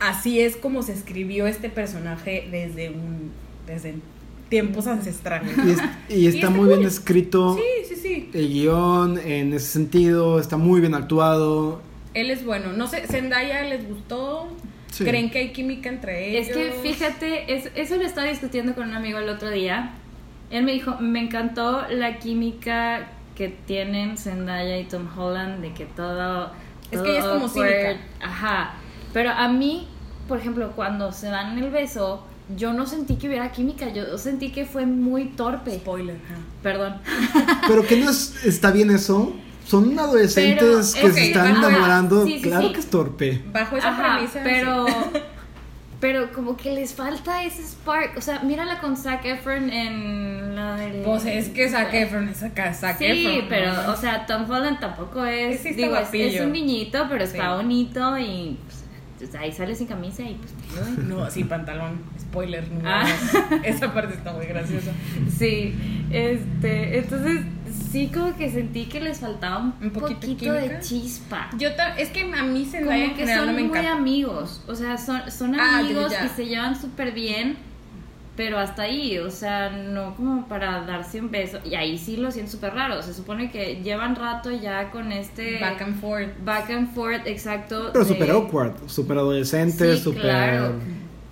así 0.00 0.40
es 0.40 0.56
como 0.56 0.82
se 0.82 0.92
escribió 0.92 1.46
este 1.46 1.68
personaje 1.68 2.48
desde 2.50 2.90
un, 2.90 3.32
desde 3.66 3.94
tiempos 4.48 4.86
ancestrales. 4.86 5.52
Y, 5.58 5.70
es- 5.70 5.80
y 6.08 6.26
está 6.26 6.46
está 6.46 6.50
muy 6.50 6.68
bien 6.68 6.84
escrito. 6.84 7.56
Sí, 7.56 7.94
sí, 7.94 7.96
sí. 7.96 8.30
El 8.32 8.48
guion 8.48 9.18
en 9.18 9.52
ese 9.52 9.66
sentido 9.66 10.38
está 10.40 10.56
muy 10.56 10.80
bien 10.80 10.94
actuado. 10.94 11.82
Él 12.14 12.30
es 12.30 12.44
bueno. 12.44 12.72
No 12.72 12.86
sé, 12.86 13.06
Zendaya 13.06 13.62
les 13.64 13.86
gustó. 13.88 14.48
Sí. 14.90 15.04
¿Creen 15.04 15.30
que 15.30 15.38
hay 15.38 15.52
química 15.52 15.88
entre 15.90 16.30
ellos? 16.30 16.48
Es 16.48 16.54
que 16.56 16.72
fíjate, 16.82 17.54
es- 17.54 17.70
eso 17.74 17.96
lo 17.96 18.02
estaba 18.02 18.26
discutiendo 18.26 18.74
con 18.74 18.88
un 18.88 18.94
amigo 18.94 19.18
el 19.18 19.28
otro 19.28 19.50
día. 19.50 19.92
Él 20.50 20.64
me 20.64 20.72
dijo, 20.72 20.96
me 20.98 21.20
encantó 21.20 21.82
la 21.90 22.18
química 22.18 23.08
que 23.36 23.48
tienen 23.48 24.16
Zendaya 24.16 24.78
y 24.78 24.84
Tom 24.84 25.06
Holland, 25.16 25.60
de 25.60 25.72
que 25.74 25.84
todo... 25.84 26.50
Es 26.90 26.92
todo 26.92 27.04
que 27.04 27.10
ella 27.10 27.18
es 27.20 27.26
como 27.26 27.48
cínica. 27.48 27.96
Ajá. 28.22 28.74
Pero 29.12 29.30
a 29.30 29.46
mí, 29.48 29.86
por 30.26 30.38
ejemplo, 30.38 30.72
cuando 30.74 31.12
se 31.12 31.26
dan 31.26 31.58
el 31.58 31.70
beso, 31.70 32.24
yo 32.56 32.72
no 32.72 32.86
sentí 32.86 33.16
que 33.16 33.28
hubiera 33.28 33.52
química, 33.52 33.88
yo 33.92 34.16
sentí 34.18 34.50
que 34.50 34.64
fue 34.64 34.86
muy 34.86 35.26
torpe. 35.26 35.76
Spoiler. 35.76 36.16
Perdón. 36.62 36.96
Pero 37.68 37.86
que 37.86 37.96
no 37.96 38.10
es, 38.10 38.44
está 38.44 38.70
bien 38.70 38.90
eso. 38.90 39.34
Son 39.66 39.98
adolescentes 39.98 40.92
Pero, 40.94 41.08
que 41.08 41.12
se 41.12 41.26
están 41.26 41.48
ajá. 41.48 41.68
enamorando. 41.68 42.24
Sí, 42.24 42.36
sí, 42.36 42.42
claro 42.42 42.68
sí. 42.68 42.72
que 42.72 42.80
es 42.80 42.86
torpe. 42.86 43.42
Bajo 43.52 43.76
esa 43.76 43.88
Ajá, 43.90 44.14
premisa. 44.14 44.40
pero 44.42 44.86
sí. 44.86 44.92
pero 46.00 46.32
como 46.32 46.56
que 46.56 46.72
les 46.72 46.94
falta 46.94 47.42
ese 47.44 47.62
spark, 47.64 48.16
o 48.16 48.20
sea, 48.22 48.38
mírala 48.40 48.80
con 48.80 48.96
Zac 48.96 49.24
Efron 49.26 49.68
en 49.70 50.54
la 50.56 50.76
del 50.76 51.02
Pues 51.02 51.26
es 51.26 51.48
que 51.50 51.68
Zac 51.68 51.92
Efron 51.92 52.28
es 52.28 52.42
acá, 52.42 52.72
Zac 52.72 52.96
Sí, 52.98 53.04
Efron, 53.04 53.48
pero 53.48 53.74
¿no? 53.74 53.92
o 53.92 53.96
sea, 53.96 54.24
Tom 54.24 54.48
Holland 54.48 54.78
tampoco 54.80 55.24
es, 55.26 55.60
Sí, 55.60 55.68
está 55.70 55.82
digo, 55.82 55.96
es, 55.98 56.40
un 56.40 56.52
niñito, 56.52 57.06
pero 57.10 57.24
está 57.24 57.50
Sí. 57.50 57.56
bonito 57.56 58.16
y 58.16 58.56
pues, 58.64 58.77
ahí 59.38 59.52
sale 59.52 59.74
sin 59.74 59.86
camisa 59.86 60.22
y 60.22 60.34
pues 60.34 60.98
No, 61.06 61.30
sí, 61.30 61.44
pantalón. 61.44 62.00
Spoiler. 62.20 62.70
No, 62.70 62.80
Ah. 62.88 63.04
Esa 63.64 63.92
parte 63.94 64.14
está 64.14 64.32
muy 64.32 64.46
graciosa. 64.46 64.92
sí, 65.36 65.74
este, 66.10 66.98
entonces 66.98 67.40
sí 67.90 68.10
como 68.12 68.36
que 68.36 68.50
sentí 68.50 68.86
que 68.86 69.00
les 69.00 69.20
faltaba 69.20 69.58
un, 69.58 69.74
Un 69.80 69.90
poquito 69.90 70.20
poquito, 70.20 70.52
de 70.52 70.80
chispa. 70.80 71.50
Yo 71.58 71.68
es 71.96 72.08
que 72.10 72.22
a 72.22 72.42
mí 72.42 72.66
en 72.72 72.84
Como 72.84 73.14
que 73.14 73.20
general 73.20 73.38
son 73.38 73.46
no 73.48 73.52
me 73.54 73.62
muy 73.68 73.78
encanta. 73.78 73.92
amigos, 73.98 74.62
o 74.66 74.74
sea, 74.74 74.96
son, 74.98 75.30
son 75.30 75.58
Ah, 75.58 75.78
amigos 75.80 76.12
ya. 76.12 76.24
y 76.26 76.28
se 76.28 76.46
llevan 76.46 76.78
súper 76.80 77.12
bien, 77.12 77.56
pero 78.38 78.56
hasta 78.60 78.82
ahí, 78.82 79.18
o 79.18 79.32
sea, 79.32 79.68
no 79.70 80.14
como 80.14 80.46
para 80.46 80.82
darse 80.82 81.20
un 81.20 81.28
beso. 81.28 81.58
Y 81.68 81.74
ahí 81.74 81.98
sí 81.98 82.16
lo 82.16 82.30
siento 82.30 82.52
súper 82.52 82.72
raro, 82.72 83.02
se 83.02 83.12
supone 83.12 83.50
que 83.50 83.80
llevan 83.82 84.14
rato 84.14 84.52
ya 84.52 84.92
con 84.92 85.10
este... 85.10 85.58
Back 85.60 85.82
and 85.82 86.00
forth. 86.00 86.28
back 86.44 86.70
and 86.70 86.94
forth, 86.94 87.26
exacto. 87.26 87.90
Pero 87.92 88.04
de- 88.04 88.12
súper 88.14 88.30
awkward. 88.30 88.74
Súper 88.86 89.18
adolescente, 89.18 89.96
Sí, 89.96 90.02
súper 90.04 90.22
claro. 90.22 90.74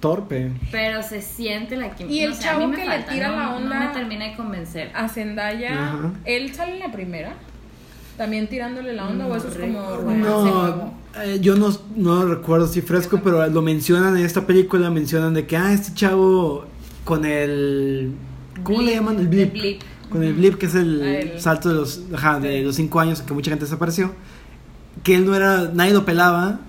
torpe. 0.01 0.51
Pero 0.73 1.01
se 1.05 1.23
siente 1.23 1.77
la 1.77 1.95
química. 1.95 2.13
Y 2.13 2.21
el 2.25 2.31
no 2.33 2.39
chavo 2.41 2.71
que 2.73 2.85
le 2.85 2.99
tira 3.05 3.29
no- 3.29 3.37
la 3.37 3.55
onda- 3.55 3.79
No 3.79 3.87
me 3.87 3.95
termina 3.95 4.25
de 4.25 4.35
convencer. 4.37 4.91
A 4.93 5.09
Zendaya, 5.09 5.75
Ajá. 5.85 6.11
¿él 6.25 6.53
sale 6.57 6.73
en 6.75 6.81
la 6.81 6.91
primera? 6.91 7.35
¿También 8.17 8.49
tirándole 8.49 8.95
la 8.95 9.07
onda 9.07 9.27
o 9.29 9.37
eso 9.37 9.47
es 9.47 9.57
como 9.59 9.79
No, 9.81 9.97
romance 9.99 10.23
No, 10.29 10.45
nuevo? 10.45 10.95
eh, 11.23 11.39
yo 11.41 11.55
no, 11.55 11.69
no 11.95 12.25
recuerdo 12.25 12.67
si 12.67 12.81
fresco, 12.81 13.21
pero 13.23 13.47
lo 13.47 13.63
mencionan 13.63 14.17
en 14.17 14.25
esta 14.25 14.45
película, 14.45 14.91
mencionan 14.91 15.35
de 15.35 15.47
que, 15.47 15.57
ah, 15.57 15.73
este 15.73 15.95
chavo 15.95 16.65
con 17.07 17.25
el... 17.25 18.13
¿Cómo 18.65 18.83
le 18.83 18.95
llaman? 18.95 19.15
El 19.17 19.33
el 19.33 19.47
blip. 19.47 19.81
Con 20.11 20.23
el 20.23 20.35
blip, 20.35 20.57
que 20.57 20.67
es 20.67 20.75
el, 20.75 21.03
Ah, 21.03 21.19
el- 21.21 21.41
salto 21.41 21.69
de 21.71 21.75
los, 21.77 22.03
ajá, 22.13 22.41
de 22.41 22.59
Sí. 22.59 22.65
los 22.65 22.75
cinco 22.77 23.01
años 23.01 23.23
que 23.23 23.33
mucha 23.33 23.51
gente 23.51 23.65
desapareció. 23.65 24.13
Que 25.05 25.15
él 25.15 25.25
no 25.25 25.35
era, 25.35 25.71
nadie 25.73 25.93
lo 25.93 26.05
pelaba 26.05 26.61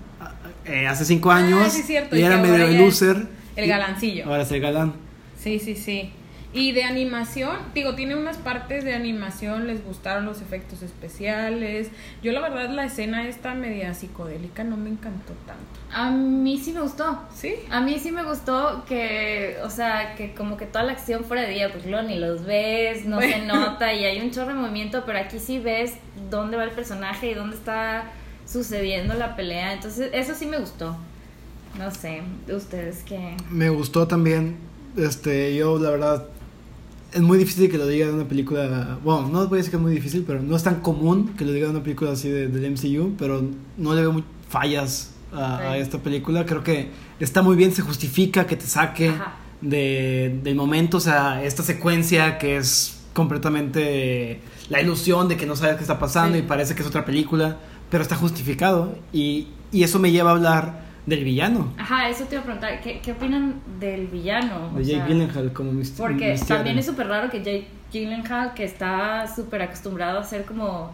eh, 0.65 0.85
hace 0.87 1.05
cinco 1.05 1.31
Ah, 1.31 1.37
años. 1.37 1.73
sí, 1.73 1.79
es 1.81 1.87
cierto, 1.87 2.15
y 2.15 2.19
y 2.19 2.23
era 2.23 2.37
medio 2.37 2.55
el 2.65 2.77
loser. 2.77 3.27
el 3.55 3.65
y 3.65 3.67
galancillo. 3.67 4.25
Ahora 4.25 4.43
es 4.43 4.51
el 4.51 4.59
galán. 4.61 4.93
Sí, 5.39 5.59
sí, 5.59 5.75
sí. 5.75 6.11
Y 6.53 6.71
de 6.71 6.85
animación, 6.85 7.57
digo, 7.73 7.93
tiene 7.95 8.15
unas 8.15 8.37
partes 8.37 8.85
de 8.85 8.93
animación, 8.93 9.67
les 9.67 9.83
gustaron 9.83 10.25
los 10.25 10.41
efectos 10.41 10.81
especiales. 10.81 11.89
Yo 12.23 12.31
la 12.31 12.39
verdad 12.39 12.69
la 12.69 12.85
escena 12.85 13.27
esta 13.27 13.53
media 13.53 13.93
psicodélica 13.93 14.63
no 14.63 14.77
me 14.77 14.89
encantó 14.89 15.33
tanto. 15.45 15.63
A 15.91 16.09
mí 16.09 16.57
sí 16.57 16.71
me 16.71 16.81
gustó. 16.81 17.19
¿Sí? 17.35 17.55
A 17.69 17.81
mí 17.81 17.99
sí 17.99 18.11
me 18.11 18.23
gustó 18.23 18.85
que, 18.87 19.57
o 19.63 19.69
sea, 19.69 20.15
que 20.15 20.33
como 20.33 20.55
que 20.55 20.65
toda 20.65 20.85
la 20.85 20.93
acción 20.93 21.25
fuera 21.25 21.43
de 21.43 21.49
día, 21.49 21.71
porque 21.71 21.89
luego 21.89 22.07
ni 22.07 22.17
los 22.17 22.45
ves, 22.45 23.05
no 23.05 23.19
se 23.19 23.39
nota 23.45 23.93
y 23.93 24.05
hay 24.05 24.21
un 24.21 24.31
chorro 24.31 24.53
de 24.53 24.55
movimiento, 24.55 25.03
pero 25.05 25.19
aquí 25.19 25.39
sí 25.39 25.59
ves 25.59 25.95
dónde 26.29 26.55
va 26.55 26.63
el 26.63 26.71
personaje 26.71 27.29
y 27.29 27.33
dónde 27.33 27.57
está 27.57 28.05
sucediendo 28.45 29.15
la 29.15 29.35
pelea. 29.35 29.73
Entonces, 29.73 30.11
eso 30.13 30.33
sí 30.33 30.45
me 30.45 30.57
gustó. 30.57 30.95
No 31.77 31.91
sé, 31.91 32.23
ustedes 32.51 33.03
qué. 33.03 33.35
Me 33.49 33.69
gustó 33.69 34.07
también. 34.07 34.57
Este, 34.95 35.55
yo 35.55 35.77
la 35.77 35.91
verdad 35.91 36.27
es 37.13 37.21
muy 37.21 37.37
difícil 37.37 37.69
que 37.69 37.77
lo 37.77 37.87
diga 37.87 38.07
de 38.07 38.13
una 38.13 38.27
película. 38.27 38.99
Bueno, 39.03 39.29
no 39.29 39.47
voy 39.47 39.57
a 39.57 39.57
decir 39.57 39.71
que 39.71 39.77
es 39.77 39.81
muy 39.81 39.93
difícil, 39.93 40.23
pero 40.25 40.41
no 40.41 40.55
es 40.55 40.63
tan 40.63 40.81
común 40.81 41.33
que 41.37 41.45
lo 41.45 41.51
diga 41.51 41.67
de 41.67 41.71
una 41.71 41.83
película 41.83 42.11
así 42.11 42.29
de, 42.29 42.47
del 42.47 42.71
MCU. 42.71 43.15
Pero 43.17 43.43
no 43.77 43.93
le 43.93 44.01
veo 44.01 44.11
muy 44.11 44.23
fallas 44.49 45.11
a, 45.33 45.77
esta 45.77 45.99
película. 45.99 46.45
Creo 46.45 46.63
que 46.63 46.89
está 47.19 47.41
muy 47.41 47.55
bien, 47.55 47.71
se 47.71 47.81
justifica 47.81 48.45
que 48.45 48.55
te 48.55 48.65
saque 48.65 49.13
de, 49.61 50.39
del 50.43 50.55
momento. 50.55 50.97
O 50.97 51.01
sea, 51.01 51.43
esta 51.43 51.63
secuencia 51.63 52.37
que 52.37 52.57
es 52.57 52.99
completamente 53.13 54.41
la 54.69 54.81
ilusión 54.81 55.27
de 55.27 55.37
que 55.37 55.45
no 55.45 55.55
sabes 55.55 55.77
qué 55.77 55.81
está 55.81 55.97
pasando 55.97 56.37
Sí. 56.37 56.43
y 56.43 56.47
parece 56.47 56.75
que 56.75 56.81
es 56.81 56.87
otra 56.87 57.05
película, 57.05 57.57
pero 57.89 58.03
está 58.03 58.15
justificado. 58.15 58.97
Y, 59.13 59.47
y 59.71 59.83
eso 59.83 59.99
me 59.99 60.11
lleva 60.11 60.31
a 60.31 60.33
hablar 60.33 60.86
del 61.07 61.23
villano, 61.23 61.73
Ajá, 61.77 62.09
eso 62.09 62.25
te 62.25 62.35
iba 62.35 62.41
a 62.41 62.43
preguntar, 62.43 62.81
¿qué, 62.81 62.99
qué 62.99 63.13
opinan 63.13 63.61
del 63.79 64.07
villano? 64.07 64.71
O 64.75 64.77
de 64.77 64.83
Jake 64.83 64.97
sea, 64.97 65.07
Gyllenhaal 65.07 65.53
como 65.53 65.71
Mr. 65.71 65.85
Porque 65.97 66.39
también 66.45 66.77
es 66.77 66.85
súper 66.85 67.07
raro 67.07 67.29
que 67.29 67.39
Jake 67.39 67.67
Gyllenhaal, 67.91 68.53
que 68.53 68.65
está 68.65 69.25
súper 69.33 69.61
acostumbrado 69.61 70.17
a 70.17 70.21
hacer 70.21 70.43
como 70.43 70.91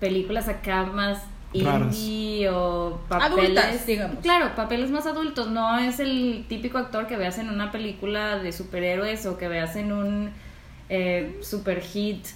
películas 0.00 0.48
acá 0.48 0.84
más 0.84 1.22
Raras. 1.54 1.96
indie 1.96 2.48
o 2.50 3.00
papeles... 3.08 3.56
Adultas, 3.56 3.86
digamos. 3.86 4.18
Claro, 4.20 4.54
papeles 4.56 4.90
más 4.90 5.06
adultos. 5.06 5.48
No 5.48 5.78
es 5.78 6.00
el 6.00 6.44
típico 6.48 6.78
actor 6.78 7.06
que 7.06 7.16
veas 7.16 7.38
en 7.38 7.48
una 7.48 7.70
película 7.70 8.38
de 8.38 8.50
superhéroes 8.50 9.26
o 9.26 9.38
que 9.38 9.46
veas 9.46 9.76
en 9.76 9.92
un 9.92 10.30
eh, 10.88 11.38
super 11.40 11.80
hit 11.80 12.26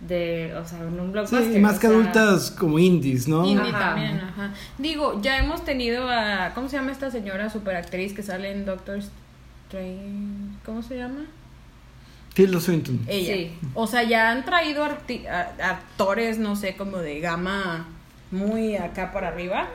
de... 0.00 0.54
O 0.56 0.66
sea, 0.66 0.78
en 0.80 1.00
un 1.00 1.12
blockbuster. 1.12 1.52
Sí, 1.52 1.58
más 1.60 1.76
o 1.76 1.80
que 1.80 1.86
sea, 1.86 1.96
adultas 1.96 2.50
como 2.50 2.78
indies, 2.78 3.26
¿no? 3.28 3.44
Indie 3.46 3.70
Ajá. 3.70 3.78
también, 3.90 4.20
ajá. 4.20 4.52
Digo, 4.78 5.20
ya 5.22 5.38
hemos 5.38 5.64
tenido 5.64 6.08
a. 6.10 6.52
¿Cómo 6.54 6.68
se 6.68 6.76
llama 6.76 6.92
esta 6.92 7.10
señora 7.10 7.48
superactriz 7.50 8.12
que 8.12 8.22
sale 8.22 8.50
en 8.52 8.64
Doctor 8.66 8.98
Strange? 8.98 10.00
¿Cómo 10.64 10.82
se 10.82 10.96
llama? 10.96 11.24
Tilda 12.34 12.60
Swinton. 12.60 13.00
Ella. 13.06 13.34
Sí. 13.34 13.52
O 13.74 13.86
sea, 13.86 14.02
ya 14.02 14.30
han 14.30 14.44
traído 14.44 14.84
arti- 14.84 15.26
a- 15.28 15.52
actores, 15.70 16.38
no 16.38 16.56
sé, 16.56 16.76
como 16.76 16.98
de 16.98 17.20
gama 17.20 17.86
muy 18.30 18.76
acá 18.76 19.12
para 19.12 19.28
arriba. 19.28 19.68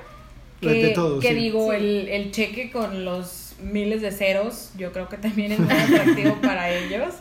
De- 0.62 0.68
Que, 0.68 0.84
de 0.88 0.90
todo, 0.90 1.20
que 1.22 1.30
sí. 1.30 1.36
digo, 1.36 1.70
Sí. 1.72 1.78
el, 1.78 2.08
el 2.10 2.32
cheque 2.32 2.70
con 2.70 3.06
los 3.06 3.54
miles 3.62 4.02
de 4.02 4.12
ceros, 4.12 4.72
yo 4.78 4.92
creo 4.92 5.08
que 5.08 5.18
también 5.18 5.54
es 5.54 5.60
muy 5.60 5.72
atractivo 5.74 6.36
para 6.42 6.70
ellos. 6.70 7.14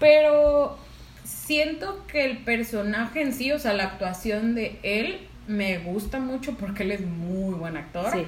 Pero 0.00 0.76
siento 1.50 2.04
que 2.06 2.24
el 2.26 2.38
personaje 2.38 3.22
en 3.22 3.32
sí, 3.32 3.50
o 3.50 3.58
sea, 3.58 3.72
la 3.72 3.82
actuación 3.82 4.54
de 4.54 4.78
él, 4.84 5.18
me 5.48 5.78
gusta 5.78 6.20
mucho 6.20 6.54
porque 6.54 6.84
él 6.84 6.92
es 6.92 7.00
muy 7.00 7.54
buen 7.54 7.76
actor. 7.76 8.12
Sí. 8.12 8.24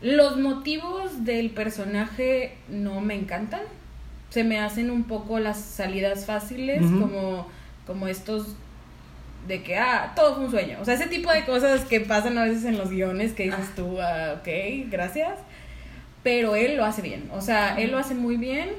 Los 0.00 0.38
motivos 0.38 1.26
del 1.26 1.50
personaje 1.50 2.54
no 2.70 3.02
me 3.02 3.14
encantan. 3.16 3.60
Se 4.30 4.44
me 4.44 4.58
hacen 4.58 4.90
un 4.90 5.04
poco 5.04 5.38
las 5.40 5.60
salidas 5.60 6.24
fáciles, 6.24 6.80
como, 6.80 7.48
como 7.86 8.08
estos 8.08 8.56
de 9.46 9.62
que, 9.62 9.76
ah, 9.76 10.12
todo 10.16 10.36
fue 10.36 10.44
un 10.46 10.50
sueño. 10.50 10.78
O 10.80 10.86
sea, 10.86 10.94
ese 10.94 11.08
tipo 11.08 11.30
de 11.30 11.44
cosas 11.44 11.84
que 11.84 12.00
pasan 12.00 12.38
a 12.38 12.44
veces 12.44 12.64
en 12.64 12.78
los 12.78 12.88
guiones 12.88 13.34
que 13.34 13.42
dices 13.42 13.66
Ah. 13.68 13.72
tú, 13.76 14.00
ah, 14.00 14.36
ok, 14.40 14.88
gracias. 14.90 15.34
Pero 16.22 16.56
él 16.56 16.76
lo 16.78 16.84
hace 16.86 17.02
bien. 17.02 17.28
O 17.30 17.42
sea, 17.42 17.76
él 17.78 17.90
lo 17.90 17.98
hace 17.98 18.14
muy 18.14 18.38
bien, 18.38 18.70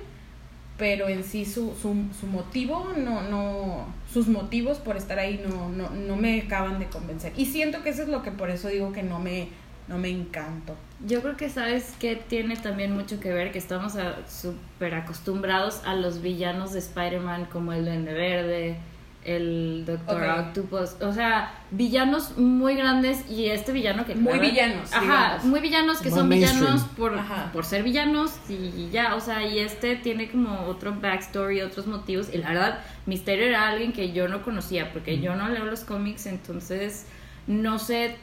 pero 0.78 1.08
en 1.08 1.24
sí 1.24 1.46
su, 1.46 1.76
su, 1.76 1.96
su 2.20 2.28
motivo, 2.28 2.94
no, 2.98 3.22
no, 3.22 3.86
sus 4.12 4.28
motivos 4.28 4.80
por 4.80 4.98
estar 4.98 5.20
ahí 5.20 5.44
no, 5.48 5.70
no, 5.70 5.90
no 5.92 6.16
me 6.16 6.42
acaban 6.42 6.80
de 6.80 6.88
convencer. 6.88 7.34
Y 7.38 7.46
siento 7.46 7.84
que 7.84 7.90
eso 7.90 8.04
es 8.04 8.10
lo 8.10 8.24
que 8.24 8.32
por 8.32 8.50
eso 8.50 8.70
digo 8.70 8.92
que 8.92 9.04
no 9.04 9.20
me, 9.20 9.50
no 9.88 9.98
me 9.98 10.10
encantó. 10.10 10.76
Yo 11.06 11.22
creo 11.22 11.38
que 11.38 11.50
sabes 11.50 11.94
que 12.00 12.16
tiene 12.16 12.56
también 12.56 12.94
mucho 12.94 13.20
que 13.20 13.32
ver 13.32 13.52
que 13.52 13.60
estamos 13.60 13.94
súper 14.28 14.96
acostumbrados 14.96 15.82
a 15.86 15.96
los 15.96 16.22
villanos 16.22 16.74
de 16.74 16.80
Spider-Man 16.80 17.46
como 17.52 17.74
el 17.74 17.86
Duende 17.86 18.14
Verde, 18.14 18.78
el 19.26 19.84
Doctor. 19.86 20.24
Octopus. 20.24 20.96
O 21.02 21.14
sea, 21.14 21.54
villanos 21.72 22.38
muy 22.38 22.76
grandes 22.76 23.30
y 23.30 23.48
este 23.48 23.72
villano 23.72 24.06
que... 24.06 24.16
Muy 24.16 24.40
villanos, 24.40 24.92
Ajá, 24.94 25.02
digamos. 25.02 25.44
muy 25.46 25.60
villanos 25.62 25.98
que 26.02 26.10
Muy 26.10 26.20
son 26.20 26.30
mainstream. 26.30 26.60
villanos 26.62 26.84
por, 26.98 27.18
Ajá. 27.18 27.50
por 27.54 27.66
ser 27.66 27.84
villanos 27.84 28.32
y 28.50 28.90
ya, 28.92 29.16
o 29.16 29.20
sea, 29.22 29.48
y 29.48 29.60
este 29.60 29.96
tiene 29.96 30.30
como 30.30 30.62
otro 30.68 30.94
backstory, 31.00 31.62
otros 31.62 31.88
motivos. 31.88 32.30
Y 32.34 32.38
la 32.40 32.50
verdad, 32.50 32.80
Misterio 33.06 33.46
era 33.46 33.70
alguien 33.70 33.94
que 33.94 34.12
yo 34.12 34.28
no 34.28 34.44
conocía 34.44 34.92
porque 34.92 35.20
yo 35.20 35.36
no 35.36 35.50
leo 35.50 35.66
los 35.66 35.82
cómics, 35.82 36.26
entonces 36.26 37.06
no 37.48 37.80
sé 37.80 38.16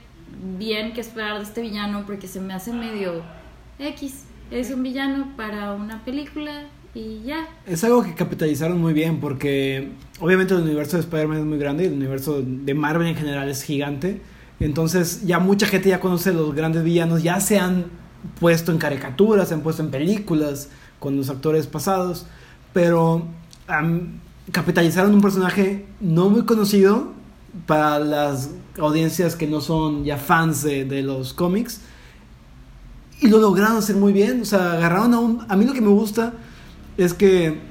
bien 0.57 0.93
qué 0.93 1.01
esperar 1.01 1.39
de 1.39 1.45
este 1.45 1.61
villano 1.61 2.05
porque 2.07 2.29
se 2.29 2.41
me 2.41 2.55
hace 2.55 2.73
medio 2.73 3.23
X. 3.79 4.25
Es 4.51 4.71
un 4.71 4.83
villano 4.83 5.33
para 5.37 5.73
una 5.73 6.05
película 6.05 6.65
y 6.95 7.23
ya. 7.23 7.47
Es 7.67 7.85
algo 7.85 8.03
que 8.03 8.15
capitalizaron 8.15 8.81
muy 8.81 8.93
bien 8.93 9.21
porque 9.21 9.91
obviamente 10.21 10.55
el 10.55 10.61
universo 10.61 10.97
de 10.97 11.03
Spider-Man 11.03 11.39
es 11.39 11.45
muy 11.45 11.59
grande 11.59 11.85
y 11.85 11.87
el 11.87 11.95
universo 11.95 12.43
de 12.43 12.75
Marvel 12.75 13.09
en 13.09 13.17
general 13.17 13.49
es 13.49 13.63
gigante. 13.63 14.21
Entonces 14.61 15.27
ya 15.27 15.39
mucha 15.39 15.67
gente 15.67 15.89
ya 15.89 16.01
conoce 16.01 16.33
los 16.33 16.55
grandes 16.55 16.85
villanos, 16.85 17.23
ya 17.23 17.41
se 17.41 17.59
han 17.59 17.87
puesto 18.39 18.71
en 18.73 18.79
caricaturas, 18.79 19.49
se 19.49 19.55
han 19.55 19.63
puesto 19.63 19.83
en 19.83 19.91
películas 19.91 20.69
con 20.99 21.17
los 21.17 21.31
actores 21.31 21.67
pasados, 21.67 22.27
pero 22.73 23.27
capitalizaron 24.53 25.15
un 25.15 25.23
personaje 25.23 25.87
no 26.01 26.29
muy 26.29 26.45
conocido 26.45 27.13
para 27.67 27.99
las 27.99 28.51
audiencias 28.79 29.37
que 29.37 29.47
no 29.47 29.61
son 29.61 30.05
ya 30.05 30.19
fans 30.19 30.63
de, 30.63 30.85
de 30.85 31.03
los 31.03 31.33
cómics 31.33 31.81
y 33.21 33.29
lo 33.29 33.39
lograron 33.39 33.77
hacer 33.77 33.97
muy 33.97 34.13
bien. 34.13 34.43
O 34.43 34.45
sea, 34.45 34.73
agarraron 34.73 35.15
a 35.15 35.19
un. 35.19 35.47
A 35.49 35.57
mí 35.57 35.65
lo 35.65 35.73
que 35.73 35.81
me 35.81 35.89
gusta 35.89 36.35
es 36.97 37.15
que 37.15 37.70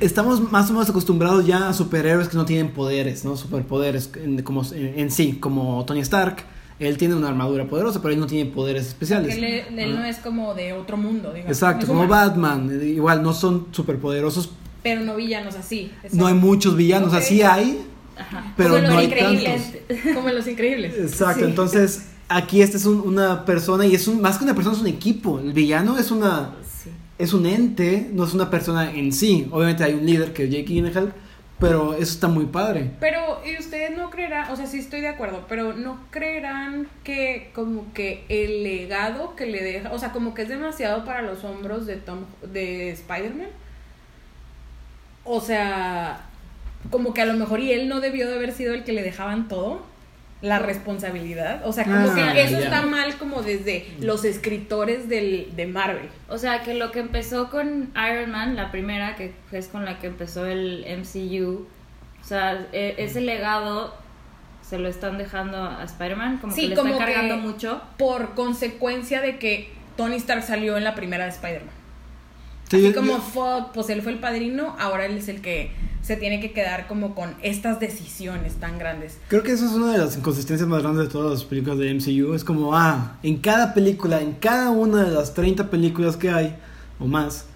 estamos 0.00 0.50
más 0.52 0.68
o 0.70 0.72
menos 0.74 0.88
acostumbrados 0.90 1.46
ya 1.46 1.68
a 1.68 1.72
superhéroes 1.72 2.28
que 2.28 2.36
no 2.36 2.44
tienen 2.44 2.70
poderes, 2.72 3.24
¿no? 3.24 3.36
Superpoderes 3.36 4.10
en, 4.22 4.42
como, 4.42 4.62
en, 4.72 4.98
en 4.98 5.10
sí, 5.10 5.34
como 5.40 5.84
Tony 5.84 6.00
Stark. 6.00 6.44
Él 6.78 6.98
tiene 6.98 7.14
una 7.14 7.28
armadura 7.28 7.64
poderosa, 7.66 8.02
pero 8.02 8.12
él 8.12 8.20
no 8.20 8.26
tiene 8.26 8.50
poderes 8.50 8.86
especiales. 8.88 9.34
Él, 9.34 9.44
él 9.44 9.94
no 9.96 10.02
Ah. 10.02 10.08
es 10.10 10.18
como 10.18 10.52
de 10.54 10.74
otro 10.74 10.98
mundo, 10.98 11.32
digamos. 11.32 11.56
Exacto, 11.56 11.86
como 11.86 12.00
humano, 12.02 12.10
Batman. 12.28 12.80
Igual 12.82 13.22
no 13.22 13.32
son 13.32 13.68
superpoderosos. 13.70 14.50
Pero 14.82 15.00
no 15.00 15.16
villanos 15.16 15.54
así. 15.54 15.90
No 16.12 16.26
hay 16.26 16.34
muchos 16.34 16.76
villanos. 16.76 17.14
Así 17.14 17.40
hay, 17.42 17.80
Ajá. 18.18 18.52
pero 18.58 18.70
Como 18.74 18.78
en 18.78 18.84
no 18.84 18.90
Los 18.90 18.98
hay 18.98 19.04
Increíbles. 19.06 19.72
tantos. 19.88 20.14
Como 20.14 20.28
en 20.28 20.34
Los 20.36 20.46
Increíbles. 20.48 20.94
Exacto, 20.98 21.40
Sí. 21.44 21.50
entonces 21.50 22.06
aquí 22.28 22.60
este 22.60 22.76
es 22.76 22.84
un- 22.84 23.00
una 23.00 23.44
persona 23.46 23.86
y 23.86 23.94
es 23.94 24.06
un, 24.06 24.20
más 24.20 24.36
que 24.36 24.44
una 24.44 24.54
persona, 24.54 24.76
es 24.76 24.82
un 24.82 24.88
equipo. 24.88 25.38
El 25.38 25.54
villano 25.54 25.96
es 25.98 26.10
una. 26.10 26.50
Es 27.18 27.32
un 27.32 27.46
ente, 27.46 28.08
no 28.12 28.24
es 28.24 28.34
una 28.34 28.50
persona 28.50 28.92
en 28.92 29.12
sí. 29.12 29.48
Obviamente 29.50 29.84
hay 29.84 29.94
un 29.94 30.04
líder 30.04 30.32
que 30.32 30.44
es 30.44 30.50
Jake 30.50 30.64
Gyllenhaal, 30.64 31.12
pero 31.58 31.94
eso 31.94 32.12
está 32.12 32.28
muy 32.28 32.46
padre. 32.46 32.90
Pero, 33.00 33.40
¿y 33.44 33.58
ustedes 33.58 33.96
no 33.96 34.10
creerán, 34.10 34.50
o 34.50 34.56
sea, 34.56 34.66
sí 34.66 34.78
estoy 34.78 35.00
de 35.00 35.08
acuerdo, 35.08 35.46
pero 35.48 35.72
no 35.72 35.98
creerán 36.10 36.88
que 37.04 37.50
como 37.54 37.92
que 37.94 38.24
el 38.28 38.62
legado 38.62 39.34
que 39.36 39.46
le 39.46 39.62
deja, 39.62 39.92
o 39.92 39.98
sea, 39.98 40.12
como 40.12 40.34
que 40.34 40.42
es 40.42 40.48
demasiado 40.48 41.04
para 41.04 41.22
los 41.22 41.44
hombros 41.44 41.86
de 41.86 41.96
Tom, 41.96 42.24
de 42.42 42.90
Spider-Man? 42.90 43.48
O 45.24 45.40
sea, 45.40 46.26
como 46.90 47.14
que 47.14 47.22
a 47.22 47.26
lo 47.26 47.34
mejor 47.34 47.60
y 47.60 47.72
él 47.72 47.88
no 47.88 48.00
debió 48.00 48.28
de 48.28 48.34
haber 48.34 48.52
sido 48.52 48.74
el 48.74 48.84
que 48.84 48.92
le 48.92 49.02
dejaban 49.02 49.48
todo, 49.48 49.84
la 50.42 50.58
responsabilidad. 50.58 51.62
O 51.66 51.72
sea, 51.72 51.84
como 51.84 51.96
Ah, 51.96 52.32
que 52.34 52.42
eso 52.44 52.58
está 52.58 52.82
mal 52.82 53.16
como 53.16 53.42
desde 53.42 53.86
los 54.00 54.24
escritores 54.24 55.08
del, 55.08 55.52
de 55.56 55.66
Marvel. 55.66 56.08
O 56.28 56.38
sea, 56.38 56.62
que 56.62 56.74
lo 56.74 56.92
que 56.92 57.00
empezó 57.00 57.48
con 57.50 57.90
Iron 58.10 58.30
Man, 58.30 58.54
la 58.56 58.70
primera, 58.70 59.16
que 59.16 59.32
es 59.52 59.68
con 59.68 59.84
la 59.84 59.98
que 59.98 60.08
empezó 60.08 60.44
el 60.46 60.84
MCU, 60.88 61.66
o 62.22 62.24
sea, 62.24 62.66
e- 62.72 62.96
ese 62.98 63.20
legado 63.22 63.94
se 64.62 64.78
lo 64.78 64.88
están 64.88 65.16
dejando 65.16 65.62
a 65.62 65.84
Spider-Man, 65.84 66.38
como 66.38 66.52
Sí, 66.52 66.62
que 66.62 66.68
le 66.70 66.74
como 66.76 66.92
están 66.92 67.06
cargando 67.06 67.36
que- 67.36 67.40
mucho. 67.40 67.82
Por 67.96 68.34
consecuencia 68.34 69.20
de 69.20 69.38
que 69.38 69.70
Tony 69.96 70.16
Stark 70.16 70.42
salió 70.42 70.76
en 70.76 70.84
la 70.84 70.94
primera 70.94 71.24
de 71.24 71.30
Spider-Man. 71.30 71.74
Sí, 72.68 72.76
Así 72.76 72.88
yo- 72.88 72.94
como 72.94 73.12
yo- 73.12 73.18
fuck, 73.20 73.72
pues 73.72 73.88
él 73.90 74.02
fue 74.02 74.12
el 74.12 74.18
padrino, 74.18 74.76
ahora 74.80 75.06
él 75.06 75.16
es 75.16 75.28
el 75.28 75.40
que 75.40 75.70
se 76.06 76.16
tiene 76.16 76.40
que 76.40 76.52
quedar 76.52 76.86
como 76.86 77.14
con 77.16 77.34
estas 77.42 77.80
decisiones 77.80 78.54
tan 78.54 78.78
grandes. 78.78 79.18
creo 79.28 79.42
que 79.42 79.50
eso 79.52 79.66
es 79.66 79.72
una 79.72 79.90
de 79.92 79.98
las 79.98 80.16
inconsistencias 80.16 80.68
más 80.68 80.80
grandes 80.82 81.06
de 81.08 81.12
todas 81.12 81.32
las 81.32 81.44
películas 81.44 81.78
de 81.78 81.92
MCU. 81.92 82.34
Es 82.34 82.44
como, 82.44 82.76
ah, 82.76 83.16
en 83.24 83.38
cada 83.38 83.74
película, 83.74 84.20
en 84.20 84.34
cada 84.34 84.70
una 84.70 85.02
de 85.02 85.10
las 85.10 85.34
30 85.34 85.68
películas 85.68 86.16
que 86.16 86.30
hay, 86.30 86.56
o 87.00 87.06
más, 87.06 87.46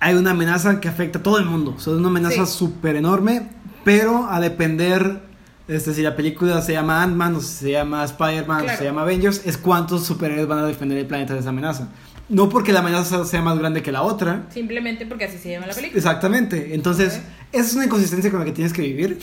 hay 0.00 0.14
una 0.14 0.30
amenaza 0.30 0.80
que 0.80 0.88
afecta 0.88 1.18
a 1.18 1.22
todo 1.22 1.38
el 1.38 1.44
mundo. 1.44 1.74
O 1.76 1.80
sea, 1.80 1.92
es 1.92 1.98
una 1.98 2.08
amenaza 2.08 2.46
Sí. 2.46 2.52
súper 2.58 2.96
enorme, 2.96 3.50
pero 3.84 4.26
a 4.30 4.40
depender, 4.40 5.20
este, 5.68 5.92
si 5.92 6.00
la 6.02 6.16
película 6.16 6.62
se 6.62 6.72
llama 6.72 7.02
Ant-Man, 7.02 7.36
o 7.36 7.40
si 7.40 7.48
se 7.48 7.70
llama 7.72 8.04
Spider-Man, 8.04 8.64
o 8.70 8.76
se 8.78 8.84
llama 8.84 9.02
Avengers, 9.02 9.42
es 9.44 9.58
cuántos 9.58 10.04
superhéroes 10.06 10.48
van 10.48 10.60
a 10.60 10.66
defender 10.66 10.96
el 10.96 11.06
planeta 11.06 11.34
de 11.34 11.40
esa 11.40 11.50
amenaza. 11.50 11.88
No 12.32 12.48
porque 12.48 12.72
la 12.72 12.80
amenaza 12.80 13.24
sea 13.24 13.42
más 13.42 13.58
grande 13.58 13.82
que 13.82 13.92
la 13.92 14.02
otra, 14.02 14.46
Simplemente 14.52 15.06
porque 15.06 15.24
así 15.26 15.38
se 15.38 15.50
llama 15.52 15.66
la 15.66 15.74
película. 15.74 15.98
Exactamente. 15.98 16.74
Entonces, 16.74 17.14
Ok. 17.18 17.20
esa 17.52 17.64
es 17.66 17.74
una 17.74 17.84
inconsistencia 17.84 18.30
con 18.30 18.40
la 18.40 18.46
que 18.46 18.52
tienes 18.52 18.72
que 18.72 18.82
vivir. 18.82 19.18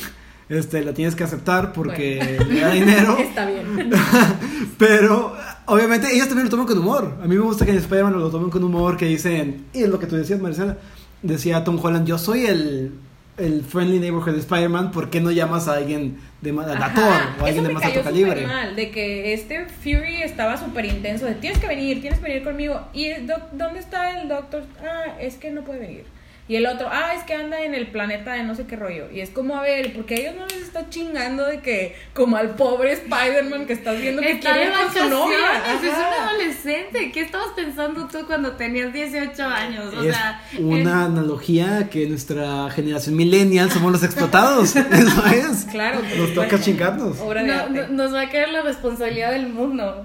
Este, 0.47 0.83
la 0.83 0.93
tienes 0.93 1.15
que 1.15 1.23
aceptar 1.23 1.73
porque 1.73 2.37
le 2.47 2.59
da 2.61 2.71
dinero. 2.71 3.17
Está 3.19 3.45
bien. 3.45 3.91
Pero, 4.77 5.35
obviamente, 5.65 6.13
ellos 6.13 6.27
también 6.27 6.45
lo 6.45 6.49
toman 6.51 6.65
con 6.67 6.77
humor. 6.77 7.17
A 7.21 7.27
mí 7.27 7.35
me 7.35 7.41
gusta 7.41 7.65
que 7.65 7.71
en 7.71 7.77
Spider-Man 7.77 8.13
lo 8.13 8.29
tomen 8.29 8.49
con 8.49 8.63
humor, 8.63 8.95
que 8.97 9.05
dicen, 9.05 9.65
y 9.73 9.83
es 9.83 9.89
lo 9.89 9.99
que 9.99 10.07
tú 10.07 10.15
decías, 10.15 10.39
Marcela. 10.39 10.77
Decía 11.21 11.63
Tom 11.63 11.79
Holland, 11.83 12.07
yo 12.07 12.17
soy 12.17 12.45
el, 12.45 12.93
el 13.39 13.63
friendly 13.63 13.99
neighborhood 13.99 14.33
de 14.33 14.39
Spider-Man, 14.39 14.91
¿por 14.91 15.09
qué 15.09 15.21
no 15.21 15.31
llamas 15.31 15.67
a 15.67 15.73
alguien 15.75 16.17
de 16.41 16.51
Ajá, 16.83 16.93
Thor 16.95 17.41
o 17.41 17.43
a 17.43 17.47
alguien 17.47 17.63
de 17.65 17.73
más 17.73 17.83
alto 17.83 18.01
calibre? 18.03 18.45
mal, 18.47 18.75
de 18.75 18.91
que 18.91 19.33
este 19.33 19.65
Fury 19.65 20.21
estaba 20.23 20.57
súper 20.57 20.85
intenso, 20.85 21.25
de 21.25 21.35
tienes 21.35 21.59
que 21.59 21.67
venir, 21.67 22.01
tienes 22.01 22.19
que 22.19 22.25
venir 22.27 22.43
conmigo. 22.43 22.81
¿Y 22.93 23.05
el 23.05 23.27
doc- 23.27 23.51
dónde 23.53 23.79
está 23.79 24.21
el 24.21 24.27
doctor? 24.29 24.63
Ah, 24.81 25.15
es 25.19 25.35
que 25.35 25.51
no 25.51 25.63
puede 25.63 25.79
venir. 25.79 26.03
Y 26.49 26.55
el 26.55 26.65
otro, 26.65 26.89
ah, 26.91 27.13
es 27.15 27.23
que 27.25 27.35
anda 27.35 27.61
en 27.61 27.75
el 27.75 27.85
planeta 27.87 28.33
de 28.33 28.41
no 28.43 28.55
sé 28.55 28.65
qué 28.65 28.75
rollo. 28.75 29.05
Y 29.13 29.21
es 29.21 29.29
como, 29.29 29.55
a 29.55 29.61
ver, 29.61 29.93
porque 29.93 30.15
a 30.15 30.17
ellos 30.17 30.35
no 30.35 30.47
les 30.47 30.63
está 30.63 30.89
chingando 30.89 31.45
de 31.45 31.59
que, 31.61 31.95
como 32.15 32.37
al 32.37 32.55
pobre 32.55 32.91
Spider-Man 32.93 33.67
que 33.67 33.73
estás 33.73 34.01
viendo 34.01 34.19
que 34.23 34.31
Está 34.31 34.53
quiere 34.53 34.65
ir 34.69 34.73
con 34.73 34.91
su 34.91 35.09
novia. 35.09 35.37
es 35.75 35.83
un 35.83 36.27
adolescente. 36.27 37.11
¿Qué 37.11 37.21
estabas 37.21 37.49
pensando 37.55 38.07
tú 38.07 38.25
cuando 38.25 38.53
tenías 38.53 38.91
18 38.91 39.43
años? 39.43 39.93
O 39.93 40.01
es 40.03 40.15
sea, 40.15 40.41
una 40.57 41.05
analogía 41.05 41.87
que 41.91 42.07
nuestra 42.07 42.69
generación 42.71 43.15
millennial 43.15 43.69
somos 43.71 43.91
los 43.91 44.03
explotados. 44.03 44.75
Eso 44.75 45.25
es. 45.27 45.65
Claro, 45.65 45.99
Nos 46.01 46.33
toca 46.33 46.57
supuesto. 46.57 46.57
chingarnos. 46.65 47.19
Obra 47.19 47.41
es- 47.41 47.47
de 47.47 47.53
no- 47.53 47.59
arte. 47.61 47.73
no- 47.73 47.87
nos 48.03 48.13
va 48.15 48.21
a 48.21 48.29
caer 48.29 48.49
la 48.49 48.63
responsabilidad 48.63 49.31
del 49.33 49.49
mundo. 49.49 50.03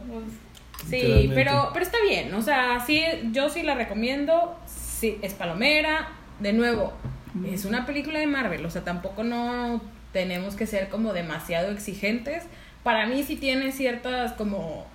Sí, 0.90 1.30
pero, 1.34 1.70
pero 1.72 1.84
está 1.86 1.96
bien, 2.06 2.34
o 2.34 2.42
sea, 2.42 2.84
sí, 2.86 3.02
yo 3.32 3.48
sí 3.48 3.62
la 3.62 3.74
recomiendo, 3.74 4.54
sí, 5.00 5.16
es 5.22 5.32
palomera, 5.32 6.08
de 6.40 6.52
nuevo, 6.52 6.92
es 7.46 7.64
una 7.64 7.86
película 7.86 8.18
de 8.18 8.26
Marvel, 8.26 8.64
o 8.64 8.70
sea, 8.70 8.84
tampoco 8.84 9.24
no 9.24 9.80
tenemos 10.12 10.54
que 10.54 10.66
ser 10.66 10.88
como 10.88 11.12
demasiado 11.12 11.70
exigentes, 11.72 12.44
para 12.82 13.06
mí 13.06 13.22
sí 13.22 13.36
tiene 13.36 13.72
ciertas 13.72 14.32
como 14.32 14.86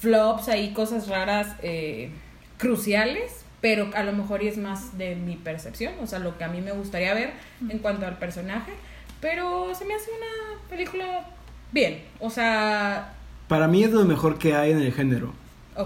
flops 0.00 0.48
ahí, 0.48 0.72
cosas 0.72 1.08
raras, 1.08 1.56
eh, 1.62 2.10
cruciales, 2.58 3.44
pero 3.60 3.90
a 3.94 4.02
lo 4.02 4.12
mejor 4.12 4.42
es 4.42 4.58
más 4.58 4.98
de 4.98 5.14
mi 5.14 5.36
percepción, 5.36 5.94
o 6.00 6.06
sea, 6.06 6.18
lo 6.18 6.36
que 6.38 6.44
a 6.44 6.48
mí 6.48 6.60
me 6.60 6.72
gustaría 6.72 7.14
ver 7.14 7.32
en 7.68 7.78
cuanto 7.78 8.06
al 8.06 8.18
personaje, 8.18 8.72
pero 9.20 9.74
se 9.74 9.84
me 9.84 9.94
hace 9.94 10.10
una 10.10 10.60
película 10.68 11.26
bien, 11.72 12.02
o 12.20 12.30
sea, 12.30 13.14
Para 13.48 13.68
mí 13.68 13.84
es 13.84 13.90
lo 13.90 14.04
mejor 14.04 14.38
que 14.38 14.54
hay 14.54 14.72
en 14.72 14.80
el 14.80 14.92
género 14.92 15.32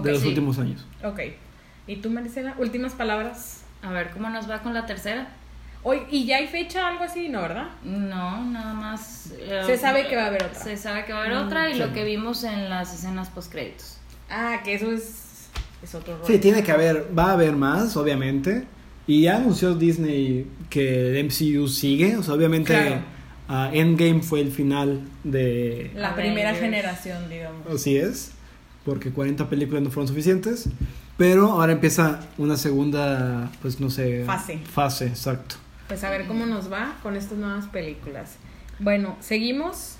de 0.03 0.11
los 0.11 0.21
sí. 0.21 0.27
últimos 0.29 0.57
años. 0.59 0.85
Ok. 1.03 1.19
¿Y 1.87 1.97
tú, 1.97 2.09
Maricela? 2.09 2.55
Últimas 2.57 2.93
palabras. 2.93 3.56
A 3.81 3.91
ver, 3.91 4.09
¿cómo 4.11 4.29
nos 4.29 4.49
va 4.49 4.61
con 4.61 4.73
la 4.73 4.85
tercera? 4.85 5.27
Hoy, 5.83 5.99
¿Y 6.09 6.25
ya 6.25 6.37
hay 6.37 6.47
fecha 6.47 6.87
algo 6.87 7.03
así? 7.03 7.29
No, 7.29 7.41
¿verdad? 7.41 7.67
No, 7.83 8.43
nada 8.45 8.73
más. 8.73 9.31
eh, 9.39 9.61
Se 9.65 9.77
sabe 9.77 10.07
que 10.07 10.15
va 10.15 10.23
a 10.23 10.27
haber 10.27 10.43
otra. 10.43 10.59
Se 10.59 10.75
sabe 10.75 11.05
que 11.05 11.13
va 11.13 11.19
a 11.19 11.25
haber 11.25 11.37
otra 11.37 11.69
y 11.69 11.73
sí. 11.73 11.79
lo 11.79 11.93
que 11.93 12.03
vimos 12.03 12.43
en 12.43 12.69
las 12.69 12.93
escenas 12.93 13.29
post-créditos. 13.29 13.97
Ah, 14.29 14.59
que 14.65 14.73
eso 14.73 14.91
es, 14.91 15.47
es 15.81 15.95
otro 15.95 16.15
rollo. 16.17 16.27
Sí, 16.27 16.39
tiene 16.39 16.63
que 16.63 16.71
haber, 16.71 17.07
va 17.17 17.27
a 17.29 17.33
haber 17.33 17.53
más, 17.53 17.95
obviamente. 17.95 18.65
Y 19.05 19.21
ya 19.21 19.37
anunció 19.37 19.75
Disney 19.75 20.47
que 20.69 21.11
el 21.17 21.25
MCU 21.25 21.67
sigue. 21.69 22.17
O 22.17 22.23
sea, 22.23 22.33
obviamente 22.33 22.73
Claro. 22.73 23.01
ah, 23.47 23.69
Endgame 23.71 24.21
fue 24.21 24.41
el 24.41 24.51
final 24.51 25.01
de... 25.23 25.91
La 25.95 26.09
Avengers. 26.09 26.15
primera 26.33 26.53
generación, 26.55 27.29
digamos. 27.29 27.65
Así 27.73 27.95
es, 27.95 28.31
porque 28.83 29.11
40 29.11 29.47
películas 29.49 29.83
no 29.83 29.91
fueron 29.91 30.09
suficientes. 30.09 30.67
Pero 31.17 31.51
ahora 31.51 31.73
empieza 31.73 32.19
una 32.37 32.57
segunda, 32.57 33.49
pues 33.61 33.79
no 33.79 33.89
sé... 33.89 34.23
Fase. 34.25 34.59
Fase, 34.59 35.07
exacto. 35.07 35.55
Pues 35.87 36.03
a 36.03 36.09
ver 36.09 36.27
cómo 36.27 36.45
nos 36.45 36.71
va 36.71 36.95
con 37.01 37.15
estas 37.15 37.37
nuevas 37.37 37.65
películas. 37.67 38.35
Bueno, 38.79 39.15
seguimos. 39.19 39.95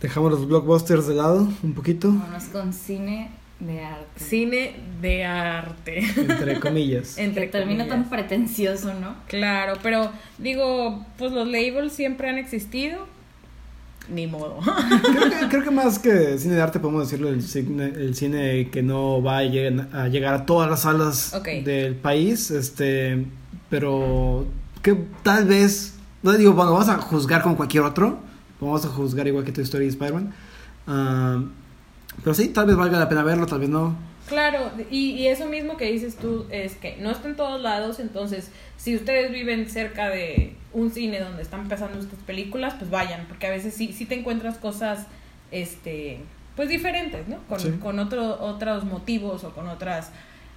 Dejamos 0.00 0.30
los 0.32 0.48
blockbusters 0.48 1.06
de 1.06 1.14
lado 1.14 1.48
un 1.62 1.74
poquito. 1.74 2.08
Vámonos 2.08 2.44
con 2.44 2.72
cine 2.72 3.30
De 3.60 3.82
arte. 3.82 4.24
Cine 4.24 4.76
de 5.00 5.24
arte. 5.24 5.98
Entre 6.16 6.60
comillas. 6.60 7.18
Entre 7.18 7.46
que 7.46 7.52
termina 7.52 7.86
tan 7.86 8.08
pretencioso, 8.08 8.94
¿no? 8.94 9.16
Claro, 9.28 9.74
pero 9.82 10.10
digo, 10.38 11.04
pues 11.18 11.32
los 11.32 11.46
labels 11.46 11.92
siempre 11.92 12.28
han 12.28 12.38
existido. 12.38 13.06
Ni 14.08 14.26
modo. 14.26 14.58
Creo 14.60 15.30
que, 15.30 15.48
creo 15.48 15.64
que 15.64 15.70
más 15.70 15.98
que 15.98 16.38
cine 16.38 16.54
de 16.54 16.62
arte 16.62 16.78
podemos 16.78 17.08
decirlo 17.08 17.30
el 17.30 17.42
cine, 17.42 17.86
el 17.86 18.14
cine 18.14 18.68
que 18.70 18.82
no 18.82 19.22
va 19.22 19.38
a 19.38 19.44
llegar, 19.44 19.88
a 19.92 20.08
llegar 20.08 20.34
a 20.34 20.46
todas 20.46 20.68
las 20.68 20.82
salas 20.82 21.34
del 21.64 21.94
país, 21.94 22.50
este, 22.50 23.24
pero 23.70 24.46
que 24.82 24.94
tal 25.22 25.46
vez, 25.46 25.94
no 26.22 26.32
digo, 26.32 26.52
bueno, 26.52 26.72
vamos 26.72 26.88
a 26.88 26.98
juzgar 26.98 27.42
como 27.42 27.56
cualquier 27.56 27.84
otro, 27.84 28.18
vamos 28.60 28.84
a 28.84 28.88
juzgar 28.88 29.26
igual 29.26 29.44
que 29.44 29.52
tu 29.52 29.62
historia 29.62 29.86
de 29.86 29.92
Spider-Man, 29.92 30.34
ah, 30.86 31.42
pero 32.22 32.34
sí, 32.34 32.48
tal 32.48 32.66
vez 32.66 32.76
valga 32.76 32.98
la 32.98 33.08
pena 33.08 33.22
verlo, 33.22 33.46
tal 33.46 33.60
vez 33.60 33.68
no. 33.68 33.96
Claro, 34.28 34.70
y, 34.90 35.10
y 35.10 35.26
eso 35.26 35.46
mismo 35.46 35.76
que 35.76 35.90
dices 35.92 36.16
tú 36.16 36.46
es 36.50 36.76
que 36.76 36.96
no 36.98 37.10
está 37.10 37.28
en 37.28 37.36
todos 37.36 37.60
lados, 37.60 38.00
entonces 38.00 38.50
si 38.78 38.96
ustedes 38.96 39.30
viven 39.30 39.68
cerca 39.68 40.08
de 40.08 40.54
un 40.72 40.90
cine 40.90 41.20
donde 41.20 41.42
están 41.42 41.68
pasando 41.68 41.98
estas 42.00 42.18
películas, 42.20 42.74
pues 42.78 42.90
vayan, 42.90 43.26
porque 43.28 43.46
a 43.46 43.50
veces 43.50 43.74
sí, 43.74 43.92
sí 43.92 44.06
te 44.06 44.14
encuentras 44.14 44.56
cosas, 44.56 45.06
este, 45.50 46.20
pues 46.56 46.68
diferentes, 46.70 47.28
¿no? 47.28 47.36
Con, 47.48 47.60
Sí. 47.60 47.70
con 47.82 47.98
otro, 47.98 48.40
otros 48.40 48.84
motivos 48.84 49.44
o 49.44 49.50
con 49.54 49.68
otras 49.68 50.10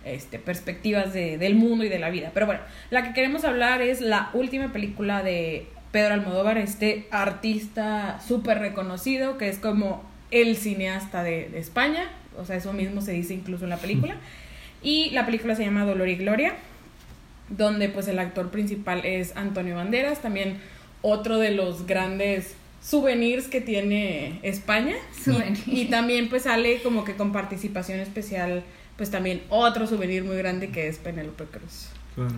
este, 0.06 0.40
perspectivas 0.40 1.12
de, 1.14 1.38
del 1.38 1.56
mundo 1.56 1.84
y 1.84 1.90
de 1.90 2.00
la 2.00 2.10
vida. 2.10 2.32
Pero 2.34 2.46
bueno, 2.46 2.62
la 2.90 3.04
que 3.04 3.14
queremos 3.14 3.44
hablar 3.44 3.82
es 3.82 4.00
la 4.00 4.30
última 4.34 4.72
película 4.72 5.24
de 5.24 5.68
Pedro 5.92 6.14
Almodóvar, 6.14 6.58
este 6.58 7.08
artista 7.12 8.20
súper 8.26 8.60
reconocido, 8.60 9.38
que 9.38 9.50
es 9.50 9.60
como 9.60 10.02
el 10.32 10.58
cineasta 10.58 11.24
de, 11.24 11.50
de 11.50 11.60
España, 11.60 12.10
o 12.38 12.46
sea, 12.46 12.56
eso 12.56 12.74
mismo 12.74 13.02
se 13.02 13.14
dice 13.14 13.34
incluso 13.34 13.64
en 13.64 13.72
la 13.72 13.78
película. 13.78 14.16
Y 14.84 15.10
la 15.12 15.26
película 15.26 15.56
se 15.56 15.66
llama 15.66 15.86
Dolor 15.86 16.08
y 16.08 16.16
Gloria, 16.16 16.54
donde 17.50 17.90
pues 17.90 18.08
el 18.08 18.20
actor 18.20 18.52
principal 18.52 19.06
es 19.06 19.36
Antonio 19.36 19.76
Banderas, 19.76 20.22
también 20.22 20.60
otro 21.02 21.40
de 21.40 21.52
los 21.52 21.88
grandes 21.88 22.56
souvenirs 22.82 23.48
que 23.48 23.62
tiene 23.62 24.40
España. 24.44 24.96
Y, 25.66 25.82
y 25.82 25.86
también 25.86 26.30
pues 26.30 26.44
sale 26.44 26.82
como 26.82 27.04
que 27.04 27.16
con 27.16 27.32
participación 27.32 28.00
especial, 28.00 28.64
pues 28.98 29.10
también 29.10 29.42
otro 29.50 29.88
souvenir 29.88 30.24
muy 30.24 30.38
grande 30.38 30.70
que 30.70 30.88
es 30.88 30.98
Penélope 31.00 31.46
Cruz. 31.46 31.90
Claro. 32.16 32.36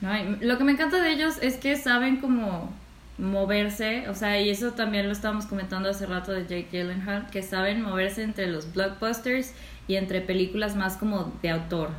No, 0.00 0.36
lo 0.40 0.58
que 0.58 0.64
me 0.64 0.72
encanta 0.72 1.02
de 1.02 1.10
ellos 1.10 1.36
es 1.40 1.56
que 1.56 1.76
saben 1.76 2.18
como 2.18 2.72
moverse, 3.18 4.08
o 4.08 4.14
sea, 4.14 4.40
y 4.40 4.50
eso 4.50 4.72
también 4.72 5.06
lo 5.06 5.12
estábamos 5.12 5.46
comentando 5.46 5.88
hace 5.88 6.06
rato 6.06 6.32
de 6.32 6.42
Jake 6.42 6.68
Gyllenhaal, 6.70 7.30
que 7.30 7.42
saben 7.42 7.82
moverse 7.82 8.22
entre 8.22 8.46
los 8.46 8.72
blockbusters 8.72 9.52
y 9.88 9.96
entre 9.96 10.20
películas 10.20 10.76
más 10.76 10.96
como 10.96 11.32
de 11.42 11.50
autor 11.50 11.90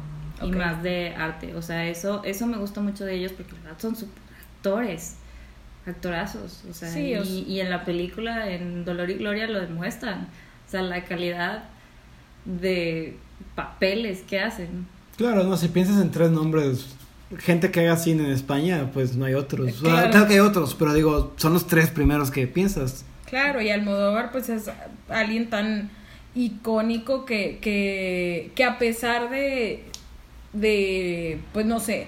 y 0.41 0.51
más 0.51 0.83
de 0.83 1.15
arte. 1.15 1.55
O 1.55 1.61
sea, 1.61 1.87
eso 1.87 2.21
eso 2.23 2.45
me 2.45 2.57
gusta 2.57 2.81
mucho 2.81 3.05
de 3.05 3.15
ellos 3.15 3.31
porque 3.31 3.53
la 3.53 3.61
verdad 3.61 3.79
son 3.79 3.95
super 3.95 4.21
actores, 4.57 5.15
actorazos, 5.85 6.63
o 6.69 6.73
sea, 6.73 6.89
Sí, 6.91 7.13
y, 7.13 7.45
y 7.47 7.61
en 7.61 7.69
la 7.69 7.83
película 7.83 8.49
en 8.51 8.85
Dolor 8.85 9.09
y 9.09 9.15
Gloria 9.15 9.47
lo 9.47 9.59
demuestran. 9.59 10.27
O 10.67 10.69
sea, 10.69 10.81
la 10.81 11.03
calidad 11.05 11.63
de 12.45 13.17
papeles 13.55 14.21
que 14.21 14.39
hacen. 14.39 14.85
Claro, 15.17 15.43
no, 15.43 15.57
si 15.57 15.69
piensas 15.69 16.01
en 16.01 16.11
tres 16.11 16.29
nombres, 16.29 16.95
gente 17.37 17.71
que 17.71 17.81
haga 17.81 17.97
cine 17.97 18.23
en 18.23 18.31
España, 18.31 18.89
pues 18.93 19.15
no 19.15 19.25
hay 19.25 19.33
otros. 19.33 19.81
Claro 19.81 20.27
que 20.27 20.33
hay 20.33 20.39
otros, 20.39 20.75
pero 20.75 20.93
digo, 20.93 21.33
son 21.37 21.53
los 21.53 21.67
tres 21.67 21.89
primeros 21.89 22.31
que 22.31 22.47
piensas. 22.47 23.05
Claro, 23.25 23.61
y 23.61 23.69
Almodóvar 23.69 24.31
pues 24.31 24.49
es 24.49 24.69
alguien 25.09 25.49
tan 25.49 25.89
icónico 26.33 27.25
que, 27.25 27.59
que, 27.59 28.51
que 28.55 28.63
a 28.63 28.77
pesar 28.77 29.29
de, 29.29 29.83
de, 30.53 31.39
pues 31.51 31.65
no 31.65 31.79
sé, 31.79 32.07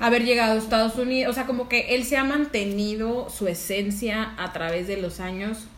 haber 0.00 0.24
llegado 0.24 0.54
a 0.54 0.58
Estados 0.58 0.96
Unidos, 0.96 1.30
o 1.30 1.34
sea, 1.34 1.46
como 1.46 1.68
que 1.68 1.94
él 1.94 2.04
se 2.04 2.16
ha 2.16 2.24
mantenido 2.24 3.30
su 3.30 3.48
esencia 3.48 4.34
a 4.36 4.52
través 4.52 4.86
de 4.88 4.96
los 4.96 5.20
años, 5.20 5.68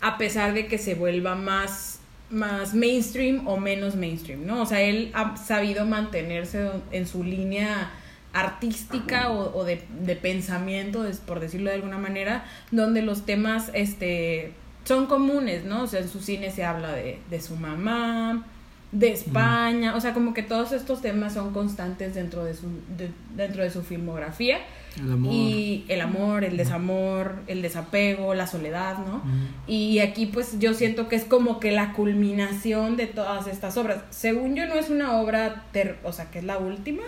a 0.00 0.18
pesar 0.18 0.52
de 0.52 0.66
que 0.66 0.78
se 0.78 0.94
vuelva 0.94 1.34
más, 1.34 1.93
más 2.30 2.74
mainstream 2.74 3.46
o 3.46 3.56
menos 3.58 3.94
mainstream, 3.96 4.46
¿no? 4.46 4.62
O 4.62 4.66
sea, 4.66 4.80
él 4.82 5.10
ha 5.14 5.36
sabido 5.36 5.84
mantenerse 5.86 6.68
en 6.90 7.06
su 7.06 7.22
línea 7.24 7.90
artística 8.32 9.30
o, 9.30 9.56
o 9.56 9.64
de, 9.64 9.82
de 10.00 10.16
pensamiento, 10.16 11.04
por 11.26 11.40
decirlo 11.40 11.70
de 11.70 11.76
alguna 11.76 11.98
manera, 11.98 12.44
donde 12.72 13.00
los 13.02 13.24
temas 13.26 13.70
este, 13.74 14.52
son 14.84 15.06
comunes, 15.06 15.64
¿no? 15.64 15.82
O 15.82 15.86
sea, 15.86 16.00
en 16.00 16.08
su 16.08 16.20
cine 16.20 16.50
se 16.50 16.64
habla 16.64 16.92
de, 16.92 17.18
de 17.30 17.40
su 17.40 17.56
mamá, 17.56 18.44
de 18.90 19.10
España, 19.12 19.94
o 19.96 20.00
sea, 20.00 20.14
como 20.14 20.34
que 20.34 20.42
todos 20.42 20.72
estos 20.72 21.00
temas 21.00 21.34
son 21.34 21.52
constantes 21.52 22.14
dentro 22.14 22.44
de 22.44 22.54
su, 22.54 22.66
de- 22.96 23.10
dentro 23.36 23.62
de 23.62 23.70
su 23.70 23.82
filmografía. 23.82 24.58
El 24.96 25.12
amor. 25.12 25.32
Y 25.32 25.84
el 25.88 26.00
amor, 26.00 26.44
el 26.44 26.56
desamor, 26.56 27.42
el 27.46 27.62
desapego, 27.62 28.34
la 28.34 28.46
soledad, 28.46 28.98
¿no? 28.98 29.22
Y 29.66 29.98
aquí 29.98 30.26
pues 30.26 30.58
yo 30.58 30.74
siento 30.74 31.08
que 31.08 31.16
es 31.16 31.24
como 31.24 31.58
que 31.60 31.72
la 31.72 31.92
culminación 31.92 32.96
de 32.96 33.06
todas 33.06 33.46
estas 33.46 33.76
obras. 33.76 34.02
Según 34.10 34.54
yo 34.54 34.66
no 34.66 34.74
es 34.74 34.90
una 34.90 35.18
obra, 35.20 35.64
ter- 35.72 35.98
o 36.04 36.12
sea, 36.12 36.30
que 36.30 36.38
es 36.38 36.44
la 36.44 36.58
última, 36.58 37.02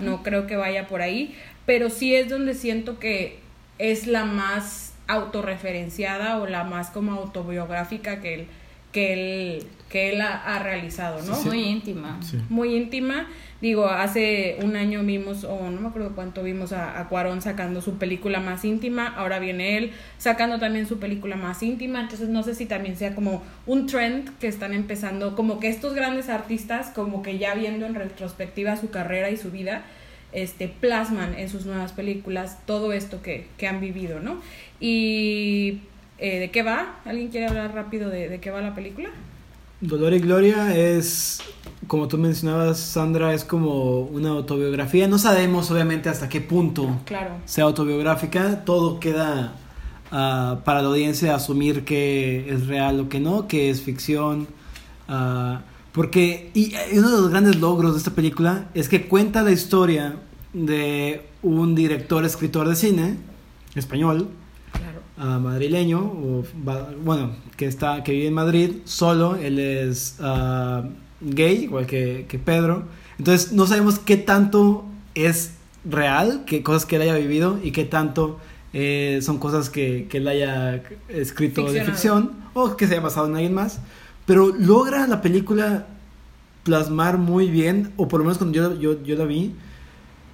no 0.00 0.22
creo 0.22 0.46
que 0.46 0.56
vaya 0.56 0.86
por 0.86 1.02
ahí, 1.02 1.34
pero 1.66 1.90
sí 1.90 2.14
es 2.14 2.28
donde 2.28 2.54
siento 2.54 2.98
que 2.98 3.40
es 3.78 4.06
la 4.06 4.24
más 4.24 4.94
autorreferenciada 5.06 6.38
o 6.38 6.46
la 6.46 6.64
más 6.64 6.90
como 6.90 7.12
autobiográfica 7.12 8.20
que 8.20 8.34
él, 8.34 8.46
que 8.92 9.12
él, 9.12 9.66
que 9.88 10.12
él 10.12 10.20
ha, 10.20 10.34
ha 10.34 10.58
realizado, 10.62 11.22
¿no? 11.22 11.34
Sí, 11.34 11.48
Muy 11.48 11.62
íntima. 11.62 12.18
Sí. 12.22 12.38
muy 12.48 12.74
íntima. 12.74 13.26
Digo, 13.60 13.86
hace 13.88 14.58
un 14.62 14.76
año 14.76 15.02
vimos, 15.02 15.44
o 15.44 15.70
no 15.70 15.80
me 15.80 15.88
acuerdo 15.88 16.12
cuánto 16.14 16.42
vimos 16.42 16.72
a, 16.72 17.00
a 17.00 17.08
Cuarón 17.08 17.40
sacando 17.40 17.80
su 17.80 17.96
película 17.96 18.38
más 18.38 18.64
íntima, 18.64 19.06
ahora 19.16 19.38
viene 19.38 19.78
él 19.78 19.92
sacando 20.18 20.58
también 20.58 20.86
su 20.86 20.98
película 20.98 21.36
más 21.36 21.62
íntima, 21.62 22.00
entonces 22.00 22.28
no 22.28 22.42
sé 22.42 22.54
si 22.54 22.66
también 22.66 22.96
sea 22.96 23.14
como 23.14 23.42
un 23.64 23.86
trend 23.86 24.36
que 24.38 24.48
están 24.48 24.74
empezando, 24.74 25.34
como 25.34 25.58
que 25.58 25.68
estos 25.68 25.94
grandes 25.94 26.28
artistas, 26.28 26.88
como 26.90 27.22
que 27.22 27.38
ya 27.38 27.54
viendo 27.54 27.86
en 27.86 27.94
retrospectiva 27.94 28.76
su 28.76 28.90
carrera 28.90 29.30
y 29.30 29.38
su 29.38 29.50
vida, 29.50 29.84
este, 30.32 30.68
plasman 30.68 31.34
en 31.38 31.48
sus 31.48 31.64
nuevas 31.64 31.92
películas 31.92 32.58
todo 32.66 32.92
esto 32.92 33.22
que, 33.22 33.46
que 33.56 33.66
han 33.68 33.80
vivido, 33.80 34.20
¿no? 34.20 34.42
Y 34.80 35.80
eh, 36.18 36.40
¿de 36.40 36.50
qué 36.50 36.62
va? 36.62 36.96
¿Alguien 37.06 37.28
quiere 37.28 37.46
hablar 37.46 37.72
rápido 37.74 38.10
de, 38.10 38.28
de 38.28 38.38
qué 38.38 38.50
va 38.50 38.60
la 38.60 38.74
película? 38.74 39.08
Dolor 39.80 40.14
y 40.14 40.20
Gloria 40.20 40.74
es, 40.76 41.40
como 41.86 42.08
tú 42.08 42.16
mencionabas, 42.18 42.78
Sandra, 42.78 43.34
es 43.34 43.44
como 43.44 44.00
una 44.00 44.30
autobiografía. 44.30 45.06
No 45.06 45.18
sabemos, 45.18 45.70
obviamente, 45.70 46.08
hasta 46.08 46.28
qué 46.28 46.40
punto 46.40 46.98
Claro. 47.04 47.32
sea 47.44 47.64
autobiográfica. 47.64 48.64
Todo 48.64 48.98
queda 49.00 49.54
ah, 50.10 50.60
para 50.64 50.80
la 50.82 50.88
audiencia 50.88 51.34
asumir 51.34 51.84
que 51.84 52.50
es 52.52 52.66
real 52.66 53.00
o 53.00 53.08
que 53.08 53.20
no, 53.20 53.46
que 53.48 53.70
es 53.70 53.82
ficción. 53.82 54.46
ah, 55.08 55.60
porque 55.92 56.50
y 56.52 56.74
uno 56.92 57.08
de 57.10 57.16
los 57.22 57.30
grandes 57.30 57.56
logros 57.56 57.92
de 57.92 57.98
esta 57.98 58.10
película 58.10 58.68
es 58.74 58.86
que 58.90 59.08
cuenta 59.08 59.42
la 59.42 59.50
historia 59.50 60.16
de 60.52 61.26
un 61.42 61.74
director, 61.74 62.22
escritor 62.26 62.68
de 62.68 62.76
cine 62.76 63.16
español, 63.74 64.28
Ah, 65.18 65.38
madrileño, 65.38 65.98
o, 65.98 66.44
bueno, 67.02 67.30
que, 67.56 67.64
está, 67.64 68.04
que 68.04 68.12
vive 68.12 68.26
en 68.26 68.34
Madrid 68.34 68.70
solo, 68.84 69.36
él 69.36 69.58
es 69.58 70.16
ah, 70.20 70.84
gay, 71.22 71.64
igual 71.64 71.86
que, 71.86 72.26
que 72.28 72.38
Pedro. 72.38 72.84
Entonces 73.18 73.52
no 73.52 73.66
sabemos 73.66 73.98
qué 73.98 74.18
tanto 74.18 74.84
es 75.14 75.54
real, 75.84 76.44
qué 76.46 76.62
cosas 76.62 76.84
que 76.84 76.96
él 76.96 77.02
haya 77.02 77.14
vivido 77.14 77.58
y 77.62 77.70
qué 77.70 77.86
tanto 77.86 78.38
eh, 78.74 79.20
son 79.22 79.38
cosas 79.38 79.70
que, 79.70 80.06
que 80.10 80.18
él 80.18 80.28
haya 80.28 80.82
escrito 81.08 81.72
de 81.72 81.82
ficción 81.82 82.32
o 82.52 82.76
que 82.76 82.86
se 82.86 82.92
haya 82.92 83.02
basado 83.02 83.26
en 83.26 83.36
alguien 83.36 83.54
más. 83.54 83.80
Pero 84.26 84.48
logra 84.48 85.06
la 85.06 85.22
película 85.22 85.86
plasmar 86.62 87.16
muy 87.16 87.48
bien, 87.48 87.92
o 87.96 88.06
por 88.06 88.20
lo 88.20 88.24
menos 88.24 88.36
cuando 88.36 88.54
yo, 88.54 88.78
yo, 88.78 89.02
yo 89.02 89.16
la 89.16 89.24
vi, 89.24 89.54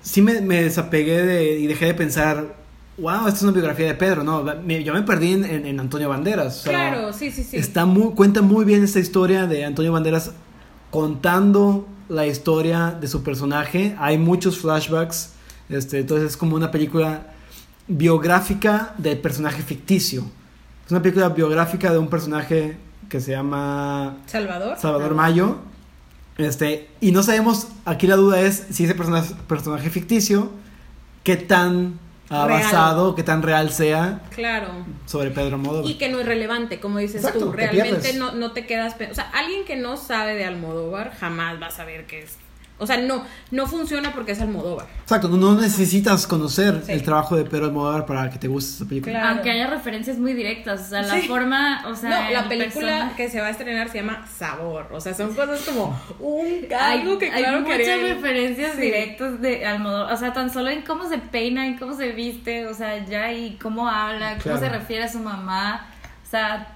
sí 0.03 0.23
me, 0.23 0.41
me 0.41 0.63
desapegué 0.63 1.23
de, 1.23 1.59
y 1.61 1.69
dejé 1.69 1.87
de 1.87 1.95
pensar, 1.95 2.62
wow, 2.99 3.27
esta 3.27 3.31
es 3.31 3.43
una 3.43 3.53
biografía 3.53 3.87
de 3.87 3.95
Pedro, 3.95 4.23
no, 4.25 4.43
me- 4.65 4.85
yo 4.85 4.93
me 4.95 5.03
perdí 5.03 5.33
en, 5.33 5.45
en- 5.45 5.67
en 5.67 5.81
Antonio 5.81 6.09
Banderas. 6.09 6.61
o 6.61 6.63
sea, 6.65 6.73
claro, 6.91 7.13
sí, 7.13 7.31
sí, 7.31 7.43
sí. 7.43 7.57
Está 7.57 7.87
muy, 7.87 8.13
cuenta 8.15 8.43
muy 8.43 8.65
bien 8.65 8.85
esta 8.85 8.99
historia 9.01 9.47
de 9.47 9.65
Antonio 9.65 9.93
Banderas 9.93 10.33
contando 10.91 11.89
la 12.09 12.27
historia 12.27 12.91
de 13.01 13.09
su 13.09 13.23
personaje. 13.23 13.97
Hay 13.99 14.19
muchos 14.19 14.59
flashbacks, 14.59 15.31
este, 15.71 16.01
entonces 16.01 16.33
es 16.33 16.37
como 16.37 16.55
una 16.57 16.71
película 16.71 17.29
biográfica 17.89 18.95
del 18.99 19.19
personaje 19.19 19.63
ficticio. 19.63 20.25
Es 20.85 20.91
una 20.91 21.01
película 21.03 21.29
biográfica 21.31 21.91
de 21.93 21.99
un 21.99 22.09
personaje 22.09 22.77
que 23.09 23.21
se 23.21 23.31
llama 23.33 24.19
Salvador. 24.27 24.77
Salvador 24.79 25.15
Mayo. 25.15 25.57
Este, 26.39 26.89
y 27.01 27.13
no 27.13 27.23
sabemos, 27.23 27.69
aquí 27.85 28.07
la 28.07 28.17
duda 28.17 28.41
es 28.41 28.67
si 28.71 28.85
ese 28.85 28.95
personaje, 28.95 29.35
personaje 29.47 29.91
ficticio, 29.91 30.51
qué 31.23 31.37
tan 31.37 31.99
ha 32.31 32.47
Real. 32.47 32.63
basado, 32.63 33.15
qué 33.15 33.23
tan 33.23 33.43
real 33.43 33.71
sea 33.71 34.21
Claro. 34.35 34.69
sobre 35.07 35.31
Pedro 35.31 35.57
Almodóvar. 35.57 35.91
Y 35.91 35.95
que 35.99 36.09
no 36.09 36.21
es 36.21 36.27
relevante, 36.27 36.81
como 36.81 36.99
dices 36.99 37.17
Exacto, 37.25 37.47
tú. 37.47 37.51
te 37.53 37.67
Realmente 37.67 38.15
no, 38.15 38.33
no 38.33 38.53
te 38.53 38.67
quedas. 38.67 38.95
O 39.11 39.15
sea, 39.15 39.31
alguien 39.35 39.65
que 39.65 39.77
no 39.77 39.97
sabe 39.97 40.35
de 40.35 40.45
Almodóvar 40.45 41.13
jamás 41.19 41.61
va 41.61 41.67
a 41.67 41.71
saber 41.71 42.07
qué 42.07 42.21
es. 42.23 42.37
O 42.79 42.87
sea, 42.87 42.97
no, 42.97 43.23
no 43.53 43.67
funciona 43.69 44.13
porque 44.13 44.33
es 44.33 44.41
Almodóvar. 44.41 44.87
Exacto, 45.03 45.29
no, 45.29 45.37
no 45.37 45.61
necesitas 45.61 46.27
conocer 46.27 46.83
Sí. 46.85 46.93
el 46.93 47.03
trabajo 47.05 47.37
de 47.37 47.45
Pedro 47.45 47.67
Almodóvar 47.67 48.07
para 48.07 48.29
que 48.29 48.39
te 48.39 48.49
guste 48.49 48.73
esta 48.73 48.85
película. 48.87 49.13
Claro. 49.21 49.29
Aunque 49.35 49.51
haya 49.53 49.69
referencias 49.69 50.19
muy 50.19 50.33
directas, 50.33 50.81
o 50.81 50.85
sea, 50.91 51.03
la 51.03 51.21
Sí. 51.21 51.29
forma, 51.29 51.85
o 51.87 51.95
sea, 51.95 52.25
no, 52.25 52.31
la 52.31 52.41
el 52.41 52.49
película 52.49 52.87
persona- 52.93 53.17
que 53.17 53.29
se 53.31 53.41
va 53.41 53.47
a 53.47 53.51
estrenar 53.51 53.89
se 53.89 53.99
llama 53.99 54.27
Sabor. 54.37 54.89
O 54.91 55.01
sea, 55.01 55.15
son 55.15 55.33
cosas 55.35 55.61
como 55.61 55.97
un 56.19 56.67
hay, 56.77 57.01
algo 57.03 57.19
que 57.19 57.31
hay 57.31 57.43
claro 57.45 57.59
que 57.59 57.63
muchas 57.73 57.79
haría 57.89 57.95
él. 57.95 58.15
referencias 58.17 58.73
Sí. 58.75 58.81
directas 58.81 59.41
de 59.41 59.65
Almodóvar, 59.65 60.13
o 60.13 60.17
sea, 60.17 60.33
tan 60.33 60.51
solo 60.53 60.71
en 60.71 60.83
cómo 60.83 61.09
se 61.09 61.19
peina, 61.19 61.67
en 61.69 61.79
cómo 61.79 61.95
se 61.95 62.11
viste, 62.11 62.67
o 62.67 62.75
sea, 62.75 63.05
ya 63.07 63.33
y 63.33 63.59
cómo 63.63 63.89
habla, 63.89 64.31
cómo 64.43 64.43
Claro. 64.43 64.59
se 64.59 64.69
refiere 64.71 65.05
a 65.05 65.09
su 65.09 65.21
mamá, 65.21 65.87
o 66.27 66.31
sea, 66.31 66.67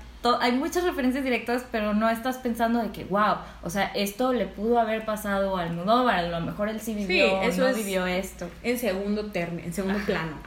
hay 0.41 0.53
muchas 0.53 0.85
referencias 0.85 1.25
directas, 1.25 1.65
pero 1.71 1.95
no 1.95 2.09
estás 2.11 2.37
pensando 2.39 2.83
de 2.83 2.91
que, 2.91 3.05
wow, 3.05 3.37
o 3.63 3.71
sea, 3.71 3.87
esto 3.95 4.33
le 4.33 4.47
pudo 4.47 4.79
haber 4.81 5.05
pasado 5.05 5.57
a 5.57 5.63
Almodóvar, 5.63 6.19
a 6.25 6.29
lo 6.29 6.41
mejor 6.41 6.69
él 6.69 6.81
sí 6.81 6.95
vivió, 6.95 7.41
eso 7.43 7.63
no 7.63 7.69
es- 7.69 7.77
vivió 7.77 8.07
esto. 8.07 8.49
en 8.63 8.79
segundo 8.79 9.27
término, 9.33 9.65
en 9.67 9.73
segundo 9.73 9.99
plano. 10.07 10.39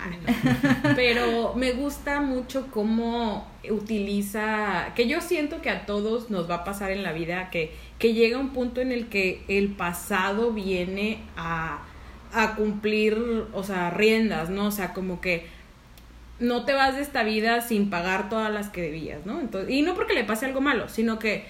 Pero 0.96 1.54
me 1.56 1.72
gusta 1.74 2.22
mucho 2.22 2.68
cómo 2.72 3.48
utiliza, 3.70 4.94
que 4.96 5.08
yo 5.08 5.22
siento 5.22 5.62
que 5.62 5.70
a 5.70 5.86
todos 5.86 6.30
nos 6.30 6.50
va 6.50 6.56
a 6.56 6.64
pasar 6.64 6.92
en 6.92 7.04
la 7.04 7.12
vida, 7.12 7.50
que, 7.50 7.74
que 7.98 8.14
llega 8.14 8.38
un 8.38 8.50
punto 8.50 8.82
en 8.82 8.92
el 8.92 9.08
que 9.08 9.44
el 9.48 9.70
pasado 9.70 10.52
viene 10.52 11.20
a, 11.38 11.80
a 12.34 12.56
cumplir, 12.56 13.18
o 13.54 13.64
sea, 13.64 13.90
riendas, 13.90 14.50
¿no? 14.50 14.66
O 14.68 14.72
sea, 14.72 14.94
como 14.94 15.20
que 15.22 15.48
no 16.40 16.66
te 16.66 16.74
vas 16.74 16.96
de 16.96 17.02
esta 17.02 17.24
vida 17.24 17.62
sin 17.62 17.90
pagar 17.90 18.30
todas 18.30 18.52
las 18.52 18.70
que 18.70 18.82
debías, 18.82 19.26
¿no? 19.26 19.40
Entonces, 19.40 19.72
y 19.72 19.82
no 19.82 19.96
porque 19.96 20.14
le 20.14 20.24
pase 20.24 20.46
algo 20.46 20.62
malo, 20.62 20.90
sino 20.90 21.20
que 21.20 21.46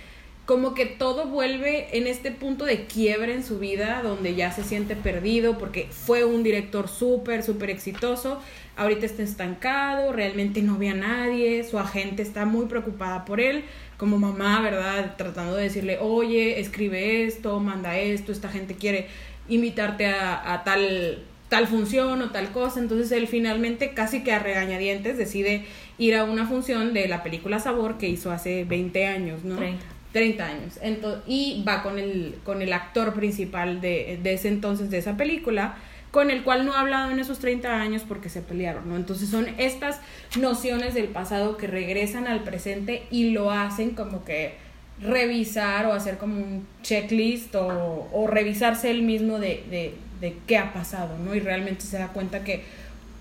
como 0.49 0.73
que 0.73 0.87
todo 0.87 1.27
vuelve 1.27 1.95
en 1.95 2.07
este 2.07 2.31
punto 2.31 2.65
de 2.65 2.87
quiebre 2.87 3.35
en 3.35 3.43
su 3.43 3.59
vida 3.59 4.01
donde 4.01 4.33
ya 4.33 4.51
se 4.51 4.63
siente 4.63 4.95
perdido 4.95 5.59
porque 5.59 5.87
fue 5.91 6.25
un 6.25 6.41
director 6.41 6.87
súper, 6.87 7.43
súper 7.43 7.69
exitoso, 7.69 8.41
ahorita 8.75 9.05
está 9.05 9.21
estancado, 9.21 10.11
realmente 10.11 10.63
no 10.63 10.79
ve 10.79 10.89
a 10.89 10.95
nadie, 10.95 11.63
su 11.63 11.77
agente 11.77 12.23
está 12.23 12.45
muy 12.45 12.65
preocupada 12.65 13.25
por 13.25 13.39
él, 13.39 13.63
como 13.97 14.17
mamá, 14.17 14.59
¿verdad? 14.61 15.15
Tratando 15.17 15.55
de 15.55 15.65
decirle, 15.65 15.99
oye, 16.01 16.59
escribe 16.59 17.25
esto, 17.25 17.59
manda 17.59 17.99
esto, 17.99 18.31
esta 18.31 18.49
gente 18.49 18.73
quiere 18.73 19.05
invitarte 19.49 20.07
a, 20.07 20.51
a 20.51 20.63
tal 20.63 21.25
tal 21.49 21.67
función 21.67 22.21
o 22.21 22.29
tal 22.29 22.51
cosa, 22.51 22.79
entonces 22.79 23.11
él 23.11 23.27
finalmente 23.27 23.93
casi 23.93 24.23
que 24.23 24.31
a 24.31 24.39
regañadientes 24.39 25.17
decide 25.17 25.65
ir 25.97 26.15
a 26.15 26.23
una 26.23 26.45
función 26.47 26.93
de 26.93 27.07
la 27.07 27.23
película 27.23 27.59
Sabor 27.59 27.97
que 27.97 28.07
hizo 28.07 28.31
hace 28.31 28.63
20 28.65 29.07
años, 29.07 29.43
¿no? 29.43 29.55
30. 29.57 29.83
30 30.13 30.45
años. 30.45 30.79
Ento- 30.83 31.21
y 31.27 31.63
va 31.67 31.83
con 31.83 31.99
el, 31.99 32.35
con 32.43 32.61
el 32.61 32.71
actor 32.73 33.13
principal 33.13 33.81
de, 33.81 34.19
de 34.21 34.33
ese 34.33 34.47
entonces, 34.47 34.89
de 34.91 34.99
esa 34.99 35.17
película, 35.17 35.75
con 36.11 36.31
el 36.31 36.41
cual 36.43 36.65
no 36.65 36.73
ha 36.73 36.79
hablado 36.81 37.11
en 37.11 37.19
esos 37.19 37.37
30 37.39 37.81
años 37.81 38.03
porque 38.07 38.29
se 38.29 38.41
pelearon, 38.41 38.89
¿no? 38.89 38.95
Entonces 38.95 39.29
son 39.29 39.45
estas 39.59 39.99
nociones 40.39 40.93
del 40.95 41.07
pasado 41.09 41.57
que 41.57 41.67
regresan 41.67 42.25
al 42.27 42.43
presente 42.43 43.03
y 43.11 43.31
lo 43.31 43.51
hacen 43.51 43.91
como 43.91 44.23
que 44.23 44.53
revisar 45.01 45.85
o 45.85 45.93
hacer 45.93 46.17
como 46.17 46.37
un 46.41 46.67
checklist 46.83 47.55
o, 47.55 48.09
o 48.11 48.27
revisarse 48.27 48.89
él 48.91 49.01
mismo 49.03 49.39
de, 49.39 49.63
de, 49.69 49.93
de 50.21 50.37
qué 50.47 50.57
ha 50.57 50.73
pasado, 50.73 51.17
¿no? 51.23 51.35
Y 51.35 51.39
realmente 51.39 51.83
se 51.83 51.97
da 51.97 52.09
cuenta 52.09 52.43
que 52.43 52.63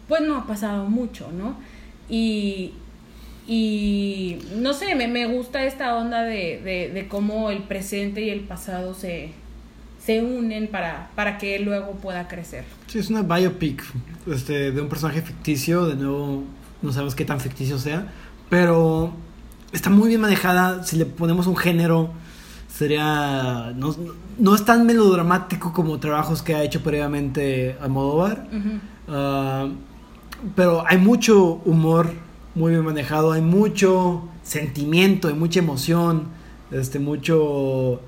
pues 0.09 0.22
no 0.22 0.36
ha 0.36 0.46
pasado 0.46 0.88
mucho, 0.88 1.30
¿no? 1.32 1.57
Y, 2.09 2.72
y 3.46 4.38
no 4.57 4.72
sé, 4.72 4.94
me, 4.94 5.07
me 5.07 5.26
gusta 5.26 5.64
esta 5.64 5.94
onda 5.96 6.22
de, 6.22 6.90
de, 6.92 7.09
cómo 7.09 7.51
el 7.51 7.62
presente 7.62 8.22
y 8.22 8.30
el 8.30 8.40
pasado 8.40 8.94
se, 8.94 9.32
se 10.05 10.22
unen 10.22 10.68
para, 10.68 11.11
para 11.14 11.38
que 11.38 11.59
luego 11.59 11.92
pueda 11.92 12.26
crecer. 12.26 12.64
Sí, 12.86 12.99
es 12.99 13.11
una 13.11 13.22
biopic 13.22 13.84
este, 14.26 14.72
de 14.72 14.80
un 14.80 14.88
personaje 14.88 15.22
ficticio, 15.22 15.86
de 15.86 15.96
nuevo 15.96 16.44
no 16.80 16.92
sabemos 16.92 17.14
qué 17.14 17.24
tan 17.24 17.40
ficticio 17.40 17.78
sea, 17.78 18.12
pero 18.49 19.12
está 19.72 19.90
muy 19.90 20.09
bien 20.09 20.20
manejada, 20.20 20.84
si 20.84 20.96
le 20.96 21.05
ponemos 21.05 21.46
un 21.46 21.57
género 21.57 22.11
sería 22.79 23.72
no, 23.74 23.95
no 24.39 24.55
es 24.55 24.64
tan 24.64 24.87
melodramático 24.87 25.72
como 25.72 25.99
trabajos 25.99 26.43
que 26.43 26.55
ha 26.55 26.62
hecho 26.62 26.81
previamente 26.83 27.76
Almodóvar, 27.81 28.47
Ah, 29.11 29.68
pero 30.55 30.85
hay 30.87 30.99
mucho 30.99 31.61
humor 31.64 32.12
muy 32.55 32.72
bien 32.72 32.85
manejado, 32.85 33.33
hay 33.33 33.41
mucho 33.41 34.29
sentimiento, 34.43 35.29
hay 35.29 35.35
mucha 35.35 35.61
emoción, 35.61 36.29
este, 36.70 36.99
mucho 36.99 38.01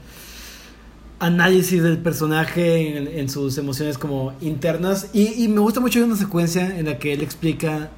análisis 1.19 1.83
del 1.83 1.99
personaje 1.99 2.97
en, 2.97 3.09
en 3.09 3.29
sus 3.29 3.59
emociones 3.59 3.99
como 3.99 4.35
internas. 4.41 5.09
Y, 5.13 5.43
y 5.43 5.49
me 5.49 5.61
gusta 5.61 5.81
mucho 5.81 6.05
una 6.05 6.17
secuencia 6.17 6.79
en 6.79 6.87
la 6.87 6.99
que 6.99 7.13
él 7.15 7.23
explica 7.23 7.91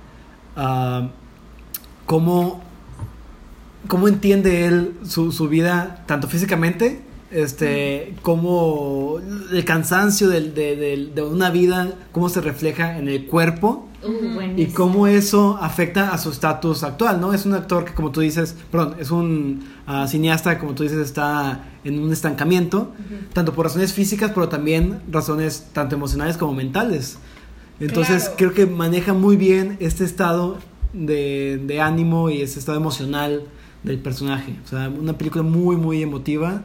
ah, 0.57 1.09
cómo, 2.07 2.63
cómo 3.89 4.09
entiende 4.09 4.67
él 4.67 4.95
su, 5.05 5.33
su 5.33 5.49
vida 5.49 6.05
tanto 6.07 6.29
físicamente 6.29 7.01
este 7.31 8.15
como 8.23 9.19
el 9.51 9.65
cansancio 9.65 10.29
del- 10.29 10.55
de, 10.55 10.77
de- 10.77 11.11
de 11.15 11.23
una 11.23 11.51
vida 11.51 11.93
cómo 12.13 12.29
se 12.29 12.41
refleja 12.41 12.99
en 12.99 13.09
el 13.09 13.27
cuerpo 13.27 13.89
Uh, 14.05 14.59
y 14.59 14.67
cómo 14.67 15.07
eso 15.07 15.57
afecta 15.63 16.13
a 16.13 16.19
su 16.19 16.31
estatus 16.33 16.83
actual, 16.83 17.21
¿no? 17.21 17.33
Es 17.35 17.47
un 17.47 17.55
actor 17.55 17.85
que, 17.85 17.95
como 17.95 18.11
tú 18.11 18.21
dices, 18.21 18.57
perdón, 18.73 18.97
es 18.99 19.13
un 19.13 19.63
ah, 19.87 20.09
cineasta 20.09 20.55
que, 20.55 20.59
como 20.59 20.75
tú 20.75 20.83
dices, 20.83 20.99
está 20.99 21.67
en 21.85 22.01
un 22.01 22.13
estancamiento, 22.13 22.91
tanto 23.33 23.53
por 23.53 23.67
razones 23.67 23.93
físicas, 23.93 24.33
pero 24.35 24.49
también 24.49 24.99
razones 25.09 25.69
tanto 25.73 25.95
emocionales 25.95 26.37
como 26.37 26.53
mentales. 26.53 27.19
Entonces, 27.79 28.23
Claro. 28.25 28.37
creo 28.39 28.55
que 28.55 28.67
maneja 28.67 29.13
muy 29.13 29.37
bien 29.37 29.77
este 29.79 30.03
estado 30.05 30.59
de, 30.93 31.63
de 31.65 31.81
ánimo 31.81 32.29
y 32.29 32.43
ese 32.43 32.59
estado 32.59 32.79
emocional 32.79 33.45
del 33.83 33.99
personaje. 33.99 34.55
O 34.65 34.69
sea, 34.69 34.89
una 34.89 35.17
película 35.19 35.43
muy, 35.43 35.77
muy 35.77 36.03
emotiva, 36.03 36.63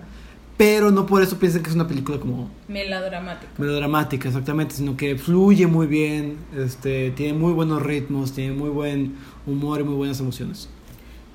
pero 0.57 0.91
no 0.91 1.05
por 1.05 1.21
eso 1.21 1.37
piensen 1.39 1.61
que 1.63 1.69
es 1.69 1.75
una 1.75 1.87
película 1.87 2.19
como 2.19 2.49
Melodramático. 2.67 3.51
melodramática, 3.57 4.27
exactamente, 4.27 4.75
sino 4.75 4.97
que 4.97 5.15
fluye 5.17 5.67
muy 5.67 5.87
bien, 5.87 6.37
este, 6.55 7.11
tiene 7.11 7.33
muy 7.37 7.53
buenos 7.53 7.81
ritmos, 7.83 8.33
tiene 8.33 8.53
muy 8.53 8.69
buen 8.69 9.15
humor 9.45 9.81
y 9.81 9.83
muy 9.83 9.95
buenas 9.95 10.19
emociones. 10.19 10.69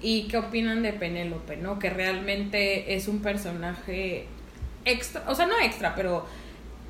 ¿Y 0.01 0.23
qué 0.25 0.39
opinan 0.39 0.83
de 0.83 0.93
Penélope, 0.93 1.57
no? 1.57 1.79
Que 1.79 1.89
realmente 1.91 2.95
es 2.97 3.07
un 3.07 3.21
personaje 3.21 4.27
extra, 4.85 5.23
o 5.29 5.35
sea, 5.37 5.47
no 5.47 5.55
extra, 5.65 5.95
pero 5.95 6.27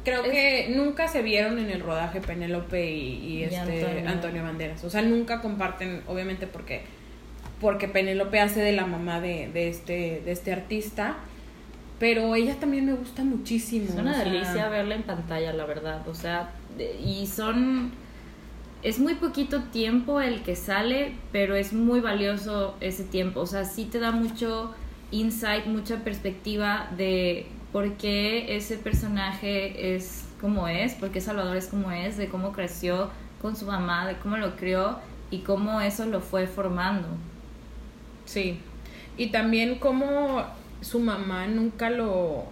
creo 0.05 0.25
Es- 0.25 0.31
que 0.31 0.75
nunca 0.75 1.09
se 1.09 1.21
vieron 1.23 1.59
en 1.59 1.69
el 1.69 1.81
rodaje 1.81 2.23
Penélope 2.23 2.91
y, 2.91 2.99
y 3.03 3.39
Y 3.41 3.45
este 3.45 3.59
Antonio. 3.59 4.09
Antonio. 4.09 4.43
Banderas. 4.43 4.83
O 4.85 4.89
sea, 4.91 5.03
nunca 5.03 5.43
comparten, 5.43 6.01
obviamente 6.07 6.47
porque 6.47 6.81
porque 7.63 7.89
Penélope 7.89 8.39
hace 8.41 8.61
de 8.61 8.73
la 8.73 8.85
mamá 8.87 9.21
de, 9.21 9.49
de 9.55 9.69
este 9.71 10.21
de 10.25 10.33
este 10.33 10.53
artista, 10.53 11.17
pero 11.99 12.35
ella 12.35 12.57
también 12.61 12.85
me 12.85 12.93
gusta 12.93 13.25
muchísimo. 13.25 13.87
Es 13.89 13.95
una 13.95 14.13
sea, 14.15 14.25
delicia 14.25 14.69
verla 14.69 14.97
en 14.97 15.05
pantalla, 15.05 15.53
la 15.55 15.65
verdad. 15.65 16.07
O 16.09 16.15
sea, 16.15 16.51
de- 16.77 17.01
y 17.01 17.27
son. 17.27 17.93
Es 18.83 18.99
muy 18.99 19.15
poquito 19.15 19.63
tiempo 19.73 20.21
el 20.21 20.43
que 20.43 20.57
sale, 20.57 21.13
pero 21.31 21.55
es 21.55 21.73
muy 21.73 22.01
valioso 22.01 22.75
ese 22.81 23.05
tiempo. 23.05 23.41
O 23.41 23.47
sea, 23.47 23.65
sí 23.65 23.85
te 23.85 24.01
da 24.01 24.11
mucho 24.11 24.75
insight, 25.13 25.67
mucha 25.67 25.99
perspectiva 26.03 26.89
de 26.97 27.47
por 27.73 27.93
qué 27.93 28.57
ese 28.57 28.77
personaje 28.79 29.95
es 29.95 30.25
como 30.41 30.67
es, 30.67 30.95
por 30.95 31.11
qué 31.11 31.21
Salvador 31.21 31.57
es 31.57 31.67
como 31.69 31.93
es, 31.93 32.17
de 32.17 32.27
cómo 32.29 32.51
creció 32.53 33.11
con 33.41 33.55
su 33.55 33.67
mamá, 33.67 34.07
de 34.09 34.17
cómo 34.17 34.37
lo 34.37 34.57
crió 34.57 34.99
y 35.31 35.39
cómo 35.39 35.81
eso 35.81 36.05
lo 36.07 36.21
fue 36.21 36.49
formando. 36.49 37.07
Sí. 38.33 38.59
Y 39.19 39.27
también 39.27 39.75
como 39.75 40.43
su 40.81 41.01
mamá 41.01 41.47
nunca 41.47 41.91
lo 41.91 42.47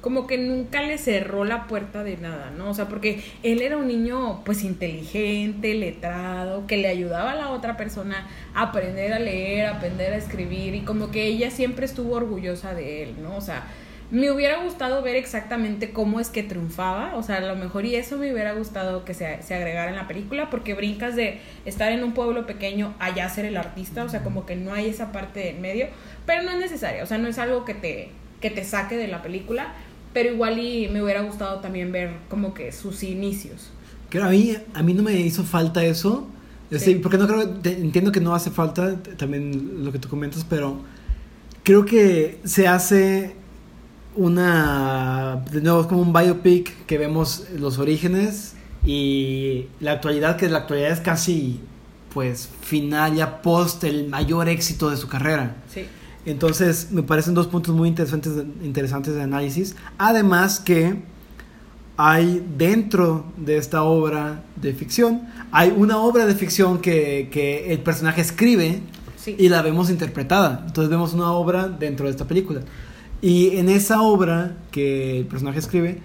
como 0.00 0.28
que 0.28 0.38
nunca 0.38 0.80
le 0.82 0.96
cerró 0.96 1.44
la 1.44 1.66
puerta 1.66 2.04
de 2.04 2.16
nada, 2.16 2.52
¿no? 2.56 2.70
O 2.70 2.74
sea, 2.74 2.86
porque 2.86 3.20
él 3.42 3.60
era 3.62 3.76
un 3.76 3.88
niño 3.88 4.44
pues 4.44 4.62
inteligente, 4.62 5.74
letrado, 5.74 6.68
que 6.68 6.76
le 6.76 6.86
ayudaba 6.86 7.32
a 7.32 7.34
la 7.34 7.50
otra 7.50 7.76
persona 7.76 8.28
a 8.54 8.62
aprender 8.62 9.12
a 9.12 9.18
leer, 9.18 9.66
a 9.66 9.76
aprender 9.76 10.12
a 10.12 10.16
escribir 10.16 10.76
y 10.76 10.82
como 10.82 11.10
que 11.10 11.24
ella 11.24 11.50
siempre 11.50 11.84
estuvo 11.84 12.14
orgullosa 12.14 12.74
de 12.74 13.02
él, 13.02 13.16
¿no? 13.20 13.36
O 13.36 13.40
sea, 13.40 13.64
me 14.10 14.30
hubiera 14.30 14.62
gustado 14.62 15.02
ver 15.02 15.16
exactamente 15.16 15.90
cómo 15.90 16.18
es 16.18 16.30
que 16.30 16.42
triunfaba, 16.42 17.14
o 17.14 17.22
sea, 17.22 17.36
a 17.36 17.40
lo 17.40 17.56
mejor 17.56 17.84
y 17.84 17.94
eso 17.94 18.16
me 18.16 18.32
hubiera 18.32 18.52
gustado 18.54 19.04
que 19.04 19.12
se, 19.12 19.42
se 19.42 19.54
agregara 19.54 19.90
en 19.90 19.96
la 19.96 20.08
película, 20.08 20.48
porque 20.48 20.72
brincas 20.74 21.14
de 21.14 21.40
estar 21.66 21.92
en 21.92 22.02
un 22.02 22.12
pueblo 22.12 22.46
pequeño 22.46 22.94
allá 23.00 23.28
ser 23.28 23.44
el 23.44 23.56
artista, 23.58 24.04
o 24.04 24.08
sea, 24.08 24.22
como 24.24 24.46
que 24.46 24.56
no 24.56 24.72
hay 24.72 24.88
esa 24.88 25.12
parte 25.12 25.50
en 25.50 25.60
medio, 25.60 25.88
pero 26.24 26.42
no 26.42 26.50
es 26.52 26.58
necesario, 26.58 27.02
o 27.04 27.06
sea, 27.06 27.18
no 27.18 27.28
es 27.28 27.38
algo 27.38 27.64
que 27.66 27.74
te, 27.74 28.08
que 28.40 28.50
te 28.50 28.64
saque 28.64 28.96
de 28.96 29.08
la 29.08 29.22
película, 29.22 29.74
pero 30.14 30.32
igual 30.32 30.58
y 30.58 30.88
me 30.88 31.02
hubiera 31.02 31.20
gustado 31.20 31.60
también 31.60 31.92
ver 31.92 32.10
como 32.30 32.54
que 32.54 32.72
sus 32.72 33.02
inicios. 33.02 33.70
Que 34.08 34.22
a 34.22 34.28
mí, 34.28 34.56
a 34.72 34.82
mí 34.82 34.94
no 34.94 35.02
me 35.02 35.12
hizo 35.20 35.44
falta 35.44 35.84
eso. 35.84 36.26
Sí. 36.70 36.78
Sí. 36.78 36.94
porque 36.96 37.16
no 37.18 37.26
creo, 37.26 37.48
te- 37.48 37.72
entiendo 37.72 38.10
que 38.12 38.20
no 38.20 38.34
hace 38.34 38.50
falta 38.50 38.96
también 39.18 39.84
lo 39.84 39.92
que 39.92 39.98
tú 39.98 40.08
comentas, 40.08 40.44
pero 40.48 40.80
creo 41.62 41.84
que 41.84 42.38
se 42.44 42.68
hace 42.68 43.34
una, 44.18 45.44
de 45.50 45.60
nuevo, 45.60 45.80
es 45.80 45.86
como 45.86 46.02
un 46.02 46.12
biopic 46.12 46.86
que 46.86 46.98
vemos 46.98 47.44
los 47.56 47.78
orígenes 47.78 48.54
y 48.84 49.66
la 49.80 49.92
actualidad, 49.92 50.36
que 50.36 50.48
la 50.48 50.58
actualidad 50.58 50.90
es 50.90 51.00
casi, 51.00 51.60
pues, 52.12 52.48
final 52.60 53.14
ya 53.14 53.40
post 53.42 53.84
el 53.84 54.08
mayor 54.08 54.48
éxito 54.48 54.90
de 54.90 54.96
su 54.96 55.08
carrera. 55.08 55.56
Sí. 55.72 55.84
Entonces, 56.26 56.88
me 56.90 57.02
parecen 57.02 57.34
dos 57.34 57.46
puntos 57.46 57.74
muy 57.74 57.88
interesantes, 57.88 58.32
interesantes 58.62 59.14
de 59.14 59.22
análisis. 59.22 59.76
Además 59.98 60.58
que 60.60 60.96
hay 61.96 62.44
dentro 62.56 63.24
de 63.36 63.56
esta 63.56 63.82
obra 63.84 64.42
de 64.56 64.72
ficción, 64.74 65.22
hay 65.52 65.72
una 65.76 65.98
obra 65.98 66.26
de 66.26 66.34
ficción 66.34 66.78
que, 66.80 67.28
que 67.32 67.72
el 67.72 67.80
personaje 67.80 68.20
escribe 68.20 68.80
Sí. 69.16 69.34
y 69.38 69.48
la 69.48 69.62
vemos 69.62 69.90
interpretada. 69.90 70.62
Entonces 70.66 70.90
vemos 70.90 71.12
una 71.12 71.32
obra 71.32 71.68
dentro 71.68 72.06
de 72.06 72.12
esta 72.12 72.24
película. 72.26 72.60
Y 73.20 73.56
en 73.56 73.68
esa 73.68 74.02
obra 74.02 74.56
que 74.70 75.18
el 75.18 75.26
personaje 75.26 75.58
escribe, 75.58 75.98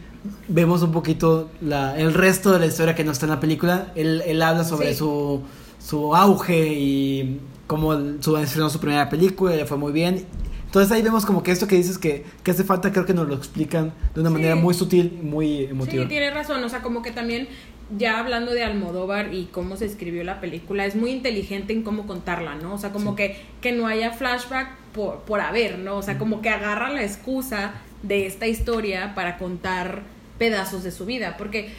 vemos 0.47 0.81
un 0.81 0.91
poquito 0.91 1.49
la, 1.61 1.97
el 1.99 2.13
resto 2.13 2.51
de 2.51 2.59
la 2.59 2.65
historia 2.65 2.95
que 2.95 3.03
no 3.03 3.11
está 3.11 3.25
en 3.25 3.31
la 3.31 3.39
película. 3.39 3.91
Él, 3.95 4.23
él 4.25 4.41
habla 4.41 4.63
sobre 4.63 4.91
Sí. 4.93 4.99
su, 4.99 5.41
su 5.79 6.15
auge 6.15 6.73
y 6.73 7.39
cómo 7.67 7.93
su, 8.19 8.37
estrenó 8.37 8.69
su 8.69 8.79
primera 8.79 9.09
película 9.09 9.55
le 9.55 9.65
fue 9.65 9.77
muy 9.77 9.91
bien. 9.91 10.25
Entonces 10.65 10.91
ahí 10.91 11.03
vemos 11.03 11.23
como 11.25 11.43
que 11.43 11.51
esto 11.51 11.67
que 11.67 11.75
dices 11.75 11.99
que, 11.99 12.25
que 12.41 12.49
hace 12.49 12.63
falta, 12.63 12.91
creo 12.91 13.05
que 13.05 13.13
nos 13.13 13.27
lo 13.27 13.35
explican 13.35 13.93
de 14.15 14.21
una 14.21 14.29
Sí. 14.29 14.33
manera 14.33 14.55
muy 14.55 14.73
sutil 14.73 15.19
y 15.21 15.23
muy 15.23 15.65
emotiva. 15.65 16.01
Sí, 16.03 16.09
tiene 16.09 16.31
razón, 16.31 16.63
o 16.63 16.69
sea, 16.69 16.81
como 16.81 17.03
que 17.03 17.11
también 17.11 17.47
ya 17.95 18.17
hablando 18.17 18.51
de 18.53 18.63
Almodóvar 18.63 19.35
y 19.35 19.45
cómo 19.51 19.77
se 19.77 19.85
escribió 19.85 20.23
la 20.23 20.41
película, 20.41 20.87
es 20.87 20.95
muy 20.95 21.11
inteligente 21.11 21.73
en 21.73 21.83
cómo 21.83 22.07
contarla, 22.07 22.55
¿no? 22.55 22.73
O 22.73 22.77
sea, 22.79 22.91
como 22.91 23.11
Sí. 23.11 23.17
que, 23.17 23.37
que 23.61 23.71
no 23.71 23.85
haya 23.85 24.13
flashback 24.13 24.69
por, 24.93 25.19
por 25.21 25.41
haber, 25.41 25.79
¿no? 25.79 25.97
O 25.97 26.01
sea, 26.01 26.17
como 26.17 26.41
que 26.41 26.49
agarra 26.49 26.89
la 26.89 27.03
excusa 27.03 27.73
de 28.03 28.25
esta 28.25 28.47
historia 28.47 29.13
para 29.15 29.37
contar 29.37 30.01
pedazos 30.37 30.83
de 30.83 30.91
su 30.91 31.05
vida, 31.05 31.35
porque 31.37 31.69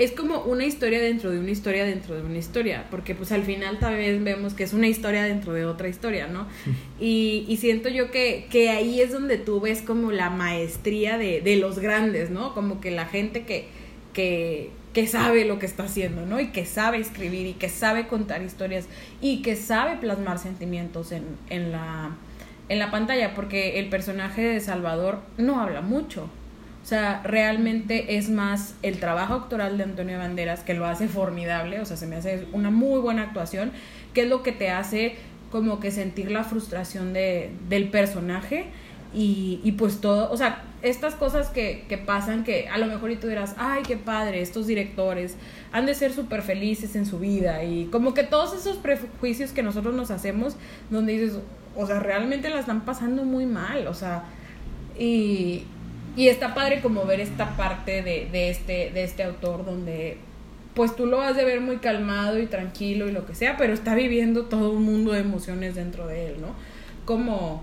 es 0.00 0.12
como 0.12 0.38
una 0.44 0.64
historia 0.64 0.98
dentro 1.00 1.30
de 1.30 1.38
una 1.38 1.50
historia 1.50 1.84
dentro 1.84 2.14
de 2.14 2.22
una 2.22 2.38
historia, 2.38 2.86
porque 2.90 3.14
pues 3.14 3.32
al 3.32 3.42
final 3.42 3.78
también 3.78 4.24
vemos 4.24 4.54
que 4.54 4.64
es 4.64 4.72
una 4.72 4.88
historia 4.88 5.24
dentro 5.24 5.52
de 5.52 5.66
otra 5.66 5.88
historia, 5.88 6.26
¿no? 6.26 6.46
Y, 6.98 7.44
y 7.48 7.58
siento 7.58 7.90
yo 7.90 8.10
que, 8.10 8.46
que 8.50 8.70
ahí 8.70 9.00
es 9.00 9.12
donde 9.12 9.36
tú 9.36 9.60
ves 9.60 9.82
como 9.82 10.10
la 10.10 10.30
maestría 10.30 11.18
de, 11.18 11.42
de 11.42 11.56
los 11.56 11.78
grandes, 11.78 12.30
¿no? 12.30 12.54
Como 12.54 12.80
que 12.80 12.90
la 12.90 13.04
gente 13.04 13.44
que, 13.44 13.68
que, 14.14 14.70
que 14.94 15.06
sabe 15.06 15.44
lo 15.44 15.58
que 15.58 15.66
está 15.66 15.84
haciendo, 15.84 16.24
¿no? 16.24 16.40
Y 16.40 16.48
que 16.48 16.64
sabe 16.64 16.98
escribir 16.98 17.46
y 17.46 17.52
que 17.52 17.68
sabe 17.68 18.06
contar 18.06 18.42
historias 18.42 18.86
y 19.20 19.42
que 19.42 19.54
sabe 19.54 19.96
plasmar 19.98 20.38
sentimientos 20.38 21.12
en, 21.12 21.24
en, 21.48 21.72
la, 21.72 22.16
en 22.70 22.78
la 22.78 22.92
pantalla, 22.92 23.34
porque 23.34 23.80
el 23.80 23.88
personaje 23.88 24.42
de 24.42 24.60
Salvador 24.60 25.18
no 25.36 25.60
habla 25.60 25.80
mucho. 25.80 26.30
O 26.82 26.86
sea, 26.86 27.20
realmente 27.24 28.16
es 28.16 28.30
más 28.30 28.76
el 28.82 29.00
trabajo 29.00 29.34
actoral 29.34 29.76
de 29.76 29.84
Antonio 29.84 30.18
Banderas 30.18 30.60
que 30.60 30.74
lo 30.74 30.86
hace 30.86 31.08
formidable, 31.08 31.80
o 31.80 31.84
sea, 31.84 31.96
se 31.96 32.06
me 32.06 32.16
hace 32.16 32.46
una 32.52 32.70
muy 32.70 33.00
buena 33.00 33.22
actuación, 33.22 33.72
que 34.14 34.22
es 34.22 34.28
lo 34.28 34.44
que 34.44 34.52
te 34.52 34.70
hace 34.70 35.16
como 35.50 35.80
que 35.80 35.90
sentir 35.90 36.30
la 36.30 36.44
frustración 36.44 37.12
de, 37.12 37.50
del 37.68 37.88
personaje 37.88 38.66
y, 39.12 39.60
y 39.64 39.72
pues 39.72 40.00
todo, 40.00 40.30
o 40.30 40.36
sea, 40.36 40.62
estas 40.82 41.16
cosas 41.16 41.48
que, 41.48 41.84
que 41.88 41.98
pasan 41.98 42.44
que 42.44 42.68
a 42.68 42.78
lo 42.78 42.86
mejor 42.86 43.10
y 43.10 43.16
tú 43.16 43.26
dirás, 43.26 43.56
ay, 43.58 43.82
qué 43.82 43.96
padre, 43.96 44.42
estos 44.42 44.68
directores 44.68 45.36
han 45.72 45.86
de 45.86 45.94
ser 45.94 46.12
súper 46.12 46.42
felices 46.42 46.94
en 46.94 47.04
su 47.04 47.18
vida 47.18 47.64
y 47.64 47.86
como 47.86 48.14
que 48.14 48.22
todos 48.22 48.54
esos 48.54 48.76
prejuicios 48.76 49.50
que 49.50 49.64
nosotros 49.64 49.92
nos 49.96 50.12
hacemos, 50.12 50.56
donde 50.88 51.14
dices, 51.14 51.40
o 51.76 51.86
sea, 51.86 52.00
realmente 52.00 52.48
la 52.50 52.60
están 52.60 52.82
pasando 52.82 53.24
muy 53.24 53.46
mal, 53.46 53.86
o 53.86 53.94
sea, 53.94 54.24
y, 54.98 55.64
y 56.16 56.28
está 56.28 56.54
padre 56.54 56.80
como 56.80 57.04
ver 57.04 57.20
esta 57.20 57.56
parte 57.56 58.02
de, 58.02 58.28
de, 58.30 58.50
este, 58.50 58.90
de 58.92 59.04
este 59.04 59.22
autor 59.22 59.64
donde 59.64 60.18
pues 60.74 60.94
tú 60.94 61.06
lo 61.06 61.18
vas 61.18 61.36
de 61.36 61.44
ver 61.44 61.60
muy 61.60 61.78
calmado 61.78 62.38
y 62.38 62.46
tranquilo 62.46 63.08
y 63.08 63.12
lo 63.12 63.26
que 63.26 63.34
sea, 63.34 63.56
pero 63.56 63.72
está 63.72 63.94
viviendo 63.94 64.44
todo 64.46 64.70
un 64.72 64.84
mundo 64.84 65.12
de 65.12 65.20
emociones 65.20 65.74
dentro 65.74 66.06
de 66.06 66.28
él, 66.28 66.40
¿no? 66.40 66.48
Como, 67.04 67.62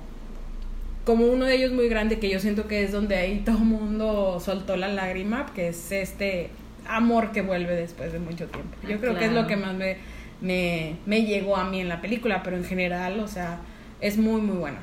como 1.05 1.25
uno 1.25 1.45
de 1.45 1.55
ellos 1.55 1.71
muy 1.71 1.87
grande 1.87 2.19
que 2.19 2.29
yo 2.29 2.39
siento 2.39 2.67
que 2.67 2.83
es 2.83 2.91
donde 2.91 3.15
ahí 3.15 3.41
todo 3.45 3.57
el 3.59 3.63
mundo 3.63 4.39
soltó 4.43 4.75
la 4.75 4.89
lágrima, 4.89 5.45
que 5.55 5.69
es 5.69 5.91
este 5.91 6.49
amor 6.85 7.31
que 7.31 7.41
vuelve 7.41 7.75
después 7.75 8.11
de 8.11 8.19
mucho 8.19 8.47
tiempo. 8.47 8.75
Yo 8.87 8.95
Ah, 8.95 8.99
creo 8.99 9.17
que 9.17 9.25
es 9.25 9.31
lo 9.31 9.47
que 9.47 9.55
más 9.55 9.73
me, 9.73 9.97
me, 10.41 10.97
me 11.05 11.23
llegó 11.23 11.55
a 11.55 11.63
mí 11.69 11.79
en 11.79 11.87
la 11.87 12.01
película, 12.01 12.43
pero 12.43 12.57
en 12.57 12.65
general, 12.65 13.19
o 13.21 13.27
sea, 13.27 13.59
es 14.01 14.17
muy, 14.17 14.41
muy 14.41 14.57
bueno. 14.57 14.77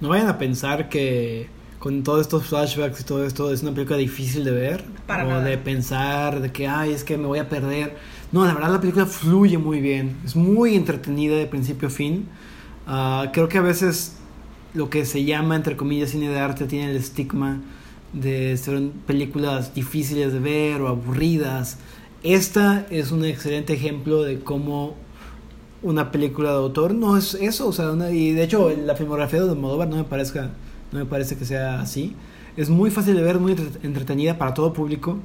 No 0.00 0.08
vayan 0.08 0.28
a 0.28 0.38
pensar 0.38 0.88
que 0.88 1.48
con 1.78 2.02
todos 2.02 2.20
estos 2.22 2.46
flashbacks 2.46 3.00
y 3.00 3.04
todo 3.04 3.24
esto 3.24 3.52
es 3.52 3.62
una 3.62 3.72
película 3.72 3.98
difícil 3.98 4.44
de 4.44 4.50
ver. 4.50 4.84
Para 5.06 5.24
o 5.24 5.28
nada. 5.28 5.44
de 5.44 5.58
pensar 5.58 6.40
de 6.40 6.52
que, 6.52 6.68
ay, 6.68 6.92
es 6.92 7.04
que 7.04 7.16
me 7.16 7.26
voy 7.26 7.38
a 7.38 7.48
perder. 7.48 7.96
No, 8.32 8.44
la 8.46 8.54
verdad 8.54 8.72
la 8.72 8.80
película 8.80 9.06
fluye 9.06 9.58
muy 9.58 9.80
bien. 9.80 10.16
Es 10.24 10.36
muy 10.36 10.74
entretenida 10.74 11.36
de 11.36 11.46
principio 11.46 11.88
a 11.88 11.90
fin. 11.90 12.26
Ah, 12.86 13.30
creo 13.32 13.48
que 13.48 13.58
a 13.58 13.62
veces 13.62 14.16
lo 14.74 14.90
que 14.90 15.04
se 15.04 15.24
llama, 15.24 15.56
entre 15.56 15.76
comillas, 15.76 16.10
cine 16.10 16.28
de 16.28 16.38
arte 16.38 16.66
tiene 16.66 16.90
el 16.90 16.96
estigma 16.96 17.60
de 18.12 18.56
ser 18.56 18.80
películas 19.06 19.74
difíciles 19.74 20.32
de 20.32 20.38
ver 20.38 20.80
o 20.82 20.88
aburridas. 20.88 21.78
Esta 22.22 22.86
es 22.90 23.12
un 23.12 23.24
excelente 23.24 23.72
ejemplo 23.72 24.22
de 24.22 24.40
cómo 24.40 24.96
una 25.82 26.10
película 26.12 26.50
de 26.50 26.56
autor 26.56 26.94
no 26.94 27.16
es 27.16 27.34
eso, 27.34 27.68
o 27.68 27.72
sea, 27.72 27.92
y 28.12 28.32
de 28.32 28.42
hecho 28.44 28.70
la 28.70 28.94
filmografía 28.96 29.42
de 29.42 29.50
Almodóvar 29.50 29.88
no 29.88 29.96
me 29.96 30.04
parezca, 30.04 30.50
no 30.92 30.98
me 30.98 31.06
parece 31.06 31.36
que 31.36 31.44
sea 31.44 31.80
así. 31.80 32.14
Es 32.56 32.68
muy 32.68 32.90
fácil 32.90 33.14
de 33.16 33.22
ver, 33.22 33.38
muy 33.38 33.52
entre- 33.52 33.86
entretenida 33.86 34.36
para 34.36 34.52
todo 34.54 34.72
público 34.72 35.18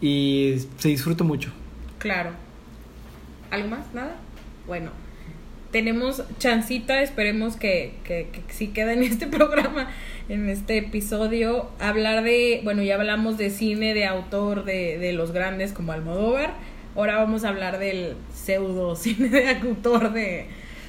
y 0.00 0.56
se 0.78 0.88
disfruta 0.88 1.24
mucho. 1.24 1.50
Claro. 1.98 2.30
¿Algo 3.50 3.68
más? 3.68 3.92
¿Nada? 3.92 4.16
Bueno, 4.66 4.90
tenemos 5.70 6.22
chancita, 6.38 7.02
esperemos 7.02 7.56
que, 7.56 7.94
que, 8.04 8.28
que 8.32 8.42
sí 8.52 8.68
quede 8.68 8.94
en 8.94 9.02
este 9.02 9.26
programa, 9.38 9.90
en 10.28 10.48
este 10.48 10.78
episodio, 10.78 11.68
hablar 11.80 12.22
de, 12.24 12.60
bueno, 12.64 12.82
ya 12.82 12.94
hablamos 12.94 13.36
de 13.38 13.50
cine 13.50 13.92
de 13.92 14.06
autor 14.06 14.64
de, 14.64 14.98
de 14.98 15.12
los 15.12 15.32
grandes 15.32 15.72
como 15.72 15.92
Almodóvar, 15.92 16.54
ahora 16.96 17.16
vamos 17.16 17.44
a 17.44 17.48
hablar 17.50 17.78
del 17.78 18.14
pseudo 18.34 18.96
cine 18.96 19.28
de 19.28 19.48
autor 19.50 20.12
de, 20.12 20.46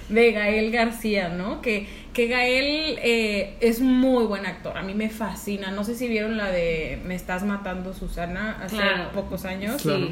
de 0.09 0.31
Gael 0.31 0.71
García, 0.71 1.29
¿no? 1.29 1.61
Que, 1.61 1.87
que 2.13 2.27
Gael 2.27 2.99
eh, 3.01 3.55
es 3.59 3.79
muy 3.81 4.25
buen 4.25 4.45
actor, 4.45 4.77
a 4.77 4.81
mí 4.83 4.93
me 4.93 5.09
fascina, 5.09 5.71
no 5.71 5.83
sé 5.83 5.95
si 5.95 6.07
vieron 6.07 6.37
la 6.37 6.49
de 6.51 6.99
Me 7.05 7.15
estás 7.15 7.43
matando 7.43 7.93
Susana 7.93 8.57
hace 8.63 8.75
Claro. 8.75 9.11
pocos 9.13 9.45
años 9.45 9.81
Claro. 9.81 10.09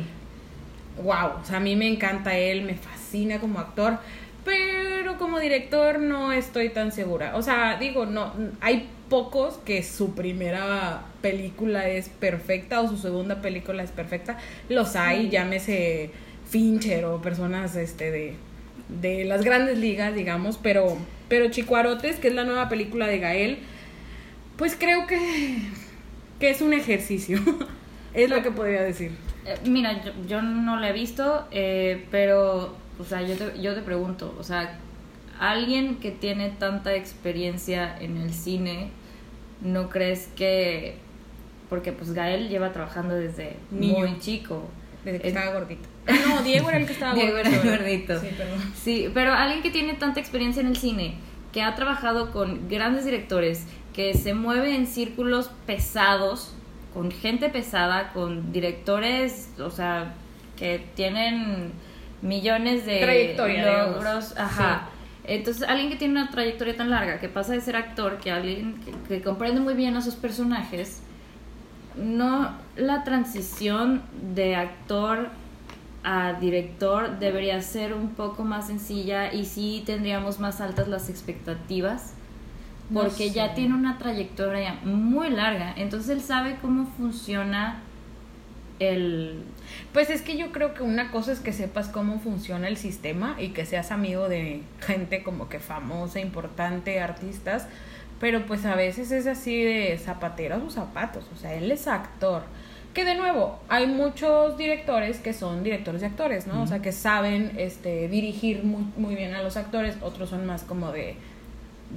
Wow, 1.04 1.42
o 1.42 1.46
sea, 1.46 1.58
a 1.58 1.60
mí 1.60 1.76
me 1.76 1.88
encanta 1.88 2.38
él, 2.38 2.64
me 2.64 2.76
fascina 2.76 3.40
como 3.40 3.60
actor, 3.60 3.98
pero 4.44 5.18
como 5.18 5.40
director 5.40 6.00
no 6.00 6.34
estoy 6.34 6.70
tan 6.70 6.92
segura. 6.92 7.36
O 7.38 7.42
sea, 7.42 7.78
digo, 7.80 8.06
no, 8.06 8.34
hay 8.60 8.88
pocos 9.10 9.56
que 9.66 9.84
su 9.84 10.14
primera 10.16 11.02
película 11.22 11.88
es 11.88 12.10
perfecta 12.10 12.82
o 12.82 12.90
su 12.90 12.98
segunda 12.98 13.42
película 13.42 13.84
es 13.84 13.92
perfecta. 13.92 14.38
Los 14.70 14.96
hay, 14.96 15.30
llámese 15.30 16.12
Fincher 16.50 17.06
o 17.06 17.22
personas 17.22 17.76
este 17.76 18.12
de, 18.12 18.36
de 19.02 19.26
las 19.26 19.44
grandes 19.44 19.78
ligas, 19.78 20.16
digamos, 20.16 20.58
pero 20.62 20.98
pero 21.30 21.50
Chicuarotes, 21.50 22.18
que 22.18 22.28
es 22.28 22.34
la 22.34 22.44
nueva 22.44 22.68
película 22.68 23.08
de 23.08 23.20
Gael, 23.20 23.60
pues 24.58 24.76
creo 24.78 25.08
que 25.08 25.60
que 26.42 26.50
es 26.50 26.62
un 26.62 26.74
ejercicio. 26.74 27.40
es 28.14 28.30
lo 28.30 28.42
que 28.44 28.52
podría 28.52 28.82
decir. 28.82 29.12
Eh, 29.46 29.58
mira, 29.66 30.04
yo, 30.04 30.12
yo 30.28 30.42
no 30.42 30.80
la 30.80 30.90
he 30.90 30.94
visto, 30.94 31.48
eh, 31.52 32.06
pero, 32.12 32.76
o 33.00 33.04
sea, 33.06 33.22
yo 33.22 33.38
te, 33.38 33.62
yo 33.62 33.74
te 33.74 33.82
pregunto, 33.82 34.36
o 34.38 34.44
sea, 34.44 34.78
alguien 35.40 35.98
que 35.98 36.12
tiene 36.12 36.50
tanta 36.50 36.96
experiencia 36.96 37.96
en 38.00 38.18
el 38.18 38.34
cine, 38.34 38.90
¿no 39.62 39.90
crees 39.90 40.28
que, 40.36 40.96
porque 41.72 41.94
pues 41.94 42.12
Gael 42.14 42.50
lleva 42.50 42.74
trabajando 42.74 43.16
desde 43.16 43.56
Niño. 43.72 44.00
muy 44.00 44.20
chico? 44.20 44.70
Desde 45.06 45.22
que 45.22 45.30
Es- 45.30 45.34
estaba 45.36 45.54
gordito. 45.58 45.88
Ah, 46.06 46.12
no, 46.28 46.42
Diego 46.44 46.68
era 46.68 46.80
el 46.80 46.86
que 46.86 46.92
estaba 46.92 47.14
Diego 47.14 47.38
gordito. 47.38 47.62
era 47.64 47.78
gordito. 47.78 48.20
Sí, 48.20 48.28
perdón. 48.38 48.60
Sí, 48.76 49.10
pero 49.14 49.32
alguien 49.34 49.62
que 49.64 49.72
tiene 49.72 49.94
tanta 49.94 50.20
experiencia 50.20 50.60
en 50.60 50.68
el 50.68 50.76
cine, 50.76 51.16
que 51.54 51.62
ha 51.62 51.74
trabajado 51.76 52.32
con 52.32 52.68
grandes 52.68 53.06
directores, 53.06 53.66
que 53.94 54.14
se 54.16 54.34
mueve 54.34 54.76
en 54.76 54.86
círculos 54.86 55.50
pesados, 55.66 56.54
con 56.94 57.10
gente 57.10 57.48
pesada, 57.48 58.12
con 58.12 58.52
directores, 58.52 59.52
o 59.58 59.70
sea, 59.70 60.14
que 60.58 60.86
tienen 60.96 61.72
millones 62.22 62.86
de 62.86 63.00
Trayectoria, 63.00 63.84
logros, 63.88 64.38
ajá. 64.38 64.90
Entonces, 65.24 65.64
alguien 65.70 65.90
que 65.90 65.96
tiene 65.96 66.20
una 66.20 66.30
trayectoria 66.32 66.76
tan 66.76 66.90
larga, 66.90 67.20
que 67.22 67.30
pasa 67.30 67.54
de 67.54 67.62
ser 67.62 67.78
actor, 67.78 68.18
que 68.18 68.30
alguien 68.30 68.76
que, 68.84 68.92
que 69.08 69.22
comprende 69.24 69.62
muy 69.62 69.74
bien 69.76 69.96
a 69.96 70.02
sus 70.02 70.16
personajes, 70.16 71.02
no 71.96 72.56
la 72.76 73.04
transición 73.04 74.04
de 74.34 74.56
actor 74.56 75.30
a 76.04 76.34
director 76.34 77.20
debería 77.20 77.62
ser 77.62 77.94
un 77.94 78.10
poco 78.16 78.44
más 78.44 78.68
sencilla 78.68 79.32
y 79.34 79.46
sí 79.46 79.84
tendríamos 79.86 80.40
más 80.40 80.62
altas 80.62 80.88
las 80.88 81.10
expectativas 81.10 82.14
No 82.90 83.00
porque 83.02 83.30
sé. 83.30 83.32
ya 83.32 83.54
tiene 83.54 83.76
una 83.76 83.98
trayectoria 83.98 84.76
muy 84.84 85.30
larga, 85.30 85.74
entonces 85.78 86.10
él 86.10 86.22
sabe 86.22 86.58
cómo 86.62 86.86
funciona 86.98 87.84
el 88.80 89.46
Pues 89.94 90.10
es 90.10 90.22
que 90.22 90.38
yo 90.38 90.52
creo 90.52 90.74
que 90.74 90.84
una 90.84 91.12
cosa 91.12 91.32
es 91.32 91.40
que 91.40 91.54
sepas 91.54 91.88
cómo 91.90 92.20
funciona 92.20 92.68
el 92.68 92.78
sistema 92.78 93.36
y 93.40 93.50
que 93.50 93.66
seas 93.66 93.92
amigo 93.92 94.28
de 94.30 94.64
gente 94.80 95.24
como 95.24 95.50
que 95.50 95.60
famosa, 95.60 96.20
importante, 96.20 97.00
artistas, 97.00 97.68
pero 98.22 98.46
pues 98.46 98.66
a 98.66 98.76
veces 98.76 99.12
es 99.12 99.26
así 99.26 99.64
de 99.64 99.98
zapatero 99.98 100.56
a 100.56 100.60
sus 100.60 100.76
zapatos, 100.76 101.26
o 101.34 101.38
sea, 101.38 101.56
él 101.56 101.72
es 101.72 101.88
actor. 101.88 102.44
Que 102.94 103.04
de 103.04 103.16
nuevo, 103.16 103.60
hay 103.68 103.88
muchos 103.88 104.58
directores 104.58 105.18
que 105.20 105.34
son 105.34 105.64
directores 105.64 106.02
de 106.02 106.08
actores, 106.08 106.46
¿no? 106.46 106.62
O 106.62 106.68
sea, 106.68 106.82
que 106.82 106.92
saben 106.92 107.54
este, 107.58 108.08
dirigir 108.10 108.64
muy, 108.64 108.86
muy 108.96 109.16
bien 109.16 109.34
a 109.34 109.42
los 109.42 109.58
actores, 109.58 109.96
otros 110.02 110.30
son 110.30 110.46
más 110.46 110.64
como 110.64 110.92
de, 110.92 111.16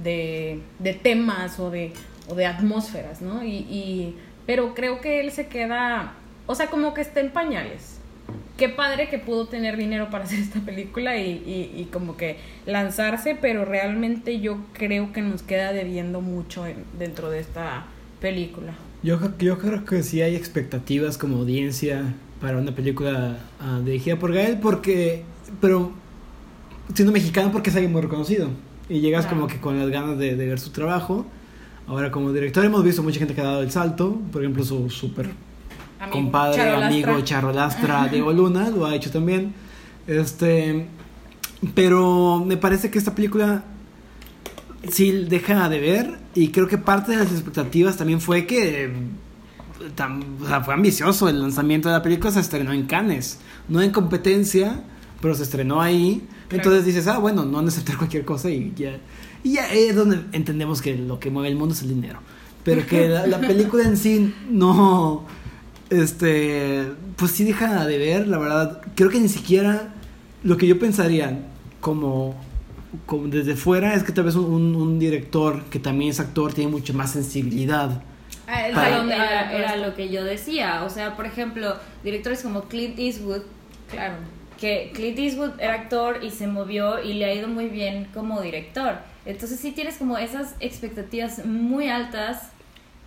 de, 0.01 0.61
de 0.79 0.93
temas 0.93 1.59
o 1.59 1.69
de, 1.69 1.93
o 2.27 2.33
de 2.33 2.47
atmósferas, 2.47 3.21
¿no? 3.21 3.43
Y, 3.43 3.57
y, 3.57 4.17
pero 4.47 4.73
creo 4.73 5.01
que 5.01 5.19
él 5.19 5.31
se 5.31 5.47
queda, 5.47 6.13
o 6.47 6.55
sea, 6.55 6.71
como 6.71 6.95
que 6.95 7.01
está 7.01 7.19
en 7.19 7.29
pañales. 7.29 7.94
Qué 8.57 8.69
padre 8.69 9.09
que 9.09 9.19
pudo 9.19 9.47
tener 9.47 9.75
dinero 9.75 10.09
para 10.09 10.23
hacer 10.23 10.39
esta 10.39 10.61
película 10.61 11.17
y, 11.17 11.31
y, 11.31 11.81
y 11.81 11.85
como 11.91 12.15
que 12.15 12.37
lanzarse, 12.65 13.37
pero 13.39 13.65
realmente 13.65 14.39
yo 14.39 14.59
creo 14.73 15.11
que 15.11 15.21
nos 15.21 15.41
queda 15.43 15.73
debiendo 15.73 16.21
mucho 16.21 16.65
en- 16.65 16.85
dentro 16.97 17.29
de 17.29 17.39
esta 17.39 17.85
película. 18.21 18.73
Yo, 19.03 19.17
creo- 19.19 19.33
yo 19.39 19.57
creo 19.59 19.83
que 19.85 20.03
sí 20.03 20.21
hay 20.21 20.35
expectativas 20.35 21.17
como 21.17 21.37
audiencia 21.37 22.13
para 22.39 22.57
una 22.57 22.73
película 22.73 23.37
ah, 23.59 23.81
dirigida 23.83 24.17
por 24.17 24.33
Gael, 24.33 24.57
porque, 24.59 25.23
pero 25.59 25.91
siendo 26.93 27.11
mexicano 27.11 27.51
porque 27.51 27.69
es 27.71 27.75
alguien 27.75 27.91
muy 27.91 28.01
reconocido 28.03 28.49
y 28.87 29.01
llegas 29.01 29.25
Claro. 29.25 29.37
como 29.41 29.47
que 29.47 29.59
con 29.59 29.77
las 29.79 29.89
ganas 29.89 30.17
de, 30.17 30.35
de 30.35 30.47
ver 30.47 30.59
su 30.59 30.69
trabajo. 30.71 31.25
Ahora 31.87 32.09
como 32.09 32.31
director 32.31 32.63
hemos 32.63 32.83
visto 32.83 33.03
mucha 33.03 33.19
gente 33.19 33.33
que 33.35 33.41
ha 33.41 33.45
dado 33.45 33.61
el 33.63 33.69
salto, 33.71 34.19
por 34.31 34.41
ejemplo 34.41 34.63
su 34.63 34.89
super 34.89 35.29
Amigo, 36.05 36.11
compadre, 36.21 36.55
Charolastra. 36.57 36.87
amigo 36.87 37.21
Charolastra 37.23 38.07
Diego 38.07 38.31
Luna 38.33 38.69
lo 38.69 38.85
ha 38.85 38.95
hecho 38.95 39.11
también. 39.11 39.53
Este, 40.07 40.87
pero 41.73 42.43
me 42.45 42.57
parece 42.57 42.89
que 42.91 42.97
esta 42.97 43.13
película 43.15 43.63
sí 44.89 45.11
deja 45.11 45.67
de 45.69 45.79
ver 45.79 46.17
y 46.35 46.49
creo 46.49 46.67
que 46.67 46.77
parte 46.77 47.11
de 47.11 47.17
las 47.17 47.31
expectativas 47.31 47.97
también 47.97 48.21
fue 48.21 48.45
que 48.45 48.91
tam- 49.95 50.23
o 50.43 50.47
sea, 50.47 50.61
fue 50.61 50.73
ambicioso 50.73 51.27
el 51.27 51.41
lanzamiento 51.41 51.89
de 51.89 51.95
la 51.95 52.03
película 52.03 52.31
se 52.31 52.39
estrenó 52.39 52.71
en 52.71 52.85
Cannes, 52.85 53.39
no 53.67 53.81
en 53.81 53.91
competencia, 53.91 54.83
pero 55.21 55.33
se 55.33 55.43
estrenó 55.43 55.81
ahí. 55.81 56.21
Claro. 56.47 56.63
Entonces 56.63 56.85
dices, 56.85 57.07
ah, 57.07 57.17
bueno, 57.17 57.45
no 57.45 57.57
han 57.59 57.65
de 57.65 57.69
aceptar 57.69 57.97
cualquier 57.97 58.25
cosa 58.25 58.49
y 58.51 58.73
ya. 58.75 58.97
Y 59.43 59.53
ya 59.53 59.67
es 59.73 59.95
donde 59.95 60.19
entendemos 60.31 60.81
que 60.81 60.95
lo 60.95 61.19
que 61.19 61.31
mueve 61.31 61.49
el 61.49 61.55
mundo 61.55 61.73
es 61.73 61.81
el 61.81 61.89
dinero. 61.89 62.19
Pero 62.63 62.85
que 62.85 63.07
la, 63.07 63.25
la 63.27 63.39
película 63.39 63.83
en 63.83 63.97
sí 63.97 64.33
no. 64.49 65.25
Este. 65.89 66.91
Pues 67.15 67.31
sí 67.31 67.43
deja 67.43 67.85
de 67.85 67.97
ver, 67.97 68.27
la 68.27 68.37
verdad. 68.37 68.81
Creo 68.95 69.09
que 69.09 69.19
ni 69.19 69.29
siquiera 69.29 69.93
lo 70.43 70.57
que 70.57 70.67
yo 70.67 70.79
pensaría 70.79 71.39
como. 71.81 72.35
como 73.05 73.27
desde 73.27 73.55
fuera 73.55 73.93
es 73.93 74.03
que 74.03 74.11
tal 74.11 74.25
vez 74.25 74.35
un, 74.35 74.75
un- 74.75 74.99
director 74.99 75.63
que 75.65 75.79
también 75.79 76.11
es 76.11 76.19
actor 76.19 76.53
tiene 76.53 76.71
mucho 76.71 76.93
más 76.93 77.11
sensibilidad. 77.11 78.01
Ah, 78.47 78.67
el 78.67 78.73
Para- 78.75 79.03
era, 79.03 79.51
era 79.53 79.75
lo 79.77 79.95
que 79.95 80.09
yo 80.09 80.23
decía. 80.23 80.83
O 80.83 80.89
sea, 80.89 81.15
por 81.15 81.25
ejemplo, 81.25 81.75
directores 82.03 82.41
como 82.41 82.63
Clint 82.63 82.97
Eastwood, 82.99 83.41
Claro. 83.89 84.15
que 84.59 84.91
Clint 84.93 85.19
Eastwood 85.19 85.59
era 85.59 85.73
actor 85.75 86.23
y 86.23 86.31
se 86.31 86.47
movió 86.47 87.03
y 87.03 87.13
le 87.13 87.25
ha 87.25 87.33
ido 87.33 87.47
muy 87.47 87.67
bien 87.67 88.07
como 88.13 88.41
director. 88.41 88.97
Entonces 89.25 89.59
sí 89.59 89.71
tienes 89.71 89.97
como 89.97 90.17
esas 90.17 90.53
expectativas 90.59 91.45
muy 91.45 91.87
altas 91.89 92.49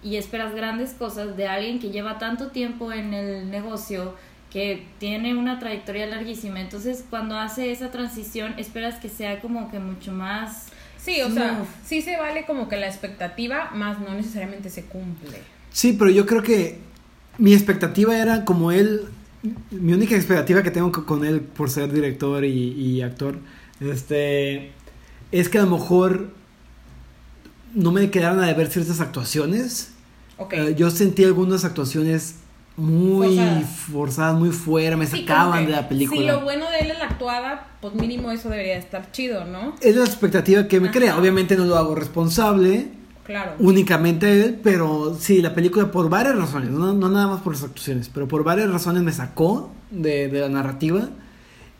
y 0.02 0.16
esperas 0.16 0.54
grandes 0.54 0.90
cosas 0.90 1.36
de 1.36 1.46
alguien 1.48 1.78
que 1.80 1.90
lleva 1.90 2.18
tanto 2.18 2.48
tiempo 2.48 2.92
en 2.92 3.14
el 3.14 3.50
negocio, 3.50 4.14
que 4.52 4.84
tiene 4.98 5.34
una 5.34 5.58
trayectoria 5.58 6.06
larguísima. 6.06 6.60
Entonces 6.60 7.04
cuando 7.10 7.36
hace 7.38 7.70
esa 7.70 7.90
transición 7.90 8.54
esperas 8.58 8.98
que 9.00 9.08
sea 9.08 9.40
como 9.40 9.70
que 9.70 9.78
mucho 9.78 10.12
más... 10.12 10.66
Sí, 10.96 11.20
o 11.22 11.30
sea, 11.30 11.64
sí 11.84 12.02
se 12.02 12.16
vale 12.16 12.44
como 12.44 12.68
que 12.68 12.76
la 12.76 12.86
expectativa, 12.86 13.70
más 13.72 14.00
no 14.00 14.14
necesariamente 14.14 14.68
se 14.68 14.84
cumple. 14.84 15.38
Sí, 15.70 15.94
pero 15.98 16.10
yo 16.10 16.26
creo 16.26 16.42
que 16.42 16.78
mi 17.38 17.54
expectativa 17.54 18.18
era 18.18 18.44
como 18.44 18.72
él. 18.72 19.02
Mi 19.70 19.92
única 19.92 20.16
expectativa 20.16 20.62
que 20.62 20.70
tengo 20.70 20.90
co- 20.90 21.06
con 21.06 21.24
él 21.24 21.40
por 21.40 21.70
ser 21.70 21.92
director 21.92 22.44
y, 22.44 22.72
y 22.72 23.02
actor, 23.02 23.38
este, 23.80 24.72
es 25.30 25.48
que 25.48 25.58
a 25.58 25.62
lo 25.62 25.70
mejor 25.70 26.34
no 27.74 27.92
me 27.92 28.10
quedaron 28.10 28.42
a 28.42 28.46
deber 28.46 28.68
ciertas 28.68 29.00
actuaciones. 29.00 29.92
Ok. 30.36 30.52
Eh, 30.54 30.74
yo 30.76 30.90
sentí 30.90 31.24
algunas 31.24 31.64
actuaciones 31.64 32.36
muy 32.76 33.36
Forzadas. 33.36 33.64
forzadas, 33.90 34.38
muy 34.38 34.50
fuera, 34.50 34.96
me 34.96 35.06
Sí, 35.06 35.20
sacaban 35.22 35.66
de 35.66 35.72
la 35.72 35.88
película. 35.88 36.20
Si 36.20 36.26
lo 36.26 36.40
bueno 36.42 36.70
de 36.70 36.78
él 36.78 36.90
es 36.92 36.98
la 36.98 37.06
actuada, 37.06 37.66
pues 37.80 37.94
mínimo 37.94 38.30
eso 38.30 38.48
debería 38.48 38.76
estar 38.76 39.10
chido, 39.10 39.44
¿no? 39.46 39.74
Es 39.80 39.96
la 39.96 40.04
expectativa 40.04 40.68
que 40.68 40.78
me 40.78 40.88
Ajá. 40.90 40.98
crea. 40.98 41.18
Obviamente 41.18 41.56
no 41.56 41.64
lo 41.64 41.76
hago 41.76 41.96
responsable 41.96 42.88
Claro. 43.24 43.54
únicamente 43.58 44.30
él, 44.44 44.60
pero 44.62 45.16
sí, 45.18 45.42
la 45.42 45.54
película 45.56 45.90
por 45.90 46.08
varias 46.08 46.36
razones, 46.36 46.70
no, 46.70 46.92
no 46.94 47.08
nada 47.08 47.26
más 47.26 47.40
por 47.42 47.52
las 47.54 47.64
actuaciones, 47.64 48.08
pero 48.14 48.28
por 48.28 48.44
varias 48.44 48.70
razones 48.70 49.02
me 49.02 49.12
sacó 49.12 49.70
de, 49.90 50.28
de 50.28 50.40
la 50.40 50.48
narrativa 50.48 51.08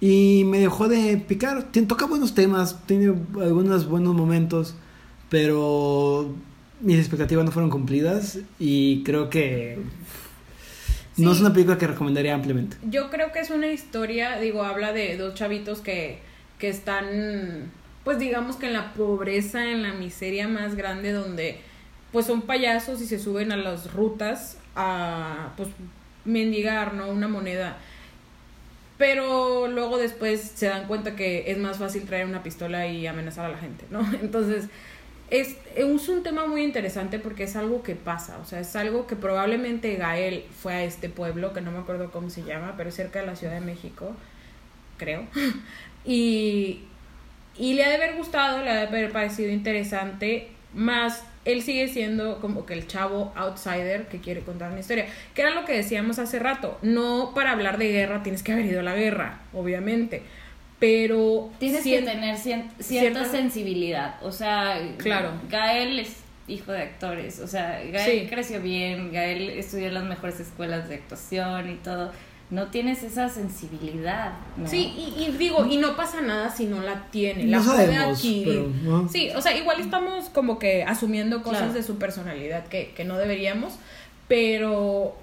y 0.01 0.43
me 0.47 0.59
dejó 0.59 0.89
de 0.89 1.17
picar. 1.17 1.71
Tien- 1.73 1.87
toca 1.87 2.07
buenos 2.07 2.35
temas, 2.35 2.77
tiene 2.87 3.15
algunos 3.41 3.89
buenos 3.89 4.15
momentos, 4.15 4.75
pero 5.29 6.35
mis 6.81 6.99
expectativas 6.99 7.45
no 7.45 7.51
fueron 7.51 7.71
cumplidas 7.71 8.39
y 8.59 9.03
creo 9.05 9.31
que 9.31 9.79
no 11.17 11.33
es 11.33 11.41
una 11.41 11.53
película 11.53 11.79
que 11.79 11.87
recomendaría 11.87 12.35
ampliamente. 12.35 12.77
Yo 12.89 13.11
creo 13.11 13.33
que 13.33 13.41
es 13.41 13.51
una 13.51 13.67
historia, 13.67 14.39
digo, 14.39 14.63
habla 14.63 14.93
de 14.93 15.17
dos 15.17 15.35
chavitos 15.35 15.81
que, 15.81 16.19
que 16.59 16.69
están, 16.69 17.71
pues 18.05 18.19
digamos 18.19 18.57
que 18.57 18.67
en 18.67 18.73
la 18.73 18.95
pobreza, 18.95 19.71
en 19.71 19.83
la 19.83 19.93
miseria 19.95 20.47
más 20.47 20.77
grande, 20.77 21.13
donde 21.13 21.61
pues 22.13 22.27
son 22.27 22.43
payasos 22.43 23.03
y 23.03 23.07
se 23.07 23.19
suben 23.19 23.53
a 23.53 23.57
las 23.57 23.93
rutas 23.93 24.59
a, 24.75 25.53
pues, 25.57 25.69
mendigar, 26.25 26.95
¿no? 26.95 27.09
Una 27.09 27.29
moneda. 27.29 27.77
Pero 28.97 29.69
luego 29.69 29.99
después 29.99 30.41
se 30.55 30.67
dan 30.67 30.87
cuenta 30.87 31.17
que 31.17 31.51
es 31.51 31.59
más 31.59 31.79
fácil 31.79 32.05
traer 32.05 32.27
una 32.27 32.43
pistola 32.43 32.87
y 32.87 33.07
amenazar 33.07 33.45
a 33.47 33.51
la 33.51 33.59
gente, 33.59 33.85
¿no? 33.91 34.01
Entonces, 34.23 34.69
es, 35.31 35.57
es 35.77 36.09
un 36.09 36.23
tema 36.23 36.47
muy 36.47 36.63
interesante 36.63 37.19
porque 37.19 37.45
es 37.45 37.57
algo 37.57 37.83
que 37.83 37.95
pasa, 37.95 38.39
o 38.39 38.45
sea, 38.45 38.61
es 38.61 38.75
algo 38.77 39.07
que 39.07 39.17
probablemente 39.17 39.97
Gael 39.97 40.45
fue 40.63 40.75
a 40.75 40.85
este 40.85 41.09
pueblo, 41.09 41.53
que 41.53 41.61
no 41.61 41.71
me 41.71 41.79
acuerdo 41.79 42.11
cómo 42.11 42.31
se 42.31 42.43
llama, 42.45 42.75
pero 42.77 42.91
cerca 42.91 43.21
de 43.21 43.27
la 43.27 43.37
Ciudad 43.37 43.55
de 43.55 43.61
México, 43.61 44.15
creo. 44.97 45.27
Y, 46.05 46.85
y 47.59 47.75
le 47.75 47.85
ha 47.85 47.91
de 47.91 47.97
haber 47.97 48.17
gustado, 48.17 48.63
le 48.63 48.71
ha 48.71 48.77
de 48.77 48.87
haber 48.87 49.13
parecido 49.13 49.51
interesante, 49.51 50.49
más 50.73 51.23
él 51.45 51.63
sigue 51.63 51.89
siendo 51.89 52.41
como 52.41 52.65
que 52.65 52.75
el 52.75 52.87
chavo 52.87 53.33
outsider 53.35 54.07
que 54.07 54.21
quiere 54.21 54.41
contar 54.41 54.71
una 54.71 54.81
historia, 54.81 55.07
que 55.35 55.43
era 55.43 55.51
lo 55.51 55.65
que 55.65 55.73
decíamos 55.73 56.19
hace 56.19 56.39
rato, 56.39 56.79
no 56.83 57.33
para 57.35 57.53
hablar 57.53 57.77
de 57.77 57.91
guerra 57.91 58.23
tienes 58.23 58.43
que 58.43 58.53
haber 58.53 58.67
ido 58.67 58.81
a 58.81 58.85
la 58.85 58.95
guerra, 58.95 59.41
obviamente, 59.53 60.23
pero 60.79 61.51
Tienes 61.59 61.83
que 61.83 62.03
tener 62.03 62.37
cien- 62.37 62.71
cierta 62.79 63.25
cierta- 63.25 63.25
sensibilidad. 63.25 64.15
O 64.23 64.31
sea, 64.33 64.81
Claro. 64.99 65.33
Gael 65.51 65.99
es 65.99 66.17
hijo 66.47 66.73
de 66.73 66.83
actores. 66.83 67.41
O 67.41 67.47
sea, 67.47 67.81
Gael 67.93 68.21
Sí. 68.23 68.27
creció 68.29 68.61
bien, 68.63 69.13
Gael 69.13 69.51
estudió 69.51 69.89
en 69.89 69.95
las 69.95 70.05
mejores 70.05 70.41
escuelas 70.41 70.89
de 70.89 70.95
actuación 70.97 71.71
y 71.71 71.75
todo. 71.77 72.13
No 72.51 72.69
tienes 72.69 73.03
esa 73.03 73.29
sensibilidad. 73.29 74.33
¿no? 74.57 74.67
Sí, 74.67 74.95
y, 74.97 75.23
y 75.25 75.33
digo, 75.33 75.67
y 75.67 75.77
no 75.77 75.97
pasa 75.97 76.23
nada 76.23 76.49
si 76.51 76.65
no 76.65 76.81
la 76.81 77.07
tiene, 77.11 77.45
la 77.45 77.59
No 77.59 77.65
puede 77.65 77.87
sabemos, 77.95 78.17
adquirir. 78.19 78.47
pero, 78.49 78.69
¿no? 78.85 79.09
Sí, 79.11 79.29
o 79.37 79.43
sea, 79.43 79.55
igual 79.55 79.81
estamos 79.81 80.31
como 80.31 80.59
que 80.59 80.85
asumiendo 80.85 81.43
cosas 81.43 81.59
Claro. 81.65 81.75
de 81.75 81.83
su 81.83 81.99
personalidad 81.99 82.67
que, 82.69 82.93
que 82.97 83.05
no 83.05 83.19
deberíamos, 83.19 83.75
pero, 84.29 85.17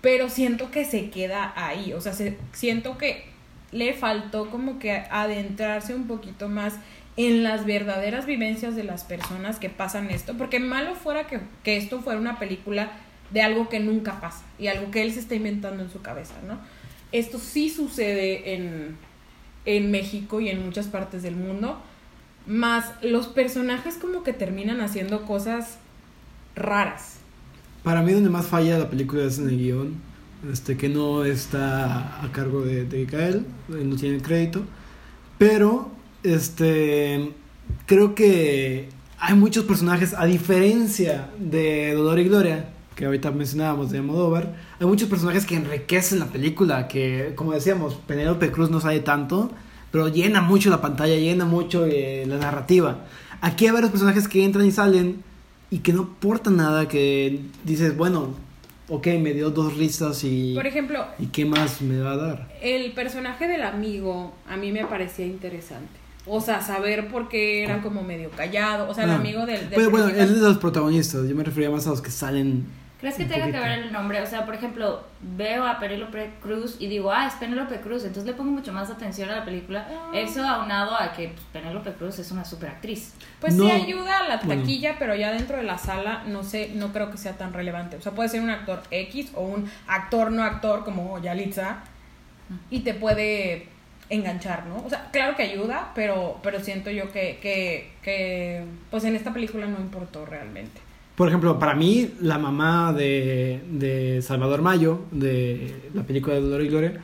pero 0.00 0.30
siento 0.30 0.70
que 0.70 0.84
se 0.86 1.10
queda 1.10 1.52
ahí, 1.56 1.92
o 1.92 2.00
sea, 2.00 2.12
se- 2.14 2.38
siento 2.52 2.96
que 2.96 3.30
le 3.72 3.94
faltó 3.94 4.50
como 4.50 4.78
que 4.78 4.92
adentrarse 5.10 5.94
un 5.94 6.06
poquito 6.06 6.48
más 6.48 6.74
en 7.16 7.42
las 7.42 7.66
verdaderas 7.66 8.24
vivencias 8.26 8.76
de 8.76 8.84
las 8.84 9.04
personas 9.04 9.58
que 9.58 9.68
pasan 9.68 10.10
esto, 10.10 10.34
porque 10.36 10.60
malo 10.60 10.94
fuera 10.94 11.26
que, 11.26 11.40
que 11.62 11.76
esto 11.76 12.00
fuera 12.00 12.18
una 12.18 12.38
película 12.38 12.92
de 13.30 13.42
algo 13.42 13.68
que 13.68 13.80
nunca 13.80 14.20
pasa 14.20 14.44
y 14.58 14.68
algo 14.68 14.90
que 14.90 15.02
él 15.02 15.12
se 15.12 15.20
está 15.20 15.34
inventando 15.34 15.82
en 15.82 15.90
su 15.90 16.00
cabeza, 16.00 16.34
¿no? 16.46 16.58
Esto 17.12 17.38
sí 17.38 17.68
sucede 17.68 18.54
en, 18.54 18.96
en 19.64 19.90
México 19.90 20.40
y 20.40 20.48
en 20.48 20.64
muchas 20.64 20.86
partes 20.86 21.22
del 21.22 21.36
mundo, 21.36 21.80
más 22.46 22.92
los 23.02 23.28
personajes 23.28 23.96
como 23.96 24.22
que 24.22 24.32
terminan 24.32 24.80
haciendo 24.80 25.24
cosas 25.24 25.78
raras. 26.54 27.18
para 27.82 28.02
mí 28.02 28.12
donde 28.12 28.30
más 28.30 28.46
falla 28.46 28.78
la 28.78 28.90
película 28.90 29.24
es 29.24 29.38
en 29.38 29.48
el 29.48 29.58
guion, 29.58 30.00
este, 30.50 30.76
que 30.76 30.88
no 30.88 31.24
está 31.24 32.24
a 32.24 32.32
cargo 32.32 32.62
de, 32.62 32.84
de 32.84 33.04
Gael, 33.04 33.46
él 33.68 33.90
no 33.90 33.96
tiene 33.96 34.20
crédito, 34.20 34.62
pero 35.38 35.90
este, 36.22 37.32
creo 37.86 38.14
que 38.14 38.88
hay 39.18 39.34
muchos 39.34 39.64
personajes, 39.64 40.14
a 40.14 40.24
diferencia 40.26 41.30
de 41.38 41.94
Dolor 41.94 42.18
y 42.18 42.24
Gloria, 42.24 42.70
que 42.94 43.06
ahorita 43.06 43.30
mencionábamos 43.30 43.90
de 43.90 43.98
Almodóvar, 43.98 44.54
hay 44.80 44.86
muchos 44.86 45.08
personajes 45.08 45.46
que 45.46 45.54
enriquecen 45.54 46.18
la 46.18 46.26
película, 46.26 46.88
que 46.88 47.32
como 47.36 47.52
decíamos, 47.52 47.94
Penélope 47.94 48.50
Cruz 48.50 48.70
no 48.70 48.80
sale 48.80 49.00
tanto, 49.00 49.50
pero 49.90 50.08
llena 50.08 50.40
mucho 50.40 50.70
la 50.70 50.80
pantalla, 50.80 51.14
llena 51.14 51.44
mucho 51.44 51.86
eh, 51.86 52.24
la 52.26 52.38
narrativa. 52.38 53.04
Aquí 53.40 53.66
hay 53.66 53.72
varios 53.72 53.90
personajes 53.90 54.26
que 54.26 54.44
entran 54.44 54.66
y 54.66 54.72
salen 54.72 55.22
y 55.70 55.78
que 55.78 55.92
no 55.92 56.02
aportan 56.02 56.56
nada, 56.56 56.88
que 56.88 57.40
dices, 57.64 57.96
bueno, 57.96 58.34
ok, 58.94 59.06
me 59.20 59.32
dio 59.32 59.50
dos 59.50 59.76
risas 59.76 60.22
y... 60.24 60.54
Por 60.54 60.66
ejemplo, 60.66 61.04
¿Y 61.18 61.26
qué 61.26 61.44
más 61.44 61.80
me 61.80 61.98
va 62.00 62.12
a 62.12 62.16
dar? 62.16 62.48
el 62.60 62.92
personaje 62.92 63.48
del 63.48 63.62
amigo 63.62 64.34
a 64.48 64.56
mí 64.56 64.70
me 64.70 64.84
parecía 64.86 65.24
interesante. 65.26 65.98
O 66.26 66.40
sea, 66.40 66.60
saber 66.60 67.08
por 67.08 67.28
qué 67.28 67.64
era 67.64 67.82
como 67.82 68.02
medio 68.02 68.30
callado. 68.30 68.88
O 68.88 68.94
sea, 68.94 69.04
el 69.04 69.10
Ah. 69.10 69.16
amigo 69.16 69.44
del... 69.46 69.60
del 69.68 69.70
Pero 69.74 69.90
bueno, 69.90 70.08
él 70.08 70.20
es 70.20 70.34
de 70.34 70.40
los 70.48 70.58
protagonistas, 70.58 71.26
yo 71.28 71.34
me 71.34 71.42
refería 71.42 71.70
más 71.70 71.86
a 71.86 71.90
los 71.90 72.00
que 72.02 72.10
salen... 72.10 72.64
¿Crees 73.02 73.16
que 73.16 73.24
tenga 73.24 73.46
que 73.46 73.58
ver 73.58 73.80
el 73.80 73.92
nombre? 73.92 74.22
O 74.22 74.26
sea, 74.26 74.46
por 74.46 74.54
ejemplo, 74.54 75.02
veo 75.20 75.66
a 75.66 75.80
Penélope 75.80 76.34
Cruz 76.40 76.76
y 76.78 76.86
digo, 76.86 77.10
ah, 77.10 77.26
es 77.26 77.34
Penélope 77.34 77.80
Cruz, 77.80 78.04
entonces 78.04 78.26
le 78.26 78.32
pongo 78.34 78.52
mucho 78.52 78.72
más 78.72 78.90
atención 78.90 79.28
a 79.28 79.38
la 79.38 79.44
película. 79.44 79.88
Ah. 79.90 80.12
Eso 80.14 80.46
aunado 80.46 80.94
a 80.94 81.12
que 81.12 81.30
pues, 81.30 81.44
Penélope 81.52 81.94
Cruz 81.94 82.20
es 82.20 82.30
una 82.30 82.44
super 82.44 82.70
actriz. 82.70 83.12
Pues 83.40 83.54
No, 83.54 83.64
sí 83.64 83.72
ayuda 83.72 84.20
a 84.20 84.28
la 84.28 84.36
bueno. 84.36 84.62
taquilla, 84.62 85.00
pero 85.00 85.16
ya 85.16 85.32
dentro 85.32 85.56
de 85.56 85.64
la 85.64 85.78
sala 85.78 86.22
no 86.28 86.44
sé, 86.44 86.70
no 86.76 86.92
creo 86.92 87.10
que 87.10 87.18
sea 87.18 87.32
tan 87.32 87.52
relevante. 87.52 87.96
O 87.96 88.00
sea, 88.00 88.12
puede 88.12 88.28
ser 88.28 88.40
un 88.40 88.50
actor 88.50 88.80
X 88.92 89.32
o 89.34 89.40
un 89.42 89.68
actor 89.88 90.30
no 90.30 90.44
actor 90.44 90.84
como 90.84 91.18
Yalitza 91.20 91.78
y 92.70 92.80
te 92.80 92.94
puede 92.94 93.66
enganchar, 94.10 94.66
¿no? 94.66 94.76
O 94.76 94.88
sea, 94.88 95.08
claro 95.10 95.34
que 95.34 95.42
ayuda, 95.42 95.90
pero, 95.96 96.38
pero 96.44 96.60
siento 96.60 96.92
yo 96.92 97.10
que, 97.10 97.40
que, 97.42 97.90
que 98.00 98.64
pues 98.92 99.02
en 99.02 99.16
esta 99.16 99.32
película 99.32 99.66
no 99.66 99.78
importó 99.80 100.24
realmente. 100.24 100.80
Por 101.16 101.28
ejemplo, 101.28 101.58
para 101.58 101.74
mí, 101.74 102.10
la 102.20 102.38
mamá 102.38 102.92
de, 102.92 103.60
de 103.70 104.22
Salvador 104.22 104.62
Mayo, 104.62 105.00
de 105.10 105.74
la 105.94 106.04
película 106.04 106.34
de 106.34 106.40
Dolor 106.40 106.62
y 106.62 106.68
Gloria, 106.68 107.00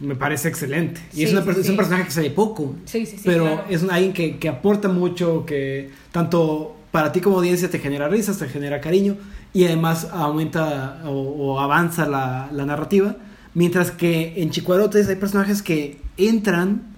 me 0.00 0.16
parece 0.16 0.48
excelente. 0.48 1.00
Y 1.14 1.22
es, 1.22 1.32
una 1.32 1.42
sí, 1.42 1.50
es 1.50 1.66
sí. 1.66 1.70
un 1.70 1.76
personaje 1.76 2.04
que 2.04 2.10
sale 2.10 2.30
poco. 2.30 2.74
Sí, 2.84 3.06
sí, 3.06 3.16
sí. 3.16 3.22
pero 3.24 3.44
claro. 3.44 3.64
es 3.70 3.82
un, 3.82 3.90
alguien 3.90 4.12
que, 4.12 4.38
que 4.38 4.48
aporta 4.48 4.88
mucho, 4.88 5.46
que 5.46 5.90
tanto 6.10 6.76
para 6.90 7.12
ti 7.12 7.20
como 7.20 7.38
audiencia 7.38 7.70
te 7.70 7.78
genera 7.78 8.08
risas, 8.08 8.38
te 8.38 8.48
genera 8.48 8.80
cariño 8.80 9.16
y 9.52 9.64
además 9.64 10.08
aumenta 10.12 11.02
o, 11.04 11.10
o 11.10 11.60
avanza 11.60 12.06
la, 12.06 12.48
la 12.52 12.66
narrativa. 12.66 13.16
Mientras 13.54 13.92
que 13.92 14.34
en 14.36 14.50
Chicuarotes 14.50 15.08
hay 15.08 15.16
personajes 15.16 15.62
que 15.62 16.00
entran 16.16 16.93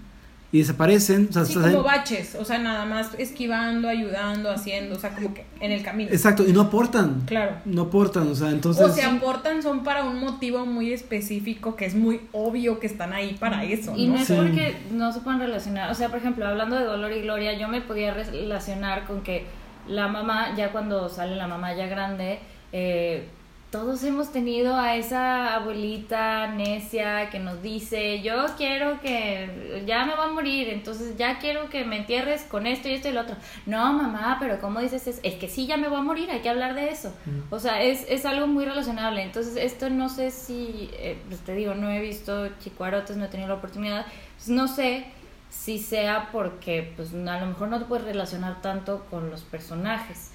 y 0.53 0.59
desaparecen. 0.59 1.27
O 1.31 1.33
sea, 1.33 1.45
Sí, 1.45 1.55
como 1.55 1.83
baches, 1.83 2.37
o 2.37 2.45
sea, 2.45 2.59
nada 2.59 2.85
más 2.85 3.11
esquivando, 3.19 3.89
ayudando, 3.89 4.51
haciendo, 4.51 4.95
o 4.97 4.99
sea, 4.99 5.11
como 5.15 5.35
que 5.35 5.45
en 5.61 5.73
el 5.73 5.83
camino. 5.83 6.11
exacto, 6.11 6.45
y 6.47 6.53
no 6.53 6.63
aportan. 6.63 7.23
Claro. 7.27 7.57
No 7.65 7.83
aportan, 7.83 8.29
o 8.29 8.35
sea, 8.35 8.51
entonces... 8.51 8.85
o 8.85 8.89
se 8.93 9.03
aportan 9.03 9.63
son 9.63 9.83
para 9.83 10.05
un 10.05 10.21
motivo 10.21 10.65
muy 10.65 10.93
específico 10.93 11.75
que 11.77 11.85
es 11.87 11.95
muy 11.95 12.21
obvio 12.33 12.79
que 12.79 12.87
están 12.87 13.13
ahí 13.13 13.37
para 13.41 13.65
eso, 13.65 13.95
Y 13.97 14.07
¿no? 14.07 14.15
no 14.15 14.21
es 14.21 14.27
Sí. 14.29 14.35
porque 14.37 14.77
no 14.93 15.13
se 15.13 15.21
puedan 15.21 15.41
relacionar. 15.41 15.91
O 15.91 15.95
sea, 15.95 16.09
por 16.09 16.19
ejemplo, 16.19 16.47
hablando 16.47 16.77
de 16.77 16.85
Dolor 16.85 17.13
y 17.13 17.23
Gloria, 17.23 17.59
yo 17.59 17.69
me 17.69 17.81
podía 17.81 18.15
relacionar 18.15 19.05
con 19.05 19.23
que 19.23 19.45
la 19.89 20.09
mamá, 20.09 20.55
ya 20.57 20.73
cuando 20.73 21.09
sale 21.09 21.37
la 21.37 21.47
mamá 21.49 21.75
ya 21.75 21.87
grande, 21.87 22.39
eh, 22.73 23.29
todos 23.71 24.05
hemos 24.05 24.31
tenido 24.33 24.77
a 24.77 24.95
esa 24.95 25.55
abuelita 25.55 26.47
necia 26.49 27.31
que 27.31 27.41
nos 27.41 27.63
dice, 27.63 28.23
yo 28.23 28.47
quiero 28.57 29.01
que 29.01 29.83
ya 29.87 30.05
me 30.05 30.15
voy 30.15 30.25
a 30.25 30.29
morir, 30.29 30.69
entonces 30.69 31.17
ya 31.17 31.39
quiero 31.39 31.69
que 31.69 31.85
me 31.85 31.99
entierres 31.99 32.43
con 32.45 32.67
esto 32.67 32.89
y 32.89 32.95
esto 32.95 33.09
y 33.09 33.13
lo 33.13 33.23
otro. 33.23 33.37
No, 33.67 33.93
mamá, 33.93 34.37
pero 34.39 34.61
¿cómo 34.61 34.81
dices 34.81 35.07
eso? 35.07 35.21
Es 35.25 35.35
que 35.35 35.49
sí, 35.49 35.67
ya 35.67 35.77
me 35.77 35.89
voy 35.89 35.99
a 35.99 36.03
morir, 36.03 36.31
hay 36.31 36.41
que 36.41 36.49
hablar 36.49 36.75
de 36.75 36.91
eso. 36.91 37.13
O 37.51 37.59
sea, 37.59 37.83
es, 37.83 38.07
es 38.09 38.25
algo 38.25 38.47
muy 38.47 38.65
relacionable. 38.65 39.23
Entonces, 39.23 39.57
esto 39.57 39.91
no 39.91 40.09
sé 40.09 40.31
si, 40.31 40.89
eh, 40.95 41.19
pues 41.29 41.41
te 41.41 41.55
digo, 41.55 41.75
no 41.75 41.91
he 41.91 42.01
visto 42.01 42.49
Chicuarotes, 42.61 43.17
no 43.17 43.25
he 43.25 43.29
tenido 43.29 43.49
la 43.49 43.57
oportunidad. 43.57 44.07
Pues 44.37 44.49
no 44.49 44.69
sé 44.69 45.07
si 45.51 45.79
sea 45.79 46.29
porque, 46.31 46.93
pues 46.97 47.13
a 47.13 47.41
lo 47.41 47.47
mejor 47.47 47.69
no 47.69 47.79
te 47.81 47.87
puedes 47.87 48.05
relacionar 48.05 48.63
tanto 48.63 49.05
con 49.11 49.29
los 49.29 49.43
personajes. 49.43 50.31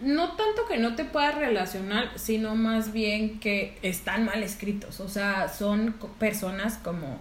No 0.00 0.32
tanto 0.32 0.66
que 0.68 0.78
no 0.78 0.94
te 0.96 1.04
puedas 1.04 1.36
relacionar, 1.36 2.10
sino 2.16 2.56
más 2.56 2.92
bien 2.92 3.38
que 3.40 3.78
están 3.82 4.24
mal 4.24 4.42
escritos. 4.42 5.00
O 5.00 5.08
sea, 5.08 5.48
son 5.48 5.94
personas 6.18 6.78
como. 6.82 7.20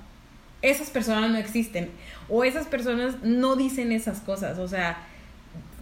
Esas 0.62 0.90
personas 0.90 1.30
no 1.30 1.38
existen. 1.38 1.92
O 2.30 2.44
esas 2.44 2.68
personas 2.68 3.22
no 3.22 3.56
dicen 3.56 3.92
esas 3.92 4.22
cosas. 4.22 4.60
O 4.60 4.68
sea, 4.68 4.98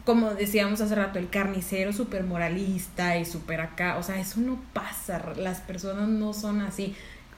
como 0.05 0.31
decíamos 0.31 0.81
hace 0.81 0.95
rato, 0.95 1.19
el 1.19 1.29
carnicero 1.29 1.93
súper 1.93 2.23
moralista 2.23 3.17
y 3.17 3.25
súper 3.25 3.61
acá. 3.61 3.97
O 3.97 4.03
sea, 4.03 4.19
eso 4.19 4.41
no 4.41 4.59
pasa. 4.73 5.33
Las 5.37 5.59
personas 5.59 6.09
no 6.09 6.33
son 6.33 6.61
así. 6.61 6.95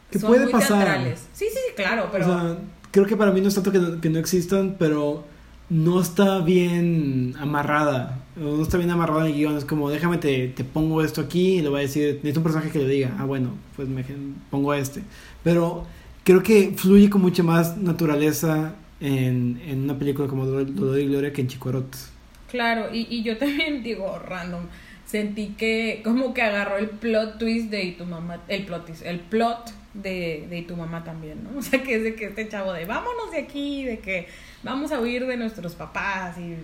Que 0.09 0.19
son 0.19 0.29
puede 0.29 0.43
muy 0.43 0.51
pasar. 0.51 0.83
teatrales. 0.83 1.27
Sí, 1.33 1.45
sí, 1.45 1.59
sí, 1.67 1.73
claro, 1.75 2.09
pero. 2.11 2.25
O 2.25 2.27
sea, 2.29 2.57
creo 2.91 3.05
que 3.05 3.17
para 3.17 3.31
mí 3.31 3.41
no 3.41 3.49
es 3.49 3.55
tanto 3.55 3.71
que 3.71 3.79
no, 3.79 3.99
que 3.99 4.09
no 4.09 4.19
existan, 4.19 4.77
pero 4.79 5.25
no 5.73 5.99
está 5.99 6.39
bien 6.39 7.33
amarrada. 7.39 8.19
No 8.35 8.61
está 8.61 8.77
bien 8.77 8.91
amarrada 8.91 9.27
en 9.27 9.35
el. 9.35 9.57
Es 9.57 9.65
como, 9.65 9.89
déjame, 9.89 10.17
te, 10.17 10.49
te 10.49 10.63
pongo 10.63 11.03
esto 11.03 11.21
aquí 11.21 11.57
y 11.57 11.61
le 11.61 11.69
voy 11.69 11.79
a 11.79 11.81
decir, 11.81 12.15
necesito 12.15 12.39
un 12.41 12.43
personaje 12.43 12.69
que 12.69 12.79
le 12.79 12.87
diga, 12.87 13.15
ah, 13.17 13.25
bueno, 13.25 13.49
pues 13.75 13.87
me 13.87 14.05
pongo 14.51 14.71
a 14.71 14.77
este. 14.77 15.01
Pero 15.43 15.85
creo 16.23 16.43
que 16.43 16.73
fluye 16.75 17.09
con 17.09 17.21
mucha 17.21 17.41
más 17.41 17.75
naturaleza 17.77 18.75
en, 18.99 19.59
en 19.67 19.83
una 19.83 19.97
película 19.97 20.27
como 20.27 20.45
Dolor 20.45 20.99
y 20.99 21.07
Gloria 21.07 21.33
que 21.33 21.41
en 21.41 21.47
Chicuarotes. 21.47 22.11
Claro, 22.49 22.93
y, 22.93 23.07
y 23.09 23.23
yo 23.23 23.37
también 23.37 23.81
digo 23.83 24.19
random. 24.19 24.65
Sentí 25.05 25.55
que 25.57 26.01
como 26.03 26.35
que 26.35 26.43
agarró 26.43 26.77
el 26.77 26.89
plot 26.89 27.39
twist 27.39 27.71
de 27.71 27.83
y 27.83 27.91
tu 27.93 28.05
mamá, 28.05 28.41
el 28.47 28.65
plot 28.65 28.85
twist, 28.85 29.03
el 29.05 29.19
plot 29.19 29.73
de, 29.95 30.45
de 30.49 30.61
tu 30.61 30.75
mamá 30.75 31.03
también, 31.03 31.43
¿no? 31.43 31.49
O 31.59 31.61
sea, 31.63 31.81
que 31.81 31.95
es 31.95 32.03
de 32.03 32.13
que 32.13 32.25
este 32.25 32.47
chavo 32.47 32.73
de 32.73 32.85
vámonos 32.85 33.31
de 33.31 33.39
aquí, 33.39 33.85
de 33.85 33.99
que 33.99 34.27
vamos 34.63 34.91
a 34.91 34.99
huir 34.99 35.25
de 35.27 35.37
nuestros 35.37 35.75
papás 35.75 36.37
y 36.37 36.55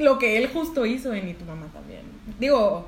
lo 0.00 0.18
que 0.18 0.38
él 0.38 0.48
justo 0.52 0.86
hizo 0.86 1.12
en 1.12 1.28
y 1.28 1.34
tu 1.34 1.44
mamá 1.44 1.66
también. 1.72 2.02
Digo, 2.38 2.86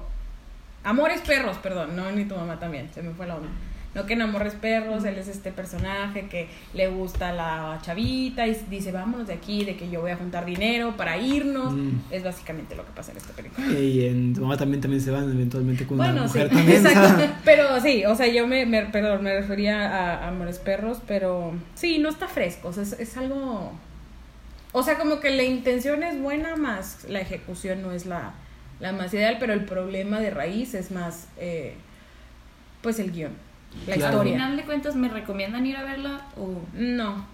Amores 0.85 1.21
Perros, 1.21 1.59
perdón, 1.59 1.95
no 1.97 2.09
en 2.09 2.21
y 2.21 2.25
tu 2.25 2.35
mamá 2.37 2.59
también, 2.59 2.89
se 2.95 3.03
me 3.03 3.11
fue 3.13 3.27
la 3.27 3.37
onda. 3.37 3.49
No 3.93 4.07
que 4.07 4.13
en 4.13 4.23
Amores 4.23 4.55
Perros, 4.55 5.05
él 5.05 5.19
es 5.19 5.27
este 5.27 5.51
personaje 5.51 6.29
que 6.29 6.47
le 6.75 6.87
gusta 6.87 7.33
la 7.33 7.81
chavita 7.83 8.47
y 8.47 8.55
dice, 8.71 8.93
vámonos 8.93 9.27
de 9.27 9.33
aquí, 9.35 9.65
de 9.65 9.75
que 9.77 9.91
yo 9.91 10.01
voy 10.01 10.13
a 10.13 10.17
juntar 10.17 10.45
dinero 10.47 10.97
para 10.97 11.19
irnos. 11.19 11.73
Mm. 11.73 11.99
Es 12.13 12.23
básicamente 12.23 12.77
lo 12.77 12.87
que 12.87 12.93
pasa 12.93 13.11
en 13.11 13.17
esta 13.19 13.33
película. 13.33 13.67
Y 13.69 14.07
en 14.07 14.33
tu 14.33 14.43
mamá 14.43 14.57
también, 14.57 14.81
también 14.81 15.03
se 15.03 15.11
van 15.11 15.25
eventualmente 15.33 15.89
con 15.89 15.99
una 15.99 16.13
Bueno, 16.13 16.29
sí, 16.29 16.39
mujer 16.39 16.51
también. 16.51 16.87
exacto. 16.87 17.25
Pero 17.45 17.81
sí, 17.81 18.05
o 18.05 18.15
sea, 18.15 18.29
yo 18.29 18.47
me, 18.47 18.65
me, 18.65 18.83
perdón, 18.85 19.25
me 19.25 19.35
refería 19.35 19.91
a, 19.91 20.25
a 20.25 20.29
Amores 20.29 20.61
Perros, 20.61 20.99
pero 21.05 21.53
sí, 21.75 21.99
no 21.99 22.11
está 22.11 22.29
fresco, 22.29 22.69
o 22.69 22.73
sea, 22.73 22.85
es, 22.85 22.93
es 22.93 23.17
algo... 23.17 23.73
O 24.73 24.83
sea, 24.83 24.99
como 24.99 25.21
que 25.21 25.31
la 25.31 25.43
intención 25.43 26.03
es 26.03 26.21
buena, 26.21 26.57
más 26.57 27.05
la 27.09 27.21
ejecución 27.21 27.83
no 27.83 27.93
es 27.93 28.07
la, 28.07 28.35
la 28.79 28.93
más 28.93 29.13
ideal, 29.15 29.37
pero 29.41 29.53
el 29.53 29.65
problema 29.65 30.21
de 30.21 30.31
raíz 30.31 30.75
es 30.75 30.91
más, 30.91 31.27
eh, 31.39 31.75
pues, 32.83 32.99
el 33.01 33.11
guion, 33.11 33.33
la 33.87 33.95
Claro. 33.97 34.21
Al 34.21 34.27
historia. 34.27 34.33
final 34.35 34.57
de 34.57 34.63
cuentas, 34.65 34.95
¿me 34.95 35.09
recomiendan 35.09 35.67
ir 35.67 35.77
a 35.77 35.83
verla? 35.83 36.27
O... 36.37 36.63
No. 36.75 37.27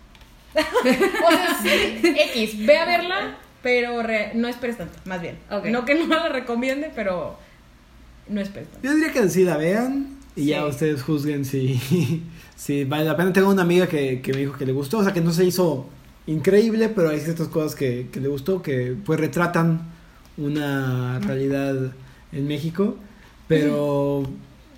o 0.57 1.31
sea, 1.31 1.59
sí, 1.63 2.01
X, 2.35 2.65
ve 2.67 2.79
a 2.79 2.87
verla, 2.87 3.37
pero 3.63 4.03
re- 4.03 4.33
no 4.35 4.49
esperes 4.49 4.79
tanto, 4.79 4.99
más 5.05 5.21
bien. 5.21 5.37
No 5.71 5.85
que 5.85 5.95
no 5.95 6.07
la 6.07 6.29
recomiende, 6.31 6.91
pero 6.95 7.39
no 8.29 8.41
esperes 8.41 8.71
tanto. 8.71 8.87
Yo 8.89 8.95
diría 8.95 9.13
que 9.13 9.29
sí 9.29 9.45
la 9.45 9.59
vean 9.59 10.17
y 10.35 10.47
ya 10.47 10.65
ustedes 10.65 11.03
juzguen 11.03 11.45
si, 11.45 12.23
si 12.57 12.85
vale 12.85 13.05
la 13.05 13.17
pena. 13.19 13.33
Tengo 13.35 13.51
una 13.51 13.63
amiga 13.63 13.87
que, 13.87 14.23
que 14.23 14.33
me 14.33 14.39
dijo 14.41 14.57
que 14.57 14.65
le 14.65 14.73
gustó, 14.73 14.99
o 14.99 15.05
sea 15.05 15.13
que 15.13 15.21
no 15.21 15.31
se 15.33 15.45
hizo 15.45 15.87
increíble, 16.27 16.89
pero 16.89 17.11
hay 17.11 17.21
ciertas 17.21 17.49
cosas 17.49 17.75
que, 17.75 18.09
que 18.13 18.21
le 18.21 18.29
gustó 18.29 18.63
que 18.63 18.97
pues 19.05 19.19
retratan 19.21 19.91
una 20.37 21.19
realidad 21.21 21.93
en 22.33 22.47
México, 22.47 22.97
pero 23.49 24.25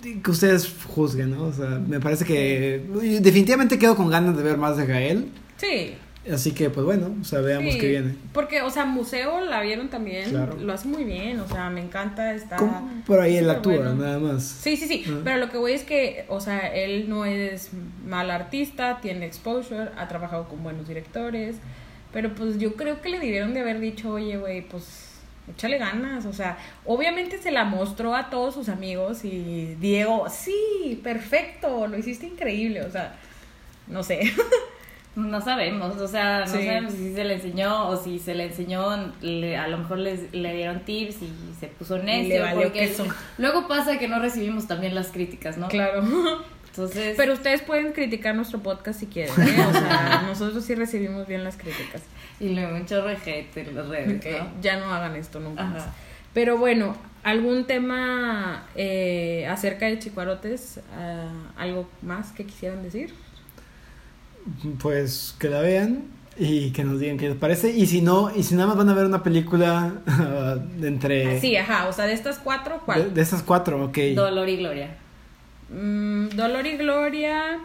que 0.01 0.31
ustedes 0.31 0.71
juzguen, 0.87 1.31
¿no? 1.31 1.43
O 1.43 1.53
sea, 1.53 1.81
me 1.85 1.99
parece 1.99 2.23
que 2.23 2.81
definitivamente 3.21 3.77
quedo 3.77 3.95
con 3.95 4.09
ganas 4.09 4.37
de 4.37 4.43
ver 4.43 4.57
más 4.57 4.77
de 4.77 4.85
Gael, 4.85 5.31
Sí, 5.59 5.93
así 6.31 6.51
que 6.51 6.69
pues 6.69 6.85
bueno, 6.85 7.15
o 7.21 7.23
sea, 7.23 7.39
veamos 7.41 7.73
Sí, 7.73 7.79
qué 7.79 7.87
viene. 7.87 8.15
Porque, 8.33 8.61
o 8.61 8.69
sea, 8.69 8.85
Museo 8.85 9.41
la 9.41 9.61
vieron 9.61 9.89
también. 9.89 10.29
Claro. 10.29 10.57
Lo 10.57 10.73
hace 10.73 10.87
muy 10.87 11.03
bien, 11.03 11.39
o 11.39 11.47
sea, 11.47 11.69
me 11.69 11.81
encanta. 11.81 12.33
Está. 12.33 12.57
Como 12.57 13.03
por 13.05 13.19
ahí 13.19 13.37
él 13.37 13.49
actúa, 13.49 13.75
bueno. 13.75 13.95
nada 13.95 14.19
más. 14.19 14.43
Sí, 14.43 14.77
sí, 14.77 14.87
sí. 14.87 15.05
Ah. 15.07 15.21
Pero 15.23 15.37
lo 15.37 15.49
que 15.49 15.57
voy 15.57 15.73
es 15.73 15.83
que, 15.83 16.25
o 16.27 16.39
sea, 16.39 16.59
él 16.73 17.09
no 17.09 17.25
es 17.25 17.71
mal 18.05 18.31
artista, 18.31 18.99
tiene 19.01 19.25
exposure, 19.25 19.89
ha 19.97 20.07
trabajado 20.07 20.47
con 20.47 20.63
buenos 20.63 20.87
directores. 20.87 21.57
Pero 22.11 22.33
pues 22.33 22.57
yo 22.57 22.73
creo 22.75 23.01
que 23.01 23.09
le 23.09 23.19
debieron 23.19 23.53
de 23.53 23.59
haber 23.59 23.79
dicho, 23.79 24.11
oye, 24.11 24.37
güey, 24.37 24.67
pues 24.67 25.09
échale 25.49 25.77
ganas, 25.77 26.25
o 26.25 26.33
sea, 26.33 26.57
obviamente 26.85 27.37
se 27.39 27.51
la 27.51 27.63
mostró 27.63 28.15
a 28.15 28.29
todos 28.29 28.53
sus 28.53 28.69
amigos 28.69 29.25
y 29.25 29.75
Diego, 29.79 30.27
sí, 30.29 30.99
perfecto, 31.03 31.87
lo 31.87 31.97
hiciste 31.97 32.27
increíble, 32.27 32.81
o 32.83 32.91
sea, 32.91 33.15
no 33.87 34.03
sé. 34.03 34.21
No 35.15 35.41
sabemos, 35.41 35.97
o 35.97 36.07
sea, 36.07 36.41
no 36.41 36.45
Sí. 36.47 36.63
sabemos 36.65 36.93
si 36.93 37.13
se 37.13 37.23
le 37.25 37.33
enseñó 37.35 37.89
o 37.89 37.97
si 38.01 38.19
se 38.19 38.35
le 38.35 38.45
enseñó, 38.45 39.11
le- 39.21 39.57
a 39.57 39.67
lo 39.67 39.79
mejor 39.79 39.97
les, 39.97 40.31
le 40.33 40.53
dieron 40.55 40.79
tips 40.81 41.17
y 41.23 41.29
se 41.59 41.67
puso 41.67 41.97
necio. 41.97 42.35
le 42.35 42.39
valió 42.41 42.61
porque 42.63 42.79
queso. 42.87 43.05
luego 43.37 43.67
pasa 43.67 43.97
que 43.97 44.07
no 44.07 44.19
recibimos 44.19 44.67
también 44.67 44.95
las 44.95 45.07
críticas, 45.07 45.57
¿no? 45.57 45.67
Claro. 45.67 46.03
Entonces, 46.69 47.15
Pero 47.17 47.33
ustedes 47.33 47.61
pueden 47.63 47.91
criticar 47.91 48.35
nuestro 48.35 48.59
podcast 48.59 48.99
si 48.99 49.07
quieren, 49.07 49.33
¿eh? 49.41 49.55
O 49.69 49.71
sea, 49.73 50.23
nosotros 50.27 50.63
sí 50.63 50.75
recibimos 50.75 51.27
bien 51.27 51.43
las 51.43 51.57
críticas. 51.57 52.01
y 52.39 52.49
luego 52.49 52.75
de 52.75 53.17
hate 53.25 53.57
en 53.57 53.75
las 53.75 53.87
redes, 53.89 54.21
Que 54.21 54.39
¿no? 54.39 54.47
ya 54.61 54.77
no 54.77 54.93
hagan 54.93 55.15
esto 55.17 55.39
nunca 55.41 55.63
Ajá. 55.63 55.73
más. 55.73 55.85
Pero 56.33 56.57
bueno, 56.57 56.95
¿algún 57.23 57.65
tema 57.65 58.67
eh, 58.75 59.45
acerca 59.49 59.87
de 59.87 59.97
chicuarotes? 59.99 60.79
Ah, 60.95 61.27
¿Algo 61.57 61.89
más 62.03 62.31
que 62.31 62.45
quisieran 62.45 62.83
decir? 62.83 63.13
Pues 64.81 65.35
que 65.39 65.49
la 65.49 65.61
vean 65.61 66.03
y 66.37 66.71
que 66.71 66.83
nos 66.83 66.99
digan 66.99 67.17
qué 67.17 67.29
les 67.29 67.37
parece. 67.37 67.71
Y 67.71 67.85
si 67.87 68.01
no, 68.01 68.31
y 68.35 68.43
si 68.43 68.55
nada 68.55 68.67
más 68.67 68.77
van 68.77 68.89
a 68.89 68.93
ver 68.93 69.05
una 69.05 69.23
película 69.23 69.93
entre. 70.81 71.39
Sí, 71.41 71.55
ajá, 71.57 71.87
o 71.87 71.93
sea, 71.93 72.05
de 72.05 72.13
estas 72.13 72.39
cuatro, 72.39 72.81
¿cuál? 72.85 73.13
de 73.13 73.21
esas 73.21 73.43
cuatro, 73.43 73.83
ok. 73.85 73.97
Dolor 74.15 74.47
y 74.49 74.57
gloria. 74.57 74.95
Mm, 75.69 76.29
Dolor 76.29 76.65
y 76.65 76.77
Gloria. 76.77 77.59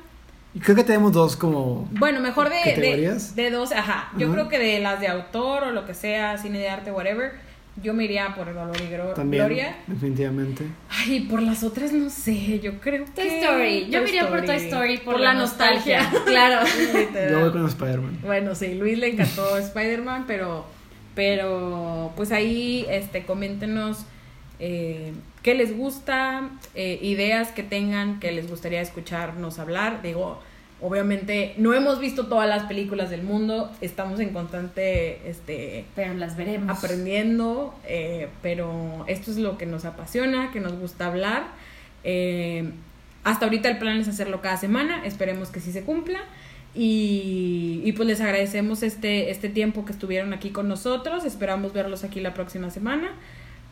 Creo 0.61 0.76
que 0.76 0.85
tenemos 0.85 1.12
dos 1.12 1.37
como. 1.37 1.89
Bueno, 1.93 2.20
mejor 2.20 2.49
de, 2.49 2.80
de, 2.80 3.18
de 3.35 3.51
dos, 3.51 3.72
ajá. 3.72 4.11
Yo 4.16 4.26
Ajá. 4.26 4.35
creo 4.35 4.49
que 4.49 4.59
de 4.59 4.80
las 4.80 5.01
de 5.01 5.09
autor 5.09 5.64
o 5.64 5.70
lo 5.72 5.85
que 5.85 5.95
sea, 5.95 6.39
cine 6.39 6.59
de 6.59 6.68
arte, 6.68 6.93
whatever, 6.93 7.32
yo 7.83 7.93
me 7.93 8.05
iría 8.05 8.35
por 8.35 8.47
Dolor 8.55 8.77
y 8.81 8.93
Gro- 8.93 9.14
También, 9.14 9.45
Gloria. 9.45 9.77
definitivamente. 9.87 10.64
Ay, 10.89 11.20
por 11.20 11.43
las 11.43 11.64
otras 11.64 11.93
no 11.93 12.09
sé, 12.09 12.61
yo 12.61 12.79
creo 12.81 13.05
Toy 13.05 13.29
que... 13.29 13.41
Story. 13.41 13.87
Yo 13.91 14.03
me 14.03 14.09
iría 14.09 14.29
por 14.29 14.45
Toy 14.45 14.57
Story 14.57 14.99
por, 14.99 15.18
la 15.18 15.35
nostalgia. 15.35 16.09
claro. 16.25 16.64
Literal. 16.95 17.31
Yo 17.31 17.41
voy 17.41 17.51
con 17.51 17.66
Spider-Man. 17.66 18.18
Bueno, 18.22 18.55
sí, 18.55 18.75
Luis 18.75 18.99
le 18.99 19.09
encantó 19.09 19.59
Spider-Man, 19.59 20.25
pero, 20.27 20.64
pero 21.14 22.12
pues 22.16 22.31
ahí 22.33 22.87
este, 22.89 23.25
coméntenos 23.25 24.05
eh, 24.61 25.12
qué 25.43 25.55
les 25.55 25.77
gusta, 25.77 26.51
eh, 26.75 26.99
ideas 27.03 27.51
que 27.51 27.62
tengan 27.64 28.20
que 28.20 28.31
les 28.33 28.49
gustaría 28.49 28.81
escucharnos 28.81 29.59
hablar. 29.59 30.01
Digo, 30.03 30.41
obviamente 30.85 31.55
no 31.57 31.72
hemos 31.72 31.99
visto 31.99 32.26
todas 32.26 32.49
las 32.49 32.64
películas 32.64 33.09
del 33.09 33.22
mundo, 33.22 33.72
estamos 33.80 34.20
en 34.20 34.35
constante 34.35 35.28
este, 35.28 35.87
Pero 35.97 36.12
las 36.14 36.37
veremos. 36.37 36.76
aprendiendo, 36.76 37.74
eh, 37.87 38.28
pero 38.43 39.05
esto 39.09 39.30
es 39.30 39.39
lo 39.39 39.57
que 39.57 39.64
nos 39.66 39.85
apasiona, 39.87 40.53
que 40.53 40.61
nos 40.61 40.74
gusta 40.74 41.07
hablar. 41.07 41.45
Eh, 42.05 42.70
hasta 43.24 43.47
ahorita 43.47 43.70
el 43.70 43.78
plan 43.78 43.99
es 43.99 44.09
hacerlo 44.09 44.43
cada 44.43 44.59
semana, 44.59 45.05
esperemos 45.07 45.49
que 45.49 45.61
sí 45.61 45.72
se 45.72 45.82
cumpla. 45.82 46.20
Y, 46.74 47.80
y 47.85 47.93
pues 47.93 48.07
les 48.09 48.20
agradecemos 48.20 48.82
este, 48.82 49.30
este 49.30 49.49
tiempo 49.49 49.85
que 49.85 49.93
estuvieron 49.93 50.32
aquí 50.32 50.51
con 50.51 50.68
nosotros, 50.68 51.24
esperamos 51.24 51.72
verlos 51.72 52.05
aquí 52.05 52.20
la 52.20 52.35
próxima 52.35 52.68
semana. 52.70 53.12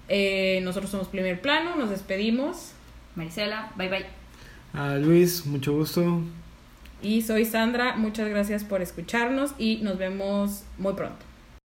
Eh, 0.09 0.61
nosotros 0.63 0.91
somos 0.91 1.09
Primer 1.09 1.41
Plano, 1.41 1.77
nos 1.77 1.91
despedimos 1.91 2.73
Marisela, 3.17 3.73
bye 3.77 3.89
bye. 3.89 4.07
Ah, 4.73 4.97
Luis, 4.99 5.45
mucho 5.45 5.75
gusto. 5.75 6.23
Y 7.03 7.23
soy 7.23 7.45
Sandra, 7.45 7.97
muchas 7.97 8.29
gracias 8.29 8.65
por 8.65 8.83
escucharnos 8.83 9.53
y 9.59 9.79
nos 9.83 9.99
vemos 9.99 10.65
muy 10.79 10.95
pronto. 10.95 11.32